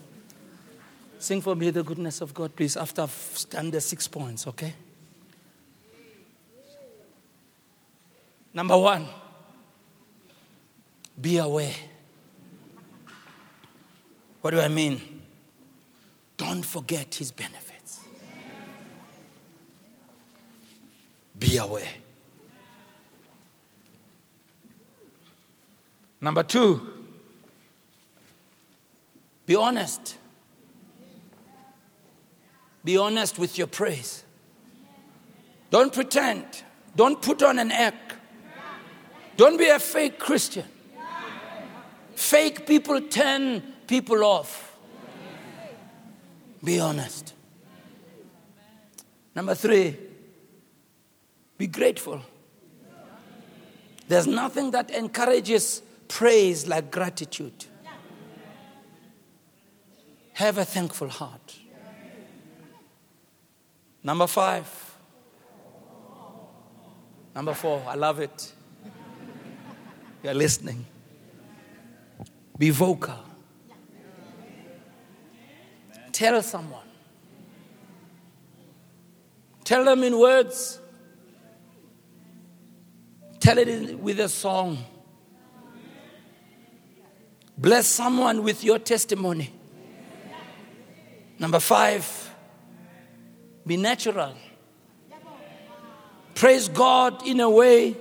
Sing 1.18 1.42
for 1.42 1.54
me 1.54 1.70
the 1.70 1.82
goodness 1.82 2.22
of 2.22 2.32
God, 2.32 2.56
please, 2.56 2.76
after 2.76 3.02
I've 3.02 3.46
done 3.50 3.70
the 3.70 3.80
six 3.80 4.08
points, 4.08 4.46
okay? 4.46 4.72
Number 8.54 8.76
one, 8.76 9.06
be 11.20 11.38
aware. 11.38 11.74
What 14.40 14.52
do 14.52 14.60
I 14.60 14.68
mean? 14.68 15.22
Don't 16.36 16.64
forget 16.64 17.14
his 17.14 17.30
benefits. 17.30 18.00
Be 21.38 21.58
aware. 21.58 21.88
Number 26.22 26.42
two, 26.42 26.86
be 29.46 29.56
honest. 29.56 30.16
Be 32.84 32.96
honest 32.96 33.38
with 33.38 33.58
your 33.58 33.66
praise. 33.66 34.24
Don't 35.70 35.92
pretend. 35.92 36.46
Don't 36.96 37.20
put 37.20 37.42
on 37.42 37.58
an 37.58 37.70
act. 37.70 38.14
Don't 39.36 39.56
be 39.56 39.68
a 39.68 39.78
fake 39.78 40.18
Christian. 40.18 40.64
Fake 42.20 42.66
people 42.66 43.00
turn 43.00 43.62
people 43.86 44.22
off. 44.22 44.76
Be 46.62 46.78
honest. 46.78 47.32
Number 49.34 49.54
three, 49.54 49.96
be 51.56 51.66
grateful. 51.66 52.20
There's 54.06 54.26
nothing 54.26 54.70
that 54.72 54.90
encourages 54.90 55.80
praise 56.08 56.68
like 56.68 56.90
gratitude. 56.90 57.64
Have 60.34 60.58
a 60.58 60.66
thankful 60.66 61.08
heart. 61.08 61.58
Number 64.04 64.26
five. 64.26 64.68
Number 67.34 67.54
four, 67.54 67.82
I 67.88 67.94
love 67.94 68.20
it. 68.20 68.52
You're 70.22 70.34
listening. 70.34 70.84
Be 72.60 72.68
vocal. 72.68 73.16
Tell 76.12 76.42
someone. 76.42 76.90
Tell 79.64 79.82
them 79.86 80.04
in 80.04 80.18
words. 80.18 80.78
Tell 83.38 83.56
it 83.56 83.98
with 83.98 84.20
a 84.20 84.28
song. 84.28 84.76
Bless 87.56 87.86
someone 87.86 88.42
with 88.42 88.62
your 88.62 88.78
testimony. 88.78 89.50
Number 91.38 91.60
five, 91.60 92.30
be 93.66 93.78
natural. 93.78 94.34
Praise 96.34 96.68
God 96.68 97.26
in 97.26 97.40
a 97.40 97.48
way 97.48 97.96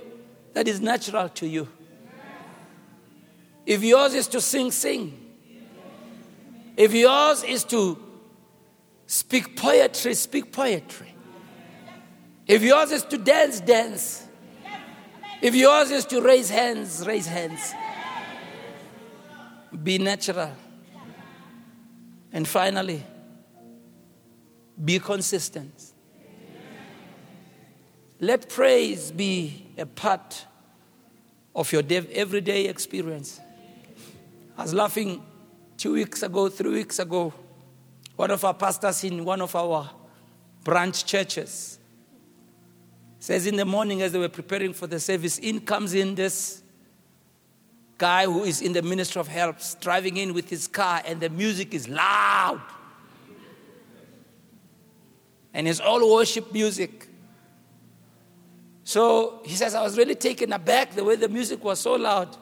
that 0.52 0.68
is 0.68 0.82
natural 0.82 1.30
to 1.30 1.46
you. 1.46 1.66
If 3.66 3.82
yours 3.82 4.14
is 4.14 4.26
to 4.28 4.40
sing, 4.40 4.70
sing. 4.70 5.16
If 6.76 6.94
yours 6.94 7.44
is 7.44 7.64
to 7.64 7.98
speak 9.06 9.56
poetry, 9.56 10.14
speak 10.14 10.52
poetry. 10.52 11.14
If 12.46 12.62
yours 12.62 12.90
is 12.90 13.04
to 13.04 13.18
dance, 13.18 13.60
dance. 13.60 14.26
If 15.42 15.54
yours 15.54 15.90
is 15.90 16.04
to 16.06 16.20
raise 16.20 16.50
hands, 16.50 17.06
raise 17.06 17.26
hands. 17.26 17.74
Be 19.82 19.98
natural. 19.98 20.52
And 22.32 22.46
finally, 22.46 23.04
be 24.82 24.98
consistent. 24.98 25.92
Let 28.20 28.48
praise 28.48 29.10
be 29.10 29.66
a 29.78 29.86
part 29.86 30.44
of 31.54 31.72
your 31.72 31.82
everyday 31.88 32.66
experience. 32.66 33.40
I 34.60 34.64
was 34.64 34.74
laughing 34.74 35.22
two 35.78 35.94
weeks 35.94 36.22
ago, 36.22 36.50
three 36.50 36.70
weeks 36.70 36.98
ago. 36.98 37.32
One 38.16 38.30
of 38.30 38.44
our 38.44 38.52
pastors 38.52 39.02
in 39.04 39.24
one 39.24 39.40
of 39.40 39.56
our 39.56 39.88
branch 40.62 41.06
churches 41.06 41.78
says 43.18 43.46
in 43.46 43.56
the 43.56 43.64
morning 43.64 44.02
as 44.02 44.12
they 44.12 44.18
were 44.18 44.28
preparing 44.28 44.74
for 44.74 44.86
the 44.86 45.00
service, 45.00 45.38
in 45.38 45.60
comes 45.60 45.94
in 45.94 46.14
this 46.14 46.62
guy 47.96 48.26
who 48.26 48.44
is 48.44 48.60
in 48.60 48.74
the 48.74 48.82
ministry 48.82 49.20
of 49.20 49.28
helps, 49.28 49.76
driving 49.76 50.18
in 50.18 50.34
with 50.34 50.50
his 50.50 50.68
car, 50.68 51.00
and 51.06 51.22
the 51.22 51.30
music 51.30 51.72
is 51.72 51.88
loud. 51.88 52.60
And 55.54 55.66
it's 55.66 55.80
all 55.80 56.14
worship 56.14 56.52
music. 56.52 57.08
So 58.84 59.40
he 59.42 59.54
says, 59.54 59.74
I 59.74 59.82
was 59.82 59.96
really 59.96 60.16
taken 60.16 60.52
aback 60.52 60.94
the 60.94 61.02
way 61.02 61.16
the 61.16 61.30
music 61.30 61.64
was 61.64 61.80
so 61.80 61.94
loud. 61.94 62.36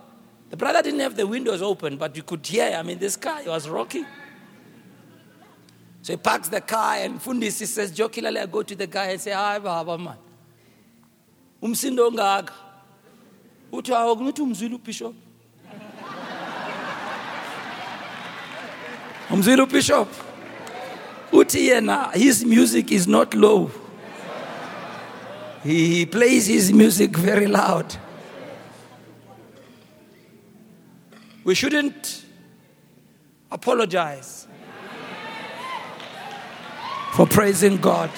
The 0.50 0.56
brother 0.56 0.82
didn't 0.82 1.00
have 1.00 1.14
the 1.16 1.26
windows 1.26 1.60
open, 1.60 1.96
but 1.96 2.16
you 2.16 2.22
could 2.22 2.46
hear, 2.46 2.74
I 2.76 2.82
mean, 2.82 2.98
this 2.98 3.16
car 3.16 3.42
was 3.46 3.68
rocking. 3.68 4.06
So 6.02 6.14
he 6.14 6.16
parks 6.16 6.48
the 6.48 6.60
car 6.60 6.94
and 6.96 7.20
Fundisi 7.20 7.66
says, 7.66 7.90
jokingly, 7.90 8.38
I 8.38 8.46
go 8.46 8.62
to 8.62 8.74
the 8.74 8.86
guy 8.86 9.06
and 9.06 9.20
say, 9.20 9.32
Hi, 9.32 9.58
Baba, 9.58 9.98
man. 9.98 10.16
Umsindo 11.62 12.10
ngaka. 12.10 12.52
Uthi 13.72 13.92
awu 13.92 14.16
kungithi 14.16 14.42
umzwile 14.42 14.74
ubishop. 14.74 15.14
Yena 21.32 22.12
his 22.14 22.44
music 22.44 22.90
is 22.90 23.06
not 23.06 23.34
low. 23.34 23.70
He 25.62 26.06
plays 26.06 26.46
his 26.46 26.72
music 26.72 27.16
very 27.16 27.46
loud. 27.46 27.94
We 31.48 31.54
shouldn't 31.54 32.26
apologize 33.50 34.46
for 37.12 37.26
praising 37.26 37.78
God. 37.78 38.10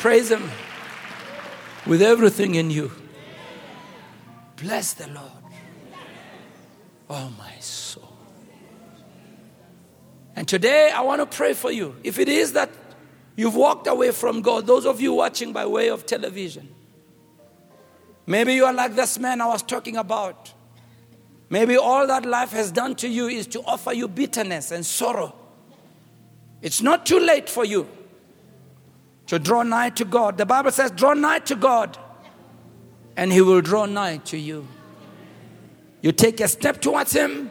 Praise 0.00 0.28
Him 0.28 0.50
with 1.86 2.02
everything 2.02 2.56
in 2.56 2.72
you. 2.72 2.90
Bless 4.56 4.94
the 4.94 5.06
Lord. 5.06 5.44
Oh, 7.08 7.32
my 7.38 7.52
soul. 7.60 8.16
And 10.34 10.48
today 10.48 10.90
I 10.92 11.02
want 11.02 11.20
to 11.20 11.26
pray 11.26 11.54
for 11.54 11.70
you. 11.70 11.94
If 12.02 12.18
it 12.18 12.28
is 12.28 12.54
that 12.54 12.70
you've 13.36 13.54
walked 13.54 13.86
away 13.86 14.10
from 14.10 14.42
God, 14.42 14.66
those 14.66 14.84
of 14.84 15.00
you 15.00 15.12
watching 15.12 15.52
by 15.52 15.64
way 15.64 15.90
of 15.90 16.06
television, 16.06 16.68
maybe 18.26 18.54
you 18.54 18.64
are 18.64 18.74
like 18.74 18.96
this 18.96 19.16
man 19.20 19.40
I 19.40 19.46
was 19.46 19.62
talking 19.62 19.96
about. 19.96 20.54
Maybe 21.50 21.76
all 21.76 22.06
that 22.06 22.26
life 22.26 22.50
has 22.52 22.70
done 22.70 22.94
to 22.96 23.08
you 23.08 23.28
is 23.28 23.46
to 23.48 23.62
offer 23.62 23.92
you 23.92 24.06
bitterness 24.08 24.70
and 24.70 24.84
sorrow. 24.84 25.34
It's 26.60 26.82
not 26.82 27.06
too 27.06 27.20
late 27.20 27.48
for 27.48 27.64
you 27.64 27.88
to 29.26 29.38
draw 29.38 29.62
nigh 29.62 29.90
to 29.90 30.04
God. 30.04 30.36
The 30.36 30.46
Bible 30.46 30.70
says, 30.70 30.90
draw 30.90 31.14
nigh 31.14 31.38
to 31.40 31.54
God, 31.54 31.96
and 33.16 33.32
He 33.32 33.40
will 33.40 33.60
draw 33.60 33.86
nigh 33.86 34.18
to 34.18 34.36
you. 34.36 34.66
You 36.02 36.12
take 36.12 36.40
a 36.40 36.48
step 36.48 36.80
towards 36.80 37.12
Him, 37.12 37.50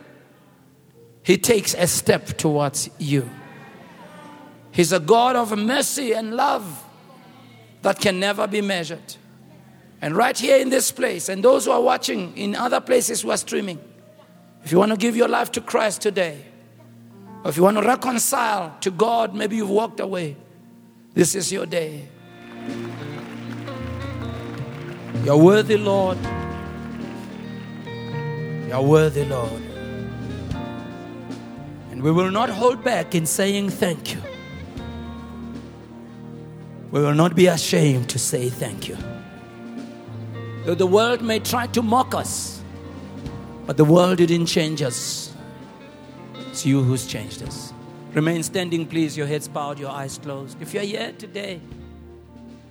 He 1.23 1.37
takes 1.37 1.73
a 1.73 1.87
step 1.87 2.37
towards 2.37 2.89
you. 2.99 3.29
He's 4.71 4.91
a 4.91 4.99
God 4.99 5.35
of 5.35 5.57
mercy 5.57 6.13
and 6.13 6.35
love 6.35 6.83
that 7.81 7.99
can 7.99 8.19
never 8.19 8.45
be 8.45 8.61
measured. 8.61 9.15
And 10.01 10.15
right 10.15 10.37
here 10.37 10.57
in 10.57 10.69
this 10.69 10.91
place, 10.91 11.27
and 11.27 11.43
those 11.43 11.65
who 11.65 11.71
are 11.71 11.81
watching 11.81 12.37
in 12.37 12.55
other 12.55 12.79
places 12.79 13.21
who 13.21 13.31
are 13.31 13.37
streaming, 13.37 13.79
if 14.63 14.71
you 14.71 14.77
want 14.77 14.91
to 14.91 14.97
give 14.97 15.15
your 15.15 15.27
life 15.27 15.51
to 15.53 15.61
Christ 15.61 16.01
today, 16.01 16.43
or 17.43 17.49
if 17.49 17.57
you 17.57 17.63
want 17.63 17.77
to 17.77 17.83
reconcile 17.83 18.75
to 18.81 18.91
God, 18.91 19.33
maybe 19.33 19.55
you've 19.55 19.69
walked 19.69 19.99
away, 19.99 20.37
this 21.13 21.33
is 21.33 21.51
your 21.51 21.65
day. 21.65 22.07
You're 25.23 25.37
worthy, 25.37 25.77
Lord. 25.77 26.17
You're 28.67 28.81
worthy, 28.81 29.25
Lord. 29.25 29.63
And 31.91 32.03
we 32.03 32.11
will 32.11 32.29
not 32.29 32.49
hold 32.49 32.83
back 32.83 33.15
in 33.15 33.25
saying 33.25 33.71
thank 33.71 34.13
you. 34.13 34.21
We 36.91 37.01
will 37.01 37.15
not 37.15 37.35
be 37.35 37.47
ashamed 37.47 38.09
to 38.09 38.19
say 38.19 38.49
thank 38.49 38.87
you. 38.87 38.97
Though 40.67 40.75
the 40.75 40.85
world 40.85 41.21
may 41.21 41.39
try 41.39 41.67
to 41.67 41.81
mock 41.81 42.13
us, 42.13 42.61
but 43.65 43.77
the 43.77 43.85
world 43.85 44.17
didn't 44.17 44.47
change 44.47 44.81
us. 44.81 45.33
It's 46.49 46.65
you 46.65 46.83
who's 46.83 47.07
changed 47.07 47.41
us. 47.41 47.71
Remain 48.11 48.43
standing, 48.43 48.85
please, 48.85 49.15
your 49.15 49.27
heads 49.27 49.47
bowed, 49.47 49.79
your 49.79 49.91
eyes 49.91 50.17
closed. 50.17 50.61
If 50.61 50.73
you're 50.73 50.83
here 50.83 51.13
today 51.17 51.61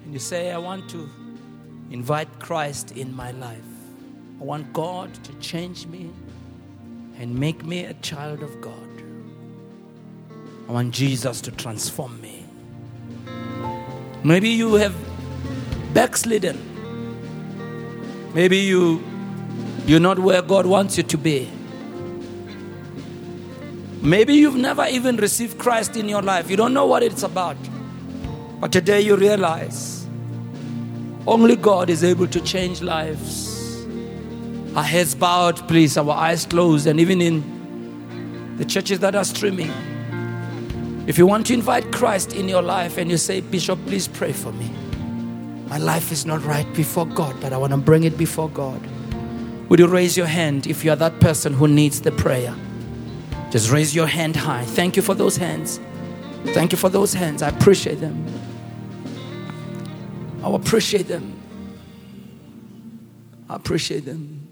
and 0.05 0.13
you 0.13 0.19
say, 0.19 0.53
I 0.53 0.59
want 0.59 0.91
to 0.91 1.09
invite 1.91 2.29
Christ 2.39 2.93
in 2.93 3.17
my 3.17 3.31
life, 3.31 3.65
I 4.43 4.45
want 4.45 4.75
God 4.75 5.15
to 5.25 5.33
change 5.39 5.87
me 5.87 6.11
and 7.19 7.35
make 7.35 7.65
me 7.65 7.87
a 7.87 7.95
child 7.95 8.43
of 8.43 8.61
God. 8.61 8.75
I 10.69 10.73
want 10.73 10.93
Jesus 10.93 11.41
to 11.41 11.51
transform 11.51 12.21
me. 12.21 12.45
Maybe 14.23 14.51
you 14.51 14.75
have 14.75 14.95
backslidden 15.95 16.76
Maybe 18.37 18.59
you 18.59 19.03
you're 19.87 19.99
not 19.99 20.19
where 20.19 20.43
God 20.43 20.67
wants 20.67 20.99
you 20.99 21.03
to 21.05 21.17
be. 21.17 21.51
Maybe 24.03 24.35
you've 24.35 24.57
never 24.57 24.85
even 24.85 25.17
received 25.17 25.57
Christ 25.59 25.97
in 25.97 26.07
your 26.07 26.21
life. 26.21 26.51
You 26.51 26.57
don't 26.59 26.75
know 26.75 26.85
what 26.85 27.03
it's 27.03 27.23
about. 27.23 27.57
But 28.61 28.73
today 28.73 29.01
you 29.01 29.17
realize 29.17 30.07
only 31.27 31.57
God 31.57 31.89
is 31.89 32.05
able 32.05 32.27
to 32.27 32.39
change 32.43 32.83
lives. 32.83 33.87
Our 34.77 34.83
heads 34.83 35.15
bowed, 35.15 35.67
please, 35.67 35.97
our 35.97 36.11
eyes 36.11 36.45
closed, 36.45 36.87
and 36.87 37.01
even 37.01 37.23
in 37.23 38.57
the 38.59 38.67
churches 38.67 38.99
that 38.99 39.15
are 39.15 39.25
streaming. 39.25 39.73
If 41.07 41.17
you 41.17 41.27
want 41.27 41.47
to 41.47 41.55
invite 41.55 41.91
Christ 41.91 42.35
in 42.35 42.51
your 42.51 42.61
life 42.61 42.99
and 42.99 43.11
you 43.11 43.17
say, 43.17 43.41
Bishop, 43.41 43.79
please 43.87 44.07
pray 44.07 44.35
for 44.35 44.53
me. 44.53 44.86
My 45.67 45.79
life 45.79 46.13
is 46.13 46.25
not 46.25 46.45
right 46.45 46.71
before 46.75 47.07
God, 47.07 47.37
but 47.41 47.53
I 47.53 47.57
want 47.57 47.73
to 47.73 47.77
bring 47.77 48.05
it 48.05 48.17
before 48.17 48.49
God. 48.49 48.81
Would 49.69 49.81
you 49.81 49.89
raise 49.89 50.17
your 50.17 50.27
hand 50.27 50.67
if 50.67 50.85
you 50.85 50.93
are 50.93 50.97
that 50.97 51.19
person 51.21 51.53
who 51.53 51.67
needs 51.67 52.01
the 52.01 52.13
prayer? 52.13 52.55
Just 53.51 53.71
raise 53.71 53.95
your 53.95 54.07
hand 54.07 54.37
high. 54.37 54.65
Thank 54.65 54.97
you 54.97 55.03
for 55.03 55.15
those 55.15 55.37
hands. 55.37 55.81
Thank 56.47 56.71
you 56.71 56.79
for 56.79 56.89
those 56.89 57.15
hands. 57.15 57.43
I 57.43 57.49
appreciate 57.49 58.01
them. 58.01 58.25
I 60.43 60.55
appreciate 60.55 61.09
them. 61.09 61.33
I 63.49 63.57
appreciate 63.57 64.05
them. 64.05 64.47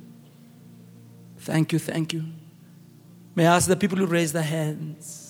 Thank 1.38 1.72
you, 1.72 1.78
thank 1.78 2.12
you. 2.12 2.24
May 3.36 3.46
I 3.46 3.56
ask 3.56 3.68
the 3.68 3.76
people 3.76 3.98
who 3.98 4.06
raise 4.06 4.32
their 4.32 4.42
hands? 4.42 5.23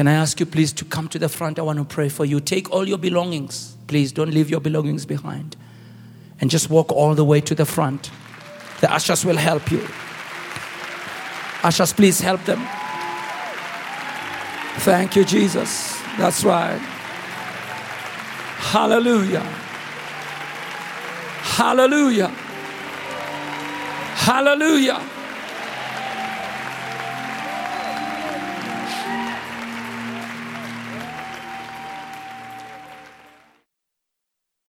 Can 0.00 0.08
I 0.08 0.14
ask 0.14 0.40
you, 0.40 0.46
please, 0.46 0.72
to 0.72 0.86
come 0.86 1.08
to 1.08 1.18
the 1.18 1.28
front? 1.28 1.58
I 1.58 1.62
want 1.62 1.78
to 1.78 1.84
pray 1.84 2.08
for 2.08 2.24
you. 2.24 2.40
Take 2.40 2.70
all 2.70 2.88
your 2.88 2.96
belongings. 2.96 3.76
Please 3.86 4.12
don't 4.12 4.30
leave 4.30 4.48
your 4.48 4.60
belongings 4.60 5.04
behind. 5.04 5.56
And 6.40 6.50
just 6.50 6.70
walk 6.70 6.90
all 6.90 7.14
the 7.14 7.22
way 7.22 7.42
to 7.42 7.54
the 7.54 7.66
front. 7.66 8.10
The 8.80 8.90
ushers 8.90 9.26
will 9.26 9.36
help 9.36 9.70
you. 9.70 9.86
Ushers, 11.62 11.92
please 11.92 12.18
help 12.18 12.42
them. 12.46 12.66
Thank 14.78 15.16
you, 15.16 15.24
Jesus. 15.26 16.00
That's 16.16 16.44
right. 16.44 16.80
Hallelujah. 18.72 19.44
Hallelujah. 21.42 22.28
Hallelujah. 24.16 25.19